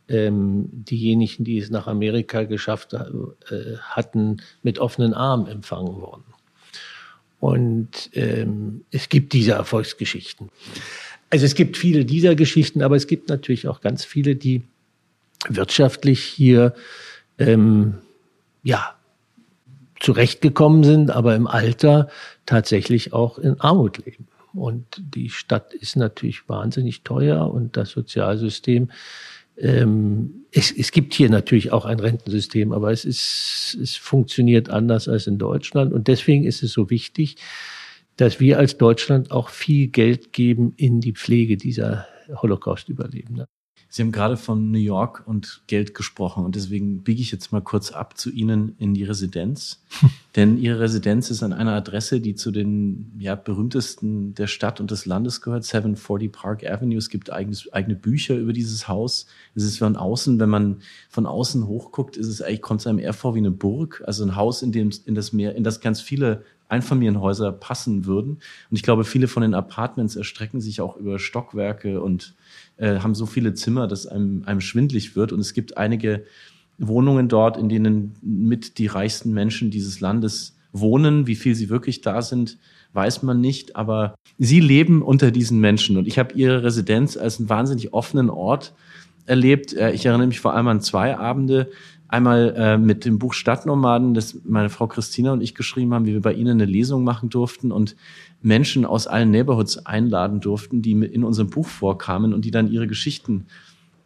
ähm, 0.08 0.68
diejenigen, 0.72 1.44
die 1.44 1.58
es 1.58 1.70
nach 1.70 1.86
Amerika 1.86 2.44
geschafft 2.44 2.94
äh, 2.94 3.76
hatten, 3.80 4.38
mit 4.62 4.78
offenen 4.78 5.14
Armen 5.14 5.46
empfangen 5.48 5.96
wurden. 5.96 6.24
Und 7.40 8.10
ähm, 8.14 8.84
es 8.90 9.08
gibt 9.08 9.32
diese 9.32 9.52
Erfolgsgeschichten. 9.52 10.50
Also 11.30 11.44
es 11.44 11.54
gibt 11.54 11.76
viele 11.76 12.04
dieser 12.04 12.34
Geschichten, 12.34 12.82
aber 12.82 12.96
es 12.96 13.06
gibt 13.06 13.28
natürlich 13.28 13.68
auch 13.68 13.80
ganz 13.80 14.04
viele, 14.04 14.36
die 14.36 14.62
wirtschaftlich 15.48 16.20
hier 16.20 16.74
ähm, 17.38 17.98
ja 18.62 18.94
zurechtgekommen 20.00 20.84
sind, 20.84 21.10
aber 21.10 21.34
im 21.34 21.46
Alter 21.46 22.08
tatsächlich 22.44 23.12
auch 23.12 23.38
in 23.38 23.60
Armut 23.60 24.04
leben. 24.04 24.28
Und 24.52 24.84
die 24.98 25.30
Stadt 25.30 25.74
ist 25.74 25.96
natürlich 25.96 26.48
wahnsinnig 26.48 27.02
teuer 27.02 27.50
und 27.52 27.76
das 27.76 27.90
Sozialsystem. 27.90 28.90
Ähm, 29.58 30.46
es, 30.52 30.70
es 30.70 30.92
gibt 30.92 31.14
hier 31.14 31.28
natürlich 31.28 31.72
auch 31.72 31.84
ein 31.84 32.00
Rentensystem, 32.00 32.72
aber 32.72 32.90
es 32.90 33.04
ist, 33.04 33.76
es 33.80 33.96
funktioniert 33.96 34.70
anders 34.70 35.08
als 35.08 35.26
in 35.26 35.38
Deutschland 35.38 35.92
und 35.92 36.08
deswegen 36.08 36.44
ist 36.44 36.62
es 36.62 36.72
so 36.72 36.90
wichtig, 36.90 37.36
dass 38.16 38.40
wir 38.40 38.58
als 38.58 38.78
Deutschland 38.78 39.30
auch 39.30 39.50
viel 39.50 39.88
Geld 39.88 40.32
geben 40.32 40.74
in 40.76 41.00
die 41.00 41.12
Pflege 41.12 41.56
dieser 41.56 42.06
Holocaust-Überlebenden. 42.28 43.46
Sie 43.88 44.02
haben 44.02 44.12
gerade 44.12 44.36
von 44.36 44.72
New 44.72 44.78
York 44.78 45.22
und 45.26 45.62
Geld 45.68 45.94
gesprochen 45.94 46.44
und 46.44 46.56
deswegen 46.56 47.02
biege 47.02 47.22
ich 47.22 47.30
jetzt 47.30 47.52
mal 47.52 47.62
kurz 47.62 47.92
ab 47.92 48.18
zu 48.18 48.30
Ihnen 48.30 48.74
in 48.78 48.94
die 48.94 49.04
Residenz. 49.04 49.80
Denn 50.36 50.58
Ihre 50.58 50.80
Residenz 50.80 51.30
ist 51.30 51.42
an 51.42 51.52
einer 51.52 51.72
Adresse, 51.72 52.20
die 52.20 52.34
zu 52.34 52.50
den 52.50 53.12
ja, 53.18 53.36
berühmtesten 53.36 54.34
der 54.34 54.48
Stadt 54.48 54.80
und 54.80 54.90
des 54.90 55.06
Landes 55.06 55.40
gehört, 55.40 55.64
740 55.64 56.30
Park 56.32 56.66
Avenue. 56.66 56.98
Es 56.98 57.08
gibt 57.08 57.32
eigenes, 57.32 57.72
eigene 57.72 57.94
Bücher 57.94 58.34
über 58.34 58.52
dieses 58.52 58.88
Haus. 58.88 59.26
Es 59.54 59.62
ist 59.62 59.78
von 59.78 59.96
außen, 59.96 60.38
wenn 60.40 60.50
man 60.50 60.82
von 61.08 61.24
außen 61.24 61.66
hochguckt, 61.66 62.16
ist 62.16 62.26
es 62.26 62.42
eigentlich, 62.42 62.62
kommt 62.62 62.80
es 62.80 62.86
einem 62.86 62.98
eher 62.98 63.14
vor 63.14 63.34
wie 63.34 63.38
eine 63.38 63.52
Burg. 63.52 64.02
Also 64.04 64.24
ein 64.24 64.36
Haus, 64.36 64.62
in 64.62 64.72
dem, 64.72 64.90
in 65.06 65.14
das 65.14 65.32
mehr, 65.32 65.54
in 65.54 65.64
das 65.64 65.80
ganz 65.80 66.00
viele 66.00 66.44
Einfamilienhäuser 66.68 67.52
passen 67.52 68.06
würden. 68.06 68.38
Und 68.70 68.76
ich 68.76 68.82
glaube, 68.82 69.04
viele 69.04 69.28
von 69.28 69.42
den 69.42 69.54
Apartments 69.54 70.16
erstrecken 70.16 70.60
sich 70.60 70.80
auch 70.80 70.96
über 70.96 71.18
Stockwerke 71.18 72.00
und 72.00 72.34
äh, 72.76 72.98
haben 72.98 73.14
so 73.14 73.26
viele 73.26 73.54
Zimmer, 73.54 73.86
dass 73.86 74.06
einem, 74.06 74.42
einem 74.46 74.60
schwindlig 74.60 75.16
wird. 75.16 75.32
Und 75.32 75.40
es 75.40 75.54
gibt 75.54 75.76
einige 75.76 76.24
Wohnungen 76.78 77.28
dort, 77.28 77.56
in 77.56 77.68
denen 77.68 78.16
mit 78.22 78.78
die 78.78 78.86
reichsten 78.86 79.32
Menschen 79.32 79.70
dieses 79.70 80.00
Landes 80.00 80.56
wohnen. 80.72 81.26
Wie 81.26 81.36
viel 81.36 81.54
sie 81.54 81.68
wirklich 81.68 82.00
da 82.00 82.22
sind, 82.22 82.58
weiß 82.92 83.22
man 83.22 83.40
nicht. 83.40 83.76
Aber 83.76 84.14
sie 84.38 84.60
leben 84.60 85.02
unter 85.02 85.30
diesen 85.30 85.60
Menschen. 85.60 85.96
Und 85.96 86.06
ich 86.06 86.18
habe 86.18 86.34
ihre 86.34 86.62
Residenz 86.62 87.16
als 87.16 87.38
einen 87.38 87.48
wahnsinnig 87.48 87.92
offenen 87.92 88.30
Ort 88.30 88.74
erlebt. 89.26 89.72
Äh, 89.74 89.92
ich 89.92 90.06
erinnere 90.06 90.28
mich 90.28 90.40
vor 90.40 90.54
allem 90.54 90.68
an 90.68 90.80
zwei 90.80 91.16
Abende, 91.16 91.70
einmal 92.08 92.54
äh, 92.56 92.78
mit 92.78 93.04
dem 93.04 93.18
Buch 93.18 93.34
Stadtnomaden, 93.34 94.14
das 94.14 94.38
meine 94.44 94.68
Frau 94.68 94.86
Christina 94.86 95.32
und 95.32 95.40
ich 95.40 95.54
geschrieben 95.54 95.92
haben, 95.94 96.06
wie 96.06 96.12
wir 96.12 96.22
bei 96.22 96.32
Ihnen 96.32 96.60
eine 96.60 96.64
Lesung 96.64 97.04
machen 97.04 97.30
durften 97.30 97.72
und 97.72 97.96
Menschen 98.42 98.84
aus 98.84 99.06
allen 99.06 99.30
Neighborhoods 99.30 99.86
einladen 99.86 100.40
durften, 100.40 100.82
die 100.82 100.92
in 100.92 101.24
unserem 101.24 101.50
Buch 101.50 101.66
vorkamen 101.66 102.32
und 102.32 102.44
die 102.44 102.50
dann 102.50 102.70
ihre 102.70 102.86
Geschichten 102.86 103.46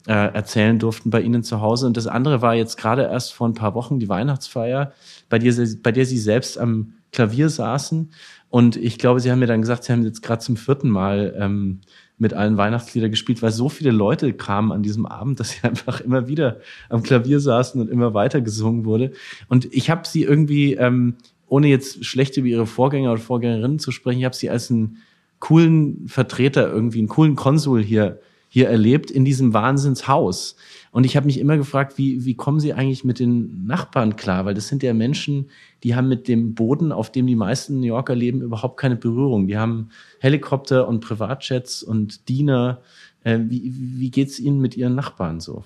äh, 0.07 0.13
erzählen 0.13 0.79
durften 0.79 1.11
bei 1.11 1.21
Ihnen 1.21 1.43
zu 1.43 1.61
Hause. 1.61 1.87
Und 1.87 1.97
das 1.97 2.07
andere 2.07 2.41
war 2.43 2.55
jetzt 2.55 2.77
gerade 2.77 3.03
erst 3.03 3.35
vor 3.35 3.49
ein 3.49 3.55
paar 3.55 3.75
Wochen 3.75 4.01
die 4.01 4.09
Weihnachtsfeier, 4.09 4.93
bei 5.29 5.39
der, 5.39 5.55
bei 5.83 5.93
der 5.93 6.07
Sie 6.07 6.19
selbst 6.19 6.59
am 6.59 6.95
Klavier 7.13 7.49
saßen. 7.49 8.11
Und 8.49 8.77
ich 8.77 8.99
glaube, 8.99 9.21
Sie 9.21 9.31
haben 9.31 9.41
mir 9.41 9.47
dann 9.47 9.61
gesagt, 9.61 9.85
Sie 9.85 9.93
haben 9.93 10.03
jetzt 10.05 10.23
gerade 10.23 10.41
zum 10.41 10.57
vierten 10.57 10.89
Mal 10.89 11.35
ähm, 11.39 11.81
mit 12.21 12.35
allen 12.35 12.57
Weihnachtslieder 12.57 13.09
gespielt, 13.09 13.43
weil 13.43 13.51
so 13.51 13.69
viele 13.69 13.91
Leute 13.91 14.33
kamen 14.33 14.73
an 14.73 14.83
diesem 14.83 15.07
Abend, 15.07 15.41
dass 15.41 15.51
sie 15.51 15.59
einfach 15.63 16.01
immer 16.01 16.29
wieder 16.29 16.61
am 16.89 17.03
Klavier 17.03 17.41
saßen 17.41 17.81
und 17.81 17.91
immer 17.91 18.15
weiter 18.15 18.41
gesungen 18.41 18.85
wurde. 18.85 19.13
Und 19.49 19.73
ich 19.73 19.91
habe 19.91 20.07
sie 20.07 20.23
irgendwie, 20.23 20.75
ähm, 20.75 21.15
ohne 21.49 21.69
jetzt 21.69 22.05
schlecht 22.05 22.37
über 22.37 22.47
ihre 22.47 22.67
Vorgänger 22.67 23.13
oder 23.13 23.21
Vorgängerinnen 23.21 23.79
zu 23.79 23.91
sprechen, 23.91 24.21
ich 24.21 24.25
habe 24.25 24.37
sie 24.37 24.51
als 24.51 24.71
einen 24.71 24.99
coolen 25.41 26.07
Vertreter 26.07 26.71
irgendwie, 26.71 26.99
einen 26.99 27.09
coolen 27.09 27.35
Konsul 27.35 27.83
hier 27.83 28.21
hier 28.53 28.69
erlebt 28.69 29.13
in 29.13 29.25
diesem 29.25 29.55
Wahnsinnshaus. 29.55 30.57
Und 30.91 31.07
ich 31.07 31.17
habe 31.17 31.27
mich 31.27 31.39
immer 31.39 31.57
gefragt, 31.57 31.97
wie, 31.99 32.25
wie 32.25 32.35
kommen 32.35 32.59
Sie 32.59 32.75
eigentlich 32.75 33.05
mit 33.05 33.21
den 33.21 33.65
Nachbarn 33.65 34.17
klar? 34.17 34.45
Weil 34.45 34.55
das 34.55 34.67
sind 34.67 34.83
ja 34.83 34.93
Menschen, 34.93 35.51
die 35.83 35.95
haben 35.95 36.09
mit 36.09 36.29
dem 36.29 36.55
Boden, 36.55 36.93
auf 36.93 37.11
dem 37.11 37.27
die 37.27 37.37
meisten 37.37 37.81
New 37.81 37.87
Yorker 37.87 38.15
leben, 38.15 38.43
überhaupt 38.43 38.79
keine 38.79 38.97
Berührung. 38.97 39.47
Die 39.47 39.57
haben 39.57 39.91
Helikopter 40.19 40.87
und 40.87 41.01
Privatjets 41.01 41.83
und 41.83 42.29
Diener. 42.29 42.83
Äh, 43.25 43.39
wie 43.49 43.73
wie 43.75 44.11
geht 44.11 44.29
es 44.29 44.41
Ihnen 44.41 44.61
mit 44.61 44.77
Ihren 44.77 44.95
Nachbarn 44.95 45.41
so? 45.41 45.65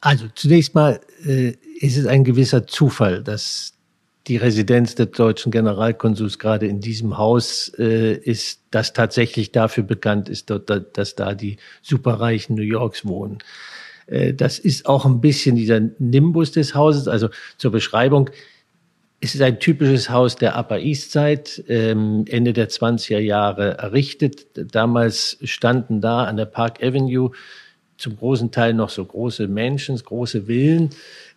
Also 0.00 0.26
zunächst 0.34 0.74
mal 0.74 1.00
äh, 1.26 1.54
ist 1.80 1.96
es 1.96 2.06
ein 2.06 2.22
gewisser 2.22 2.66
Zufall, 2.66 3.22
dass 3.24 3.74
die 4.28 4.36
Residenz 4.36 4.94
des 4.94 5.10
deutschen 5.12 5.50
Generalkonsuls 5.50 6.38
gerade 6.38 6.66
in 6.66 6.80
diesem 6.80 7.16
Haus 7.16 7.72
äh, 7.78 8.14
ist, 8.14 8.60
das 8.70 8.92
tatsächlich 8.92 9.52
dafür 9.52 9.84
bekannt 9.84 10.28
ist, 10.28 10.50
dass 10.50 11.14
da 11.14 11.34
die 11.34 11.56
superreichen 11.82 12.54
New 12.54 12.62
Yorks 12.62 13.06
wohnen. 13.06 13.38
Äh, 14.06 14.34
das 14.34 14.58
ist 14.58 14.86
auch 14.86 15.06
ein 15.06 15.20
bisschen 15.20 15.56
dieser 15.56 15.80
Nimbus 15.98 16.52
des 16.52 16.74
Hauses. 16.74 17.08
Also 17.08 17.30
zur 17.56 17.72
Beschreibung, 17.72 18.30
es 19.20 19.34
ist 19.34 19.42
ein 19.42 19.58
typisches 19.58 20.10
Haus 20.10 20.36
der 20.36 20.56
Upper 20.56 20.78
East 20.78 21.12
Side, 21.12 21.64
ähm, 21.68 22.24
Ende 22.28 22.52
der 22.52 22.68
20er 22.68 23.18
Jahre 23.18 23.78
errichtet. 23.78 24.46
Damals 24.54 25.38
standen 25.42 26.00
da 26.00 26.24
an 26.24 26.36
der 26.36 26.44
Park 26.44 26.82
Avenue 26.82 27.32
zum 27.96 28.16
großen 28.16 28.52
Teil 28.52 28.74
noch 28.74 28.90
so 28.90 29.04
große 29.04 29.48
Mansions, 29.48 30.04
große 30.04 30.46
Villen. 30.46 30.90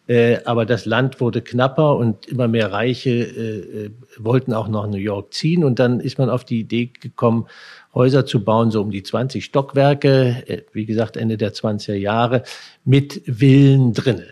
Äh, 0.07 0.39
aber 0.45 0.65
das 0.65 0.85
Land 0.85 1.19
wurde 1.21 1.41
knapper 1.41 1.95
und 1.95 2.27
immer 2.27 2.47
mehr 2.47 2.71
Reiche 2.71 3.09
äh, 3.09 3.85
äh, 3.85 3.91
wollten 4.17 4.53
auch 4.53 4.67
nach 4.67 4.85
New 4.85 4.97
York 4.97 5.33
ziehen. 5.33 5.63
Und 5.63 5.79
dann 5.79 5.99
ist 5.99 6.19
man 6.19 6.29
auf 6.29 6.43
die 6.43 6.59
Idee 6.59 6.91
gekommen, 6.99 7.47
Häuser 7.95 8.25
zu 8.25 8.43
bauen, 8.43 8.69
so 8.69 8.81
um 8.81 8.91
die 8.91 9.03
20 9.03 9.43
Stockwerke, 9.43 10.43
äh, 10.47 10.61
wie 10.71 10.85
gesagt 10.85 11.17
Ende 11.17 11.37
der 11.37 11.53
20er 11.53 11.95
Jahre, 11.95 12.43
mit 12.85 13.21
Villen 13.25 13.93
drinnen. 13.93 14.27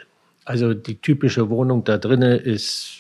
Also 0.46 0.74
die 0.74 1.02
typische 1.02 1.50
Wohnung 1.50 1.84
da 1.84 1.98
drinnen 1.98 2.40
ist 2.40 2.99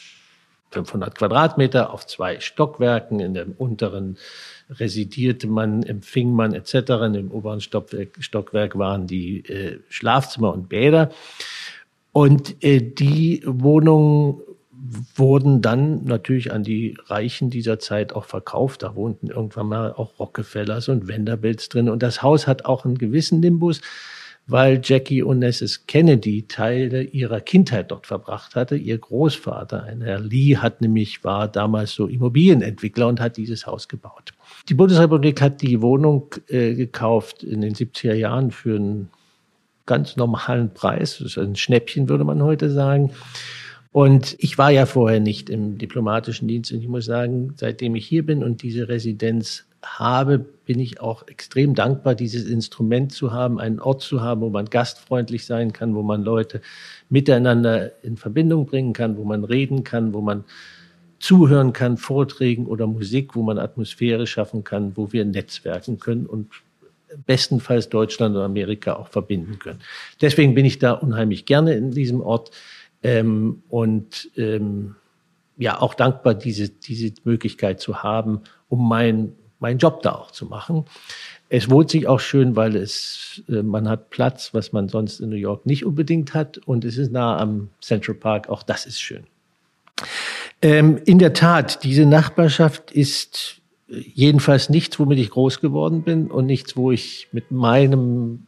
500 0.72 1.15
Quadratmeter 1.15 1.91
auf 1.93 2.05
zwei 2.05 2.39
Stockwerken. 2.39 3.20
In 3.20 3.34
dem 3.34 3.53
unteren 3.53 4.17
residierte 4.70 5.47
man, 5.47 5.84
empfing 5.84 6.32
man 6.34 6.53
etc. 6.53 6.74
In 7.05 7.13
dem 7.13 7.32
oberen 7.32 7.61
Stockwerk, 7.61 8.78
waren 8.78 9.07
die 9.07 9.45
äh, 9.45 9.80
Schlafzimmer 9.89 10.53
und 10.53 10.70
Bäder. 10.70 11.11
Und 12.11 12.63
äh, 12.63 12.82
die 12.82 13.43
Wohnungen 13.45 14.41
wurden 15.15 15.61
dann 15.61 16.05
natürlich 16.05 16.51
an 16.51 16.63
die 16.63 16.97
Reichen 17.05 17.49
dieser 17.49 17.80
Zeit 17.80 18.13
auch 18.13 18.26
verkauft. 18.26 18.84
Da 18.84 18.95
wohnten 18.95 19.28
irgendwann 19.28 19.67
mal 19.67 19.93
auch 19.93 20.17
Rockefellers 20.20 20.89
und 20.89 21.07
Vanderbilts 21.09 21.70
drin. 21.70 21.89
Und 21.89 22.01
das 22.01 22.22
Haus 22.22 22.47
hat 22.47 22.65
auch 22.65 22.86
einen 22.86 22.97
gewissen 22.97 23.39
Nimbus, 23.39 23.82
weil 24.49 24.81
Jackie 24.83 25.23
Onassis 25.23 25.85
Kennedy 25.85 26.43
Teile 26.47 27.03
ihrer 27.03 27.39
Kindheit 27.39 27.91
dort 27.91 28.07
verbracht 28.07 28.55
hatte. 28.55 28.75
Ihr 28.75 28.97
Großvater, 28.97 29.83
ein 29.83 30.01
Herr 30.01 30.19
Lee, 30.19 30.57
hat 30.57 30.81
nämlich, 30.81 31.23
war 31.23 31.47
damals 31.47 31.93
so 31.93 32.07
Immobilienentwickler 32.07 33.07
und 33.07 33.19
hat 33.19 33.37
dieses 33.37 33.67
Haus 33.67 33.87
gebaut. 33.87 34.33
Die 34.67 34.73
Bundesrepublik 34.73 35.41
hat 35.41 35.61
die 35.61 35.81
Wohnung 35.81 36.33
äh, 36.47 36.73
gekauft 36.73 37.43
in 37.43 37.61
den 37.61 37.75
70er 37.75 38.13
Jahren 38.13 38.51
für 38.51 38.75
einen 38.75 39.09
ganz 39.85 40.17
normalen 40.17 40.73
Preis. 40.73 41.19
Das 41.19 41.27
ist 41.27 41.37
ein 41.37 41.55
Schnäppchen, 41.55 42.09
würde 42.09 42.23
man 42.23 42.41
heute 42.41 42.69
sagen. 42.69 43.11
Und 43.91 44.35
ich 44.39 44.57
war 44.57 44.69
ja 44.71 44.85
vorher 44.85 45.19
nicht 45.19 45.49
im 45.49 45.77
diplomatischen 45.77 46.47
Dienst 46.47 46.71
und 46.71 46.81
ich 46.81 46.87
muss 46.87 47.05
sagen, 47.05 47.53
seitdem 47.55 47.95
ich 47.95 48.05
hier 48.05 48.25
bin 48.25 48.43
und 48.43 48.61
diese 48.61 48.87
Residenz 48.87 49.65
habe, 49.84 50.39
bin 50.39 50.80
ich 50.80 50.99
auch 50.99 51.27
extrem 51.27 51.73
dankbar, 51.73 52.15
dieses 52.15 52.45
Instrument 52.45 53.11
zu 53.11 53.32
haben, 53.32 53.59
einen 53.59 53.80
Ort 53.80 54.01
zu 54.01 54.21
haben, 54.21 54.41
wo 54.41 54.49
man 54.49 54.65
gastfreundlich 54.65 55.45
sein 55.45 55.73
kann, 55.73 55.95
wo 55.95 56.03
man 56.03 56.23
Leute 56.23 56.61
miteinander 57.09 58.03
in 58.03 58.17
Verbindung 58.17 58.65
bringen 58.65 58.93
kann, 58.93 59.17
wo 59.17 59.23
man 59.23 59.43
reden 59.43 59.84
kann, 59.84 60.13
wo 60.13 60.21
man 60.21 60.43
zuhören 61.19 61.73
kann, 61.73 61.97
Vorträgen 61.97 62.65
oder 62.65 62.88
Musik, 62.88 63.36
wo 63.36 63.43
man 63.43 63.57
Atmosphäre 63.57 64.27
schaffen 64.27 64.63
kann, 64.63 64.95
wo 64.95 65.11
wir 65.11 65.25
netzwerken 65.25 65.99
können 65.99 66.25
und 66.25 66.49
bestenfalls 67.25 67.89
Deutschland 67.89 68.36
und 68.36 68.41
Amerika 68.41 68.93
auch 68.93 69.07
verbinden 69.07 69.59
können. 69.59 69.80
Deswegen 70.21 70.53
bin 70.55 70.65
ich 70.65 70.80
da 70.80 70.93
unheimlich 70.93 71.45
gerne 71.45 71.73
in 71.73 71.91
diesem 71.91 72.21
Ort 72.21 72.51
ähm, 73.03 73.63
und 73.69 74.30
ähm, 74.38 74.95
ja 75.57 75.82
auch 75.82 75.93
dankbar, 75.93 76.36
diese, 76.36 76.69
diese 76.69 77.13
Möglichkeit 77.23 77.82
zu 77.82 78.03
haben, 78.03 78.41
um 78.69 78.88
meinen 79.60 79.74
mein 79.74 79.78
Job 79.78 80.01
da 80.01 80.14
auch 80.14 80.32
zu 80.32 80.45
machen. 80.45 80.86
Es 81.49 81.70
wohnt 81.70 81.89
sich 81.89 82.07
auch 82.07 82.20
schön, 82.20 82.55
weil 82.55 82.76
es, 82.76 83.41
äh, 83.49 83.64
man 83.64 83.89
hat 83.89 84.10
Platz, 84.10 84.53
was 84.53 84.72
man 84.72 84.88
sonst 84.88 85.20
in 85.20 85.30
New 85.30 85.36
York 85.36 85.66
nicht 85.66 85.86
unbedingt 85.86 86.34
hat. 86.34 86.60
Und 86.60 86.86
es 86.86 86.97
ist 86.97 87.12
nah 87.12 87.38
am 87.38 87.70
Central 87.82 88.16
Park. 88.16 88.49
Auch 88.49 88.64
das 88.64 88.86
ist 88.86 89.01
schön. 89.01 89.24
Ähm, 90.62 90.99
in 91.05 91.20
der 91.20 91.34
Tat, 91.34 91.84
diese 91.84 92.05
Nachbarschaft 92.05 92.91
ist 92.91 93.62
jedenfalls 93.88 94.70
nichts, 94.70 94.99
womit 94.99 95.18
ich 95.20 95.32
groß 95.32 95.62
geworden 95.62 96.03
bin 96.03 96.30
und 96.30 96.45
nichts, 96.45 96.78
wo 96.78 96.91
ich 96.91 97.28
mit 97.32 97.51
meinem 97.51 98.45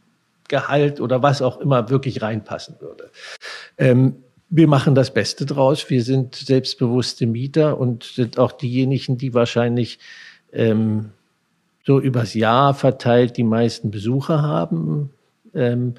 Gehalt 0.48 1.00
oder 1.00 1.22
was 1.22 1.42
auch 1.42 1.60
immer 1.60 1.90
wirklich 1.90 2.22
reinpassen 2.22 2.76
würde. 2.80 3.10
Ähm, 3.78 4.16
wir 4.50 4.68
machen 4.68 4.94
das 4.94 5.14
Beste 5.14 5.46
draus. 5.46 5.88
Wir 5.88 6.02
sind 6.02 6.34
selbstbewusste 6.34 7.26
Mieter 7.26 7.80
und 7.80 8.04
sind 8.04 8.38
auch 8.38 8.52
diejenigen, 8.52 9.16
die 9.16 9.32
wahrscheinlich 9.32 9.98
ähm, 10.52 11.10
so 11.84 12.00
übers 12.00 12.34
Jahr 12.34 12.74
verteilt 12.74 13.36
die 13.36 13.44
meisten 13.44 13.90
Besucher 13.90 14.42
haben 14.42 15.10
ähm, 15.54 15.94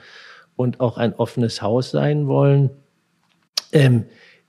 und 0.55 0.79
auch 0.79 0.97
ein 0.97 1.13
offenes 1.13 1.61
Haus 1.61 1.91
sein 1.91 2.27
wollen. 2.27 2.69
Ähm, 3.71 4.05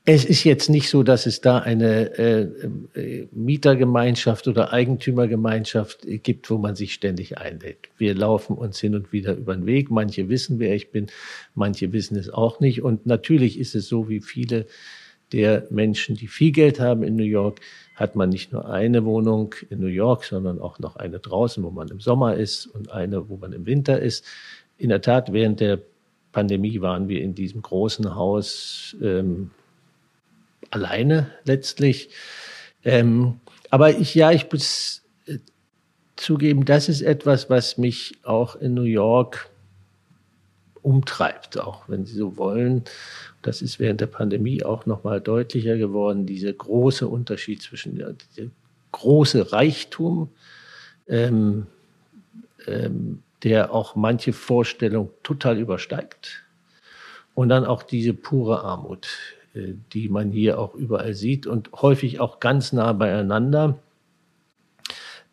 es 0.07 0.27
ist 0.27 0.45
jetzt 0.45 0.69
nicht 0.69 0.91
so, 0.91 1.03
dass 1.03 1.25
es 1.25 1.41
da 1.41 1.59
eine 1.61 2.19
äh, 2.19 2.43
äh, 2.95 3.29
Mietergemeinschaft 3.33 4.47
oder 4.47 4.71
Eigentümergemeinschaft 4.71 6.07
gibt, 6.23 6.51
wo 6.51 6.59
man 6.59 6.77
sich 6.77 6.93
ständig 6.93 7.39
einlädt. 7.39 7.89
Wir 7.97 8.15
laufen 8.15 8.55
uns 8.55 8.79
hin 8.79 8.95
und 8.95 9.15
wieder 9.15 9.35
über 9.35 9.57
den 9.57 9.65
Weg. 9.65 9.91
Manche 9.91 10.29
wissen, 10.29 10.59
wer 10.59 10.75
ich 10.75 10.91
bin, 10.91 11.07
manche 11.55 11.93
wissen 11.95 12.19
es 12.19 12.29
auch 12.29 12.61
nicht. 12.61 12.83
Und 12.83 13.07
natürlich 13.07 13.59
ist 13.59 13.75
es 13.75 13.89
so, 13.89 14.11
wie 14.11 14.21
viele 14.21 14.67
der 15.33 15.67
Menschen, 15.71 16.17
die 16.17 16.29
viel 16.29 16.53
Geld 16.53 16.81
haben 16.81 17.03
in 17.03 17.17
New 17.17 17.25
York, 17.25 17.61
hat 17.95 18.17
man 18.17 18.29
nicht 18.29 18.53
nur 18.53 18.69
eine 18.69 19.05
Wohnung 19.05 19.55
in 19.71 19.81
New 19.81 19.87
York, 19.87 20.25
sondern 20.25 20.61
auch 20.61 20.79
noch 20.79 20.97
eine 20.97 21.21
draußen, 21.21 21.63
wo 21.63 21.71
man 21.71 21.89
im 21.89 22.01
Sommer 22.01 22.35
ist 22.35 22.67
und 22.67 22.91
eine, 22.91 23.29
wo 23.29 23.37
man 23.37 23.53
im 23.53 23.67
Winter 23.67 24.01
ist. 24.01 24.25
In 24.77 24.89
der 24.89 25.01
Tat, 25.01 25.33
während 25.33 25.61
der 25.61 25.79
Pandemie 26.33 26.81
waren 26.81 27.09
wir 27.09 27.23
in 27.23 27.35
diesem 27.35 27.63
großen 27.63 28.17
Haus. 28.17 28.97
Ähm, 29.01 29.51
alleine 30.75 31.31
letztlich. 31.45 32.11
Ähm, 32.85 33.41
aber 33.71 33.97
ich, 33.97 34.15
ja, 34.15 34.33
ich 34.33 34.51
muss 34.51 35.03
äh, 35.27 35.39
zugeben, 36.17 36.65
das 36.65 36.89
ist 36.89 37.03
etwas, 37.03 37.49
was 37.49 37.79
mich 37.79 38.19
auch 38.25 38.57
in 38.57 38.75
New 38.75 38.83
York 38.83 39.51
umtreibt, 40.83 41.59
auch 41.59 41.89
wenn 41.89 42.05
Sie 42.05 42.15
so 42.15 42.37
wollen. 42.37 42.85
Das 43.45 43.61
ist 43.61 43.79
während 43.79 44.01
der 44.01 44.07
Pandemie 44.07 44.65
auch 44.65 44.87
noch 44.87 45.05
mal 45.05 45.21
deutlicher 45.21 45.77
geworden, 45.77 46.25
dieser 46.25 46.53
große 46.53 47.07
Unterschied 47.07 47.61
zwischen 47.61 47.97
der, 47.97 48.15
der 48.39 48.47
große 48.93 49.53
Reichtum, 49.53 50.31
ähm, 51.07 51.67
ähm, 52.67 53.23
der 53.43 53.75
auch 53.75 53.97
manche 53.97 54.33
Vorstellung 54.33 55.11
total 55.23 55.59
übersteigt, 55.59 56.43
und 57.35 57.51
dann 57.51 57.67
auch 57.67 57.83
diese 57.83 58.15
pure 58.15 58.63
Armut, 58.63 59.09
äh, 59.55 59.75
die 59.93 60.09
man 60.09 60.31
hier 60.31 60.59
auch 60.59 60.75
überall 60.75 61.13
sieht 61.13 61.47
und 61.47 61.71
häufig 61.73 62.21
auch 62.21 62.41
ganz 62.41 62.73
nah 62.73 62.95
beieinander. 62.95 63.79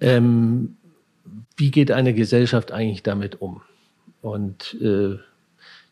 Ähm, 0.01 0.75
wie 1.55 1.71
geht 1.71 1.91
eine 1.91 2.13
Gesellschaft 2.13 2.73
eigentlich 2.73 3.03
damit 3.03 3.39
um? 3.39 3.61
Und 4.21 4.75
äh, 4.81 5.17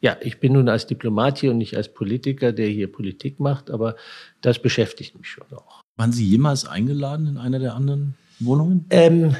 ja, 0.01 0.17
ich 0.21 0.39
bin 0.39 0.53
nun 0.53 0.69
als 0.69 0.87
Diplomat 0.87 1.39
hier 1.39 1.51
und 1.51 1.57
nicht 1.57 1.75
als 1.75 1.93
Politiker, 1.93 2.51
der 2.51 2.67
hier 2.67 2.91
Politik 2.91 3.39
macht, 3.39 3.69
aber 3.69 3.95
das 4.41 4.59
beschäftigt 4.59 5.17
mich 5.17 5.27
schon 5.27 5.47
auch. 5.53 5.81
Waren 5.97 6.11
Sie 6.13 6.25
jemals 6.25 6.65
eingeladen 6.65 7.27
in 7.27 7.37
einer 7.37 7.59
der 7.59 7.75
anderen 7.75 8.15
Wohnungen? 8.39 8.85
Ähm, 8.89 9.35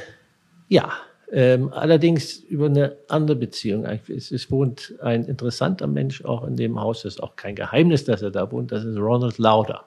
ja, 0.68 0.92
Ähm, 1.32 1.72
allerdings 1.72 2.38
über 2.38 2.66
eine 2.66 2.96
andere 3.08 3.36
Beziehung. 3.36 3.84
Es, 3.84 4.32
es, 4.32 4.50
wohnt 4.50 4.94
ein 5.00 5.24
interessanter 5.26 5.86
Mensch 5.86 6.24
auch 6.24 6.44
in 6.44 6.56
dem 6.56 6.80
Haus. 6.80 7.02
Das 7.02 7.14
ist 7.14 7.22
auch 7.22 7.36
kein 7.36 7.54
Geheimnis, 7.54 8.04
dass 8.04 8.20
er 8.22 8.32
da 8.32 8.50
wohnt. 8.50 8.72
Das 8.72 8.84
ist 8.84 8.96
Ronald 8.96 9.38
Lauder. 9.38 9.84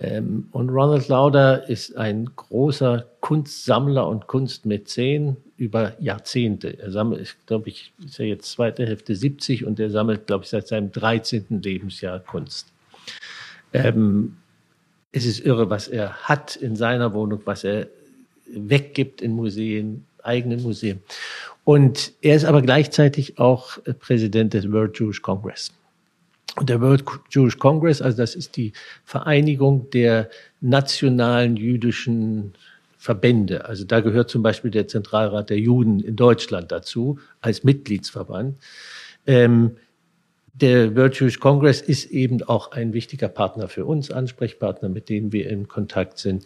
Ähm, 0.00 0.48
und 0.52 0.70
Ronald 0.70 1.08
Lauder 1.08 1.68
ist 1.68 1.96
ein 1.96 2.30
großer 2.36 3.06
Kunstsammler 3.20 4.06
und 4.06 4.26
Kunstmäzen 4.28 5.36
über 5.56 5.94
Jahrzehnte. 6.00 6.78
Er 6.78 6.92
sammelt, 6.92 7.20
ich 7.22 7.34
glaube 7.46 7.68
ich, 7.68 7.92
ist 8.04 8.20
er 8.20 8.26
jetzt 8.26 8.52
zweite 8.52 8.86
Hälfte 8.86 9.16
70 9.16 9.64
und 9.64 9.80
er 9.80 9.90
sammelt, 9.90 10.26
glaube 10.26 10.44
ich, 10.44 10.50
seit 10.50 10.68
seinem 10.68 10.92
13. 10.92 11.60
Lebensjahr 11.62 12.20
Kunst. 12.20 12.72
Ähm, 13.72 14.36
es 15.10 15.26
ist 15.26 15.44
irre, 15.44 15.68
was 15.68 15.88
er 15.88 16.12
hat 16.12 16.54
in 16.54 16.76
seiner 16.76 17.12
Wohnung, 17.12 17.42
was 17.44 17.64
er 17.64 17.88
weggibt 18.46 19.20
in 19.20 19.32
Museen, 19.32 20.04
eigenen 20.22 20.62
Museen. 20.62 21.02
Und 21.64 22.12
er 22.22 22.36
ist 22.36 22.44
aber 22.44 22.62
gleichzeitig 22.62 23.38
auch 23.38 23.78
Präsident 23.98 24.54
des 24.54 24.70
World 24.70 24.98
Jewish 24.98 25.22
Congress. 25.22 25.72
Der 26.62 26.80
World 26.80 27.04
Jewish 27.30 27.58
Congress, 27.58 28.02
also 28.02 28.16
das 28.16 28.34
ist 28.34 28.56
die 28.56 28.72
Vereinigung 29.04 29.90
der 29.90 30.28
nationalen 30.60 31.56
jüdischen 31.56 32.54
Verbände. 32.96 33.64
Also 33.64 33.84
da 33.84 34.00
gehört 34.00 34.28
zum 34.28 34.42
Beispiel 34.42 34.70
der 34.70 34.88
Zentralrat 34.88 35.50
der 35.50 35.58
Juden 35.58 36.00
in 36.00 36.16
Deutschland 36.16 36.72
dazu 36.72 37.18
als 37.40 37.62
Mitgliedsverband. 37.62 38.58
Ähm, 39.26 39.76
der 40.52 40.96
World 40.96 41.14
Jewish 41.20 41.38
Congress 41.38 41.80
ist 41.80 42.10
eben 42.10 42.42
auch 42.42 42.72
ein 42.72 42.92
wichtiger 42.92 43.28
Partner 43.28 43.68
für 43.68 43.84
uns, 43.84 44.10
Ansprechpartner, 44.10 44.88
mit 44.88 45.08
denen 45.08 45.32
wir 45.32 45.48
in 45.48 45.68
Kontakt 45.68 46.18
sind, 46.18 46.44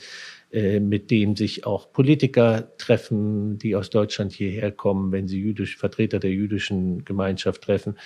äh, 0.53 0.81
mit 0.81 1.11
dem 1.11 1.35
sich 1.35 1.65
auch 1.65 1.91
Politiker 1.91 2.69
treffen, 2.77 3.59
die 3.59 3.75
aus 3.75 3.89
Deutschland 3.89 4.33
hierher 4.33 4.71
kommen, 4.71 5.13
wenn 5.13 5.29
sie 5.29 5.41
jüdisch, 5.41 5.79
Vertreter 5.79 6.19
der 6.19 6.33
jüdischen 6.33 7.07
Gemeinschaft 7.07 7.63
treffen. 7.63 7.97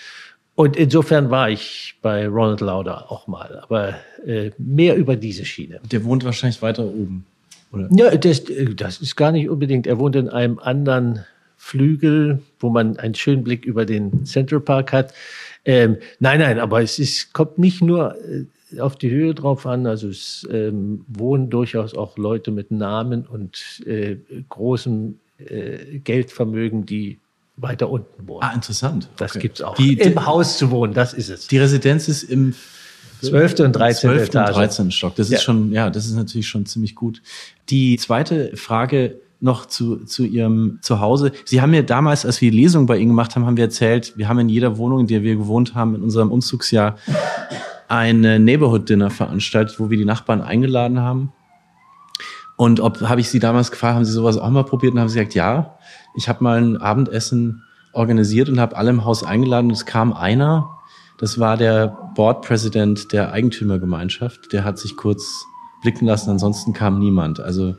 Und 0.57 0.75
insofern 0.77 1.31
war 1.31 1.51
ich 1.51 1.97
bei 2.01 2.27
Ronald 2.27 2.63
Lauder 2.63 3.13
auch 3.13 3.27
mal, 3.27 3.61
aber 3.63 3.95
äh, 4.27 4.51
mehr 4.57 4.97
über 4.97 5.15
diese 5.15 5.45
Schiene. 5.45 5.81
Der 5.85 6.03
wohnt 6.03 6.25
wahrscheinlich 6.25 6.63
weiter 6.63 6.85
oben, 6.85 7.27
oder? 7.73 7.89
Ja, 7.93 8.17
das, 8.17 8.43
das 8.75 9.03
ist 9.03 9.17
gar 9.17 9.33
nicht 9.33 9.51
unbedingt. 9.51 9.87
Er 9.87 9.99
wohnt 9.99 10.17
in 10.17 10.31
einem 10.31 10.59
anderen 10.59 11.27
Flügel, 11.59 12.41
wo 12.59 12.71
man 12.71 12.97
einen 12.97 13.15
schönen 13.15 13.45
Blick 13.45 13.67
über 13.67 13.85
den 13.85 14.25
Central 14.25 14.61
Park 14.61 14.93
hat. 14.93 15.13
Ähm, 15.67 15.99
nein, 16.21 16.41
nein, 16.41 16.59
aber 16.59 16.81
es 16.81 16.99
ist, 16.99 17.35
kommt 17.35 17.59
nicht 17.59 17.83
nur 17.83 18.17
äh, 18.17 18.81
auf 18.81 18.97
die 18.97 19.11
Höhe 19.11 19.35
drauf 19.35 19.67
an. 19.67 19.87
Also 19.87 20.09
es 20.09 20.49
ähm, 20.51 21.05
wohnen 21.07 21.51
durchaus 21.51 21.95
auch 21.95 22.17
Leute 22.17 22.51
mit 22.51 22.71
Namen 22.71 23.27
und 23.27 23.83
äh, 23.87 24.17
großem 24.49 25.19
äh, 25.39 25.99
Geldvermögen, 25.99 26.87
die 26.87 27.19
weiter 27.57 27.91
unten 27.91 28.29
wohnen. 28.29 28.43
Ah, 28.43 28.53
interessant. 28.53 29.09
Das 29.17 29.33
okay. 29.33 29.41
gibt's 29.41 29.63
auch. 29.63 29.75
Die, 29.77 29.95
Im 29.95 30.27
Haus 30.27 30.59
zu 30.59 30.71
wohnen, 30.71 30.93
das 30.93 31.15
ist 31.15 31.31
es. 31.31 31.47
Die 31.47 31.59
Residenz 31.59 32.09
ist 32.09 32.23
im 32.25 32.55
12. 33.23 33.61
und 33.61 33.73
13. 33.73 34.11
12. 34.11 34.23
und 34.27 34.35
13. 34.35 34.91
Stock. 34.91 35.15
Das 35.17 35.31
ja. 35.31 35.39
ist 35.39 35.45
schon, 35.45 35.73
ja, 35.73 35.91
das 35.91 36.07
ist 36.07 36.15
natürlich 36.15 36.49
schon 36.49 36.67
ziemlich 36.67 36.95
gut. 36.95 37.23
Die 37.69 37.97
zweite 37.97 38.57
Frage 38.57 39.21
noch 39.41 39.67
zu, 39.67 40.05
zu 40.05 40.25
Ihrem 40.25 40.79
Zuhause. 40.83 41.33
Sie 41.45 41.61
haben 41.61 41.71
mir 41.71 41.83
damals, 41.83 42.25
als 42.25 42.41
wir 42.41 42.51
die 42.51 42.57
Lesung 42.57 42.87
bei 42.87 42.97
Ihnen 42.97 43.11
gemacht 43.11 43.37
haben, 43.37 43.47
haben 43.47 43.57
wir 43.57 43.65
erzählt, 43.65 44.17
wir 44.17 44.29
haben 44.29 44.39
in 44.39 44.49
jeder 44.49 44.79
Wohnung, 44.79 45.01
in 45.01 45.07
der 45.07 45.23
wir 45.23 45.37
gewohnt 45.37 45.75
haben, 45.75 45.95
in 45.95 46.03
unserem 46.03 46.31
Umzugsjahr 46.31 46.97
ein 47.89 48.21
Neighborhood 48.21 48.89
Dinner 48.89 49.11
veranstaltet, 49.11 49.79
wo 49.79 49.91
wir 49.91 49.97
die 49.97 50.05
Nachbarn 50.05 50.41
eingeladen 50.41 51.01
haben. 51.01 51.33
Und 52.57 52.81
ob 52.81 53.01
habe 53.03 53.21
ich 53.21 53.29
Sie 53.29 53.39
damals 53.39 53.71
gefragt, 53.71 53.97
haben 53.97 54.05
Sie 54.05 54.13
sowas 54.13 54.39
auch 54.39 54.51
mal 54.51 54.65
probiert? 54.65 54.95
Und 54.95 55.01
haben 55.01 55.09
Sie 55.09 55.19
gesagt, 55.19 55.35
ja. 55.35 55.77
Ich 56.15 56.29
habe 56.29 56.43
mal 56.43 56.59
ein 56.59 56.79
Abendessen 56.79 57.63
organisiert 57.93 58.49
und 58.49 58.59
habe 58.59 58.77
alle 58.77 58.91
im 58.91 59.05
Haus 59.05 59.23
eingeladen. 59.23 59.67
Und 59.67 59.75
es 59.75 59.87
kam 59.87 60.13
einer, 60.13 60.71
das 61.19 61.39
war 61.39 61.57
der 61.57 61.89
Board-President 62.15 63.13
der 63.13 63.33
Eigentümergemeinschaft. 63.33 64.53
Der 64.53 64.65
hat 64.65 64.79
sich 64.79 64.97
kurz 64.97 65.45
blicken 65.83 66.07
lassen. 66.07 66.31
Ansonsten 66.31 66.73
kam 66.73 66.99
niemand. 66.99 67.41
Also 67.41 67.77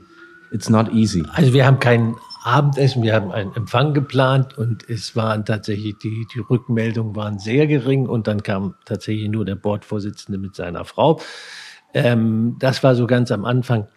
It's 0.52 0.70
not 0.70 0.92
easy. 0.94 1.24
Also 1.34 1.54
wir 1.54 1.66
haben 1.66 1.80
kein 1.80 2.16
Abendessen, 2.44 3.04
wir 3.04 3.14
haben 3.14 3.32
einen 3.32 3.54
Empfang 3.56 3.94
geplant 3.94 4.58
und 4.58 4.90
es 4.90 5.16
waren 5.16 5.44
tatsächlich, 5.44 5.98
die, 5.98 6.26
die 6.34 6.40
Rückmeldungen 6.40 7.16
waren 7.16 7.40
sehr 7.40 7.68
gering 7.68 8.08
und 8.08 8.28
dann 8.28 8.44
kam 8.44 8.76
tatsächlich 8.86 9.30
nur 9.30 9.44
der 9.44 9.56
Bordvorsitzende 9.56 10.38
mit 10.38 10.56
seiner 10.56 10.86
Frau. 10.86 11.20
Ähm, 11.94 12.56
das 12.60 12.84
war 12.84 12.96
so 12.96 13.08
ganz 13.08 13.32
am 13.32 13.44
Anfang. 13.44 13.88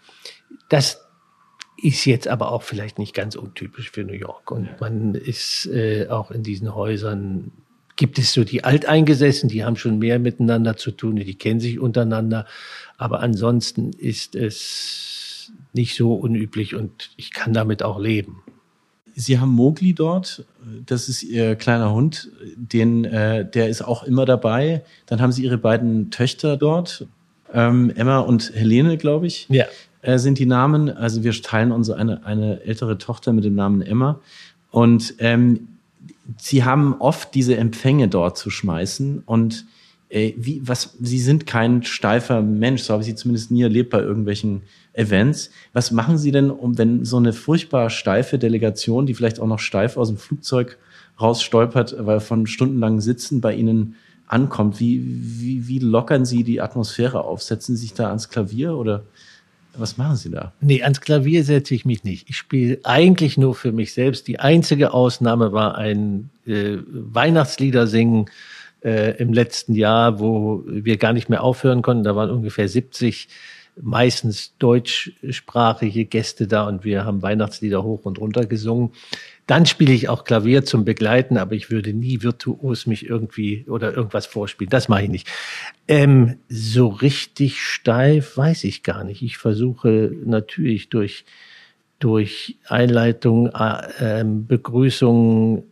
Das 0.69 1.01
ist 1.83 2.05
jetzt 2.05 2.29
aber 2.29 2.53
auch 2.53 2.63
vielleicht 2.63 2.99
nicht 2.99 3.15
ganz 3.15 3.37
untypisch 3.37 3.91
für 3.91 4.05
New 4.05 4.15
York. 4.15 4.51
Und 4.51 4.81
man 4.81 5.15
ist 5.15 5.67
äh, 5.67 6.09
auch 6.09 6.31
in 6.31 6.43
diesen 6.43 6.75
Häusern, 6.75 7.53
gibt 7.97 8.19
es 8.19 8.33
so 8.33 8.45
die 8.45 8.65
Alteingesessen, 8.65 9.49
die 9.49 9.65
haben 9.65 9.77
schon 9.77 9.99
mehr 9.99 10.19
miteinander 10.19 10.77
zu 10.77 10.91
tun, 10.91 11.17
die 11.17 11.35
kennen 11.35 11.61
sich 11.61 11.79
untereinander. 11.79 12.47
Aber 12.97 13.21
ansonsten 13.21 13.93
ist 13.93 14.35
es 14.35 15.53
nicht 15.73 15.97
so 15.97 16.15
unüblich 16.15 16.75
und 16.75 17.11
ich 17.17 17.33
kann 17.33 17.53
damit 17.53 17.83
auch 17.83 17.99
leben. 17.99 18.43
Sie 19.15 19.39
haben 19.39 19.51
Mogli 19.51 19.93
dort, 19.93 20.45
das 20.87 21.09
ist 21.09 21.23
Ihr 21.23 21.57
kleiner 21.57 21.93
Hund, 21.93 22.31
den, 22.57 23.05
äh, 23.05 23.49
der 23.49 23.69
ist 23.69 23.83
auch 23.83 24.05
immer 24.05 24.25
dabei. 24.25 24.83
Dann 25.07 25.21
haben 25.21 25.33
Sie 25.33 25.43
Ihre 25.43 25.59
beiden 25.59 26.11
Töchter 26.11 26.57
dort, 26.57 27.07
ähm, 27.53 27.93
Emma 27.97 28.21
und 28.21 28.55
Helene, 28.55 28.97
glaube 28.97 29.27
ich. 29.27 29.47
Ja. 29.51 29.67
Äh, 30.03 30.19
sind 30.19 30.39
die 30.39 30.47
Namen. 30.47 30.91
Also 30.91 31.23
wir 31.23 31.33
teilen 31.33 31.73
unsere 31.73 31.99
eine, 31.99 32.25
eine 32.25 32.63
ältere 32.63 32.99
Tochter 32.99 33.33
mit 33.33 33.45
dem 33.45 33.55
Namen 33.55 33.83
Emma. 33.83 34.21
Und 34.71 35.15
ähm, 35.19 35.69
sie 36.39 36.65
haben 36.65 36.97
oft 37.01 37.35
diese 37.35 37.57
Empfänge 37.57 38.09
dort 38.09 38.39
zu 38.39 38.51
schmeißen 38.51 39.23
und 39.27 39.67
äh, 40.09 40.33
wie, 40.37 40.61
was, 40.65 40.97
sie 41.01 41.21
sind 41.21 41.47
kein 41.47 41.83
steifer 41.83 42.43
Mensch, 42.43 42.83
so 42.83 42.93
habe 42.93 43.03
ich 43.03 43.09
sie 43.09 43.15
zumindest 43.15 43.51
nie 43.51 43.63
erlebt 43.63 43.91
bei 43.91 44.01
irgendwelchen 44.01 44.63
Events. 44.93 45.51
Was 45.73 45.93
machen 45.93 46.19
Sie 46.19 46.33
denn, 46.33 46.51
um 46.51 46.77
wenn 46.79 47.05
so 47.05 47.17
eine 47.17 47.33
furchtbar 47.33 47.91
steife 47.91 48.39
Delegation, 48.39 49.07
die 49.07 49.15
vielleicht 49.15 49.39
auch 49.39 49.47
noch 49.47 49.61
steif 49.61 49.97
aus 49.97 50.09
dem 50.09 50.17
Flugzeug 50.17 50.79
rausstolpert, 51.21 51.95
weil 51.99 52.21
von 52.21 52.47
stundenlangen 52.47 53.01
Sitzen 53.01 53.41
bei 53.41 53.55
Ihnen 53.55 53.95
ankommt, 54.27 54.81
wie, 54.81 55.01
wie, 55.05 55.69
wie 55.69 55.79
lockern 55.79 56.25
Sie 56.25 56.43
die 56.43 56.61
Atmosphäre 56.61 57.23
auf? 57.23 57.43
Setzen 57.43 57.77
Sie 57.77 57.83
sich 57.83 57.95
da 57.95 58.09
ans 58.09 58.29
Klavier 58.31 58.77
oder 58.77 59.05
was 59.77 59.97
machen 59.97 60.17
Sie 60.17 60.31
da? 60.31 60.53
Nee, 60.61 60.83
ans 60.83 61.01
Klavier 61.01 61.45
setze 61.45 61.75
ich 61.75 61.85
mich 61.85 62.05
nicht. 62.05 62.29
Ich 62.29 62.37
spiele 62.37 62.79
eigentlich 62.85 63.39
nur 63.39 63.55
für 63.55 63.73
mich 63.73 63.93
selbst. 63.93 64.29
Die 64.29 64.41
einzige 64.41 64.93
Ausnahme 64.93 65.53
war 65.53 65.77
ein 65.77 66.31
äh, 66.47 66.79
Weihnachtslieder 66.87 67.87
singen 67.87 68.27
äh, 68.83 69.17
im 69.19 69.33
letzten 69.33 69.75
Jahr, 69.75 70.21
wo 70.21 70.65
wir 70.67 70.97
gar 70.97 71.13
nicht 71.13 71.29
mehr 71.29 71.43
aufhören 71.43 71.83
konnten. 71.83 72.05
Da 72.05 72.17
waren 72.17 72.31
ungefähr 72.31 72.69
70 72.69 73.29
meistens 73.81 74.57
deutschsprachige 74.59 76.05
Gäste 76.05 76.47
da 76.47 76.67
und 76.67 76.85
wir 76.85 77.05
haben 77.05 77.23
Weihnachtslieder 77.23 77.83
hoch 77.83 78.05
und 78.05 78.19
runter 78.19 78.47
gesungen. 78.47 78.91
Dann 79.51 79.67
spiele 79.67 79.93
ich 79.93 80.09
auch 80.09 80.23
Klavier 80.23 80.65
zum 80.65 80.85
Begleiten, 80.85 81.37
aber 81.37 81.57
ich 81.57 81.73
würde 81.73 81.93
nie 81.93 82.23
virtuos 82.23 82.87
mich 82.87 83.05
irgendwie 83.11 83.67
oder 83.69 83.93
irgendwas 83.93 84.27
vorspielen. 84.27 84.71
Das 84.71 84.89
mache 84.89 85.03
ich 85.03 85.09
nicht. 85.09 85.29
Ähm, 85.89 86.37
so 86.49 86.87
richtig 86.87 87.61
steif 87.61 88.37
weiß 88.37 88.63
ich 88.63 88.85
gar 88.85 89.03
nicht. 89.03 89.23
Ich 89.23 89.39
versuche 89.39 90.13
natürlich 90.25 90.89
durch, 90.89 91.25
durch 91.99 92.59
Einleitung, 92.69 93.49
äh, 93.49 93.89
ähm, 94.21 94.47
Begrüßung, 94.47 95.65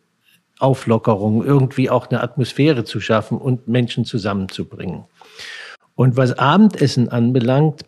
Auflockerung 0.59 1.45
irgendwie 1.45 1.89
auch 1.89 2.09
eine 2.09 2.21
Atmosphäre 2.21 2.83
zu 2.83 3.01
schaffen 3.01 3.39
und 3.39 3.69
Menschen 3.69 4.05
zusammenzubringen. 4.05 5.05
Und 5.95 6.17
was 6.17 6.37
Abendessen 6.37 7.11
anbelangt, 7.11 7.85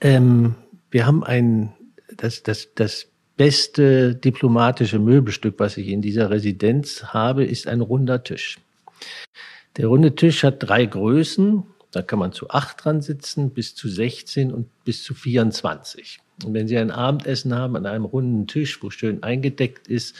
ähm, 0.00 0.56
wir 0.90 1.06
haben 1.06 1.22
ein, 1.22 1.74
das, 2.16 2.42
das, 2.42 2.74
das 2.74 3.06
beste 3.40 4.14
diplomatische 4.14 4.98
Möbelstück, 4.98 5.54
was 5.56 5.78
ich 5.78 5.88
in 5.88 6.02
dieser 6.02 6.28
Residenz 6.28 7.04
habe, 7.04 7.42
ist 7.42 7.66
ein 7.66 7.80
runder 7.80 8.22
Tisch. 8.22 8.58
Der 9.78 9.86
runde 9.86 10.14
Tisch 10.14 10.44
hat 10.44 10.56
drei 10.58 10.84
Größen. 10.84 11.62
Da 11.90 12.02
kann 12.02 12.18
man 12.18 12.32
zu 12.32 12.50
acht 12.50 12.84
dran 12.84 13.00
sitzen, 13.00 13.48
bis 13.48 13.74
zu 13.74 13.88
16 13.88 14.52
und 14.52 14.68
bis 14.84 15.02
zu 15.02 15.14
24. 15.14 16.20
Und 16.44 16.52
wenn 16.52 16.68
Sie 16.68 16.76
ein 16.76 16.90
Abendessen 16.90 17.54
haben 17.54 17.76
an 17.76 17.86
einem 17.86 18.04
runden 18.04 18.46
Tisch, 18.46 18.82
wo 18.82 18.90
schön 18.90 19.22
eingedeckt 19.22 19.88
ist, 19.88 20.16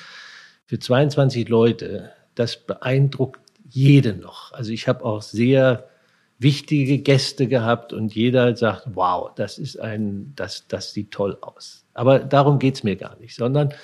für 0.65 0.79
22 0.79 1.47
Leute, 1.47 2.13
das 2.37 2.57
beeindruckt 2.57 3.43
jeden 3.69 4.21
noch. 4.21 4.53
Also 4.53 4.73
ich 4.73 4.89
habe 4.89 5.05
auch 5.05 5.21
sehr 5.21 5.91
wichtige 6.39 6.97
Gäste 6.97 7.49
gehabt 7.49 7.93
und 7.93 8.15
jeder 8.15 8.57
sagt, 8.57 8.87
wow, 8.95 9.31
das 9.37 9.59
ist 9.59 9.79
ein, 9.79 10.33
das, 10.37 10.67
das 10.69 10.95
sieht 10.95 11.11
toll 11.11 11.37
aus. 11.43 11.85
Aber 12.01 12.21
darum 12.21 12.59
geht's 12.59 12.83
mir 12.83 12.97
gar 12.97 13.19
nicht, 13.21 13.35
sondern 13.35 13.75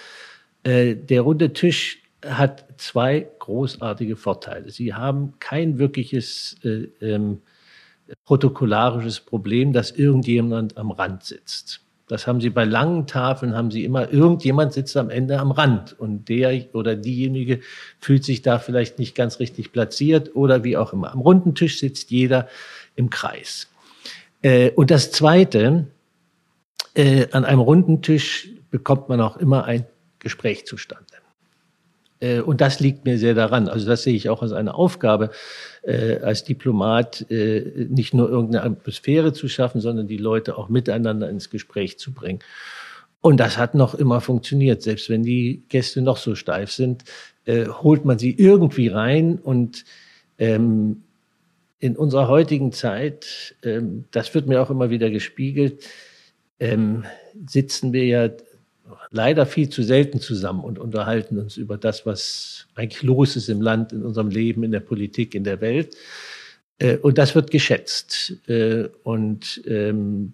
äh, 0.63 0.95
der 0.97 1.21
runde 1.21 1.53
Tisch 1.53 1.99
hat 2.25 2.65
zwei 2.79 3.27
großartige 3.41 4.17
Vorteile. 4.17 4.71
Sie 4.71 4.95
haben 4.95 5.35
kein 5.39 5.79
wirkliches 5.79 6.57
äh, 6.65 6.89
ähm, 7.03 7.43
protokollarisches 8.25 9.21
Problem, 9.21 9.75
dass 9.75 9.91
irgendjemand 9.91 10.79
am 10.79 10.93
Rand 10.93 11.25
sitzt. 11.25 11.83
Das 12.09 12.27
haben 12.27 12.41
sie 12.41 12.49
bei 12.49 12.65
langen 12.65 13.07
Tafeln, 13.07 13.55
haben 13.55 13.71
sie 13.71 13.85
immer, 13.85 14.11
irgendjemand 14.11 14.73
sitzt 14.73 14.97
am 14.97 15.11
Ende 15.11 15.39
am 15.39 15.51
Rand 15.51 16.01
und 16.01 16.31
der 16.31 16.75
oder 16.75 16.97
diejenige 16.97 17.61
fühlt 18.01 18.25
sich 18.25 18.41
da 18.41 18.59
vielleicht 18.59 18.99
nicht 18.99 19.15
ganz 19.15 19.41
richtig 19.41 19.73
platziert 19.73 20.35
oder 20.35 20.65
wie 20.65 20.79
auch 20.79 20.95
immer. 20.95 21.13
Am 21.13 21.21
runden 21.21 21.55
Tisch 21.55 21.81
sitzt 21.81 22.11
jeder 22.11 22.49
im 22.95 23.11
Kreis. 23.11 23.69
Äh, 24.41 24.71
und 24.71 24.91
das 24.91 25.13
Zweite, 25.13 25.89
äh, 26.95 27.29
an 27.33 27.45
einem 27.45 27.61
runden 27.61 28.03
Tisch 28.03 28.51
bekommt 28.71 29.09
man 29.09 29.21
auch 29.21 29.37
immer 29.37 29.65
ein 29.65 29.87
Gespräch 30.19 30.67
zustande. 30.67 31.05
Äh, 32.21 32.41
und 32.41 32.61
das 32.61 32.81
liegt 32.81 33.05
mir 33.05 33.19
sehr 33.19 33.35
daran. 33.35 33.69
Also 33.69 33.87
das 33.87 34.03
sehe 34.03 34.15
ich 34.15 34.29
auch 34.29 34.43
als 34.43 34.53
eine 34.53 34.75
Aufgabe 34.75 35.31
äh, 35.83 36.19
als 36.19 36.45
Diplomat, 36.45 37.31
äh, 37.31 37.87
nicht 37.89 38.15
nur 38.15 38.29
irgendeine 38.29 38.65
Atmosphäre 38.65 39.33
zu 39.33 39.49
schaffen, 39.49 39.81
sondern 39.81 40.07
die 40.07 40.17
Leute 40.17 40.57
auch 40.59 40.69
miteinander 40.69 41.29
ins 41.29 41.51
Gespräch 41.51 41.99
zu 41.99 42.13
bringen. 42.13 42.41
Und 43.21 43.39
das 43.39 43.59
hat 43.59 43.75
noch 43.75 43.95
immer 43.95 44.21
funktioniert. 44.21 44.83
Selbst 44.83 45.11
wenn 45.11 45.23
die 45.23 45.63
Gäste 45.69 46.01
noch 46.01 46.17
so 46.17 46.35
steif 46.35 46.71
sind, 46.71 47.05
äh, 47.45 47.67
holt 47.67 48.05
man 48.05 48.19
sie 48.19 48.31
irgendwie 48.31 48.89
rein. 48.89 49.39
Und 49.39 49.85
ähm, 50.39 51.03
in 51.79 51.97
unserer 51.97 52.29
heutigen 52.29 52.73
Zeit, 52.73 53.57
ähm, 53.63 54.05
das 54.13 54.35
wird 54.35 54.47
mir 54.47 54.63
auch 54.63 54.71
immer 54.71 54.91
wieder 54.91 55.11
gespiegelt, 55.11 55.85
ähm, 56.59 57.05
sitzen 57.47 57.93
wir 57.93 58.05
ja 58.07 58.31
leider 59.11 59.47
viel 59.47 59.69
zu 59.69 59.83
selten 59.83 60.21
zusammen 60.21 60.65
und 60.65 60.79
unterhalten 60.79 61.39
uns 61.39 61.57
über 61.57 61.77
das, 61.77 62.07
was 62.07 62.67
eigentlich 62.75 63.03
los 63.03 63.37
ist 63.37 63.49
im 63.49 63.61
Land, 63.61 63.93
in 63.93 64.03
unserem 64.03 64.31
Leben, 64.31 64.63
in 64.63 64.73
der 64.73 64.81
Politik, 64.81 65.35
in 65.35 65.45
der 65.45 65.61
Welt. 65.61 65.97
Äh, 66.79 66.99
und 66.99 67.19
das 67.19 67.35
wird 67.35 67.51
geschätzt. 67.51 68.37
Äh, 68.49 68.89
und 69.03 69.63
ähm, 69.67 70.33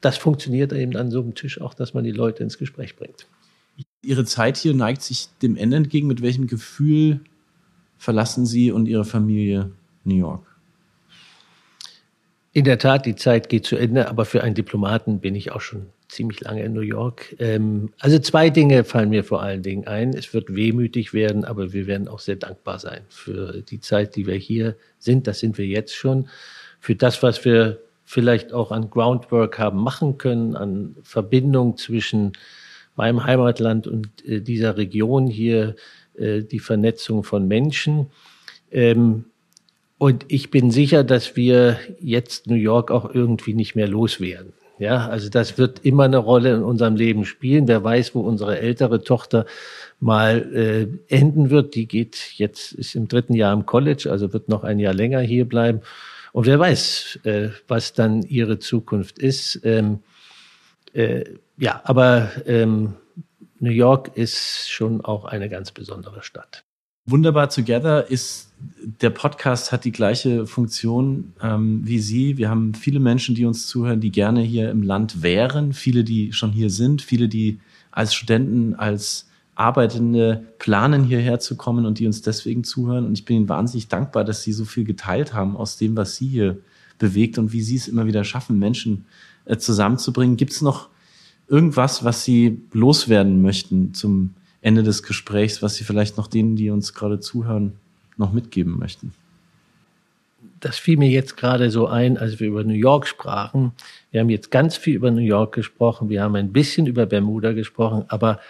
das 0.00 0.18
funktioniert 0.18 0.72
eben 0.72 0.96
an 0.96 1.10
so 1.10 1.20
einem 1.20 1.34
Tisch 1.34 1.60
auch, 1.60 1.74
dass 1.74 1.94
man 1.94 2.04
die 2.04 2.12
Leute 2.12 2.42
ins 2.42 2.58
Gespräch 2.58 2.96
bringt. 2.96 3.26
Ihre 4.02 4.24
Zeit 4.24 4.56
hier 4.56 4.74
neigt 4.74 5.02
sich 5.02 5.28
dem 5.42 5.56
Ende 5.56 5.76
entgegen. 5.76 6.06
Mit 6.06 6.22
welchem 6.22 6.46
Gefühl 6.46 7.20
verlassen 7.98 8.46
Sie 8.46 8.70
und 8.70 8.86
Ihre 8.86 9.04
Familie 9.04 9.72
New 10.04 10.16
York? 10.16 10.55
In 12.56 12.64
der 12.64 12.78
Tat, 12.78 13.04
die 13.04 13.16
Zeit 13.16 13.50
geht 13.50 13.66
zu 13.66 13.76
Ende, 13.76 14.08
aber 14.08 14.24
für 14.24 14.42
einen 14.42 14.54
Diplomaten 14.54 15.20
bin 15.20 15.34
ich 15.34 15.52
auch 15.52 15.60
schon 15.60 15.90
ziemlich 16.08 16.40
lange 16.40 16.62
in 16.64 16.72
New 16.72 16.80
York. 16.80 17.36
Ähm, 17.38 17.90
also 17.98 18.18
zwei 18.18 18.48
Dinge 18.48 18.82
fallen 18.84 19.10
mir 19.10 19.24
vor 19.24 19.42
allen 19.42 19.62
Dingen 19.62 19.86
ein. 19.86 20.14
Es 20.14 20.32
wird 20.32 20.54
wehmütig 20.54 21.12
werden, 21.12 21.44
aber 21.44 21.74
wir 21.74 21.86
werden 21.86 22.08
auch 22.08 22.18
sehr 22.18 22.36
dankbar 22.36 22.78
sein 22.78 23.02
für 23.10 23.60
die 23.60 23.80
Zeit, 23.80 24.16
die 24.16 24.26
wir 24.26 24.36
hier 24.36 24.74
sind. 24.98 25.26
Das 25.26 25.40
sind 25.40 25.58
wir 25.58 25.66
jetzt 25.66 25.94
schon. 25.94 26.30
Für 26.80 26.94
das, 26.94 27.22
was 27.22 27.44
wir 27.44 27.78
vielleicht 28.06 28.54
auch 28.54 28.72
an 28.72 28.88
Groundwork 28.88 29.58
haben 29.58 29.82
machen 29.82 30.16
können, 30.16 30.56
an 30.56 30.96
Verbindung 31.02 31.76
zwischen 31.76 32.32
meinem 32.94 33.22
Heimatland 33.22 33.86
und 33.86 34.08
äh, 34.26 34.40
dieser 34.40 34.78
Region 34.78 35.26
hier, 35.26 35.76
äh, 36.14 36.40
die 36.40 36.60
Vernetzung 36.60 37.22
von 37.22 37.46
Menschen. 37.48 38.06
Ähm, 38.70 39.26
und 39.98 40.26
ich 40.28 40.50
bin 40.50 40.70
sicher, 40.70 41.04
dass 41.04 41.36
wir 41.36 41.78
jetzt 42.00 42.46
New 42.46 42.54
York 42.54 42.90
auch 42.90 43.14
irgendwie 43.14 43.54
nicht 43.54 43.74
mehr 43.74 43.88
loswerden. 43.88 44.52
Ja, 44.78 45.08
also 45.08 45.30
das 45.30 45.56
wird 45.56 45.86
immer 45.86 46.04
eine 46.04 46.18
Rolle 46.18 46.54
in 46.54 46.62
unserem 46.62 46.96
Leben 46.96 47.24
spielen. 47.24 47.66
Wer 47.66 47.82
weiß, 47.82 48.14
wo 48.14 48.20
unsere 48.20 48.58
ältere 48.58 49.02
Tochter 49.02 49.46
mal 50.00 50.52
äh, 51.08 51.14
enden 51.14 51.48
wird. 51.48 51.74
Die 51.74 51.86
geht 51.86 52.32
jetzt, 52.34 52.72
ist 52.72 52.94
im 52.94 53.08
dritten 53.08 53.32
Jahr 53.32 53.54
im 53.54 53.64
College, 53.64 54.08
also 54.10 54.34
wird 54.34 54.50
noch 54.50 54.64
ein 54.64 54.78
Jahr 54.78 54.92
länger 54.92 55.20
hier 55.20 55.46
bleiben. 55.46 55.80
Und 56.32 56.44
wer 56.44 56.58
weiß, 56.58 57.20
äh, 57.24 57.48
was 57.66 57.94
dann 57.94 58.22
ihre 58.22 58.58
Zukunft 58.58 59.18
ist. 59.18 59.60
Ähm, 59.64 60.00
äh, 60.92 61.24
ja, 61.56 61.80
aber 61.84 62.30
ähm, 62.44 62.96
New 63.58 63.70
York 63.70 64.10
ist 64.14 64.68
schon 64.68 65.02
auch 65.02 65.24
eine 65.24 65.48
ganz 65.48 65.72
besondere 65.72 66.22
Stadt. 66.22 66.65
Wunderbar 67.08 67.48
Together 67.48 68.10
ist, 68.10 68.48
der 69.00 69.10
Podcast 69.10 69.70
hat 69.70 69.84
die 69.84 69.92
gleiche 69.92 70.44
Funktion 70.44 71.32
ähm, 71.40 71.82
wie 71.84 72.00
Sie. 72.00 72.36
Wir 72.36 72.50
haben 72.50 72.74
viele 72.74 72.98
Menschen, 72.98 73.36
die 73.36 73.44
uns 73.44 73.68
zuhören, 73.68 74.00
die 74.00 74.10
gerne 74.10 74.40
hier 74.40 74.72
im 74.72 74.82
Land 74.82 75.22
wären, 75.22 75.72
viele, 75.72 76.02
die 76.02 76.32
schon 76.32 76.50
hier 76.50 76.68
sind, 76.68 77.02
viele, 77.02 77.28
die 77.28 77.60
als 77.92 78.12
Studenten, 78.12 78.74
als 78.74 79.28
Arbeitende 79.54 80.48
planen, 80.58 81.04
hierher 81.04 81.38
zu 81.38 81.56
kommen 81.56 81.86
und 81.86 82.00
die 82.00 82.08
uns 82.08 82.22
deswegen 82.22 82.64
zuhören. 82.64 83.06
Und 83.06 83.16
ich 83.16 83.24
bin 83.24 83.36
Ihnen 83.36 83.48
wahnsinnig 83.48 83.86
dankbar, 83.86 84.24
dass 84.24 84.42
Sie 84.42 84.52
so 84.52 84.64
viel 84.64 84.82
geteilt 84.82 85.32
haben 85.32 85.56
aus 85.56 85.76
dem, 85.76 85.96
was 85.96 86.16
Sie 86.16 86.26
hier 86.26 86.58
bewegt 86.98 87.38
und 87.38 87.52
wie 87.52 87.62
Sie 87.62 87.76
es 87.76 87.86
immer 87.86 88.06
wieder 88.06 88.24
schaffen, 88.24 88.58
Menschen 88.58 89.04
äh, 89.44 89.56
zusammenzubringen. 89.56 90.36
Gibt 90.36 90.52
es 90.52 90.60
noch 90.60 90.88
irgendwas, 91.46 92.02
was 92.02 92.24
Sie 92.24 92.62
loswerden 92.72 93.42
möchten 93.42 93.94
zum 93.94 94.34
Ende 94.66 94.82
des 94.82 95.04
Gesprächs, 95.04 95.62
was 95.62 95.76
Sie 95.76 95.84
vielleicht 95.84 96.16
noch 96.16 96.26
denen, 96.26 96.56
die 96.56 96.70
uns 96.70 96.92
gerade 96.92 97.20
zuhören, 97.20 97.74
noch 98.16 98.32
mitgeben 98.32 98.80
möchten? 98.80 99.14
Das 100.58 100.76
fiel 100.76 100.96
mir 100.96 101.08
jetzt 101.08 101.36
gerade 101.36 101.70
so 101.70 101.86
ein, 101.86 102.18
als 102.18 102.40
wir 102.40 102.48
über 102.48 102.64
New 102.64 102.74
York 102.74 103.06
sprachen. 103.06 103.70
Wir 104.10 104.20
haben 104.20 104.28
jetzt 104.28 104.50
ganz 104.50 104.76
viel 104.76 104.96
über 104.96 105.12
New 105.12 105.20
York 105.20 105.54
gesprochen, 105.54 106.08
wir 106.08 106.20
haben 106.20 106.34
ein 106.34 106.52
bisschen 106.52 106.88
über 106.88 107.06
Bermuda 107.06 107.52
gesprochen, 107.52 108.06
aber 108.08 108.40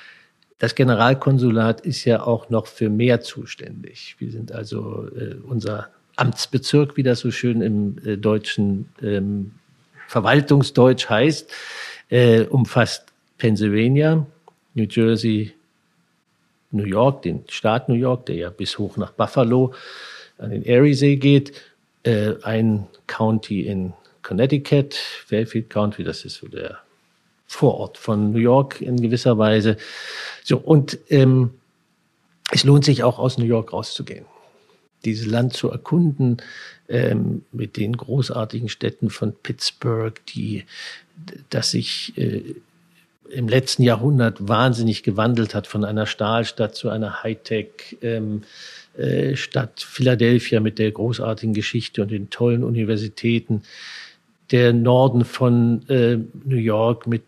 das 0.58 0.74
Generalkonsulat 0.74 1.82
ist 1.82 2.06
ja 2.06 2.22
auch 2.22 2.48
noch 2.48 2.66
für 2.66 2.88
mehr 2.88 3.20
zuständig. 3.20 4.16
Wir 4.18 4.30
sind 4.30 4.52
also 4.52 5.08
äh, 5.08 5.34
unser 5.46 5.90
Amtsbezirk, 6.16 6.96
wie 6.96 7.02
das 7.02 7.20
so 7.20 7.30
schön 7.30 7.60
im 7.60 7.98
äh, 8.06 8.16
deutschen 8.16 8.88
ähm, 9.02 9.50
Verwaltungsdeutsch 10.08 11.10
heißt, 11.10 11.52
äh, 12.08 12.44
umfasst 12.44 13.04
Pennsylvania, 13.36 14.24
New 14.72 14.86
Jersey, 14.88 15.52
New 16.70 16.84
York, 16.84 17.22
den 17.22 17.44
Staat 17.48 17.88
New 17.88 17.94
York, 17.94 18.26
der 18.26 18.36
ja 18.36 18.50
bis 18.50 18.78
hoch 18.78 18.96
nach 18.96 19.12
Buffalo 19.12 19.72
an 20.38 20.50
den 20.50 20.64
Eriesee 20.64 21.16
geht, 21.16 21.52
äh, 22.02 22.34
ein 22.42 22.86
County 23.06 23.62
in 23.62 23.92
Connecticut, 24.22 24.94
Fairfield 24.94 25.70
County, 25.70 26.04
das 26.04 26.24
ist 26.24 26.36
so 26.36 26.48
der 26.48 26.78
Vorort 27.46 27.96
von 27.96 28.32
New 28.32 28.38
York 28.38 28.80
in 28.80 29.00
gewisser 29.00 29.38
Weise. 29.38 29.76
So, 30.42 30.58
und 30.58 30.98
ähm, 31.10 31.50
es 32.50 32.64
lohnt 32.64 32.84
sich 32.84 33.02
auch 33.04 33.18
aus 33.18 33.38
New 33.38 33.44
York 33.44 33.72
rauszugehen, 33.72 34.24
dieses 35.04 35.26
Land 35.26 35.54
zu 35.54 35.70
erkunden, 35.70 36.38
ähm, 36.88 37.44
mit 37.52 37.76
den 37.76 37.96
großartigen 37.96 38.68
Städten 38.68 39.10
von 39.10 39.32
Pittsburgh, 39.32 40.20
die, 40.26 40.64
das 41.50 41.70
sich 41.70 42.16
äh, 42.18 42.56
im 43.30 43.48
letzten 43.48 43.82
Jahrhundert 43.82 44.48
wahnsinnig 44.48 45.02
gewandelt 45.02 45.54
hat 45.54 45.66
von 45.66 45.84
einer 45.84 46.06
Stahlstadt 46.06 46.74
zu 46.74 46.88
einer 46.88 47.22
Hightech. 47.22 47.98
Ähm, 48.02 48.42
äh, 48.96 49.36
Stadt 49.36 49.80
Philadelphia 49.80 50.60
mit 50.60 50.78
der 50.78 50.90
großartigen 50.90 51.54
Geschichte 51.54 52.02
und 52.02 52.10
den 52.10 52.30
tollen 52.30 52.64
Universitäten, 52.64 53.62
der 54.50 54.72
Norden 54.72 55.24
von 55.24 55.86
äh, 55.88 56.18
New 56.44 56.56
York 56.56 57.06
mit 57.06 57.22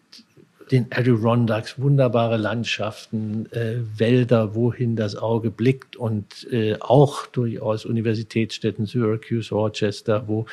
den 0.70 0.86
Adirondacks, 0.90 1.78
wunderbare 1.78 2.36
Landschaften, 2.36 3.50
äh, 3.52 3.76
Wälder, 3.96 4.54
wohin 4.54 4.96
das 4.96 5.16
Auge 5.16 5.50
blickt 5.50 5.96
und 5.96 6.46
äh, 6.50 6.76
auch 6.80 7.26
durchaus 7.26 7.84
Universitätsstädten, 7.84 8.86
Syracuse, 8.86 9.54
Rochester, 9.54 10.28
wo 10.28 10.46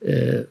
äh, 0.00 0.44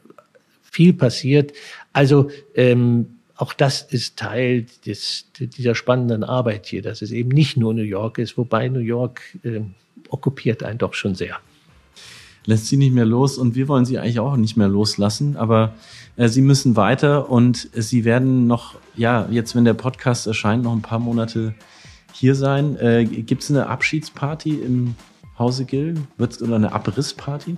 viel 0.62 0.92
passiert. 0.92 1.52
Also 1.92 2.30
ähm, 2.54 3.13
auch 3.36 3.52
das 3.52 3.82
ist 3.82 4.16
Teil 4.16 4.66
des, 4.86 5.26
dieser 5.38 5.74
spannenden 5.74 6.22
Arbeit 6.22 6.66
hier, 6.66 6.82
dass 6.82 7.02
es 7.02 7.10
eben 7.10 7.30
nicht 7.30 7.56
nur 7.56 7.74
New 7.74 7.82
York 7.82 8.18
ist, 8.18 8.38
wobei 8.38 8.68
New 8.68 8.80
York 8.80 9.22
äh, 9.42 9.60
okkupiert 10.08 10.62
einen 10.62 10.78
doch 10.78 10.94
schon 10.94 11.14
sehr. 11.14 11.36
Lässt 12.46 12.66
sie 12.66 12.76
nicht 12.76 12.92
mehr 12.92 13.06
los 13.06 13.38
und 13.38 13.54
wir 13.54 13.68
wollen 13.68 13.86
sie 13.86 13.98
eigentlich 13.98 14.20
auch 14.20 14.36
nicht 14.36 14.56
mehr 14.56 14.68
loslassen, 14.68 15.36
aber 15.36 15.74
äh, 16.16 16.28
sie 16.28 16.42
müssen 16.42 16.76
weiter 16.76 17.30
und 17.30 17.70
sie 17.72 18.04
werden 18.04 18.46
noch, 18.46 18.76
ja, 18.96 19.26
jetzt, 19.30 19.56
wenn 19.56 19.64
der 19.64 19.74
Podcast 19.74 20.26
erscheint, 20.26 20.62
noch 20.62 20.72
ein 20.72 20.82
paar 20.82 20.98
Monate 20.98 21.54
hier 22.12 22.34
sein. 22.34 22.76
Äh, 22.76 23.04
Gibt 23.04 23.42
es 23.42 23.50
eine 23.50 23.66
Abschiedsparty 23.66 24.54
im 24.56 24.94
Hause 25.38 25.64
Gill? 25.64 25.94
Wird's, 26.16 26.40
oder 26.40 26.56
eine 26.56 26.72
Abrissparty? 26.72 27.56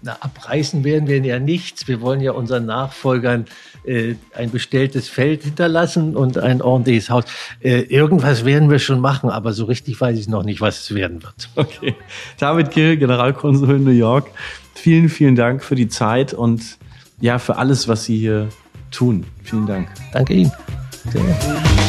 Na, 0.00 0.16
abreißen 0.20 0.84
werden 0.84 1.08
wir 1.08 1.18
ja 1.18 1.38
nichts. 1.38 1.88
Wir 1.88 2.00
wollen 2.00 2.20
ja 2.20 2.32
unseren 2.32 2.66
Nachfolgern 2.66 3.46
äh, 3.84 4.14
ein 4.34 4.50
bestelltes 4.50 5.08
Feld 5.08 5.42
hinterlassen 5.42 6.14
und 6.14 6.38
ein 6.38 6.62
ordentliches 6.62 7.10
Haus. 7.10 7.24
Äh, 7.60 7.80
irgendwas 7.82 8.44
werden 8.44 8.70
wir 8.70 8.78
schon 8.78 9.00
machen, 9.00 9.28
aber 9.30 9.52
so 9.52 9.64
richtig 9.64 10.00
weiß 10.00 10.18
ich 10.18 10.28
noch 10.28 10.44
nicht, 10.44 10.60
was 10.60 10.80
es 10.82 10.94
werden 10.94 11.22
wird. 11.22 11.48
Okay. 11.56 11.96
David 12.38 12.70
Gill, 12.70 12.96
Generalkonsul 12.96 13.76
in 13.76 13.84
New 13.84 13.90
York. 13.90 14.28
Vielen, 14.74 15.08
vielen 15.08 15.34
Dank 15.34 15.64
für 15.64 15.74
die 15.74 15.88
Zeit 15.88 16.32
und 16.32 16.78
ja, 17.20 17.38
für 17.40 17.56
alles, 17.56 17.88
was 17.88 18.04
Sie 18.04 18.16
hier 18.16 18.48
tun. 18.90 19.26
Vielen 19.42 19.66
Dank. 19.66 19.88
Danke 20.12 20.34
Ihnen. 20.34 20.52
Sehr. 21.10 21.87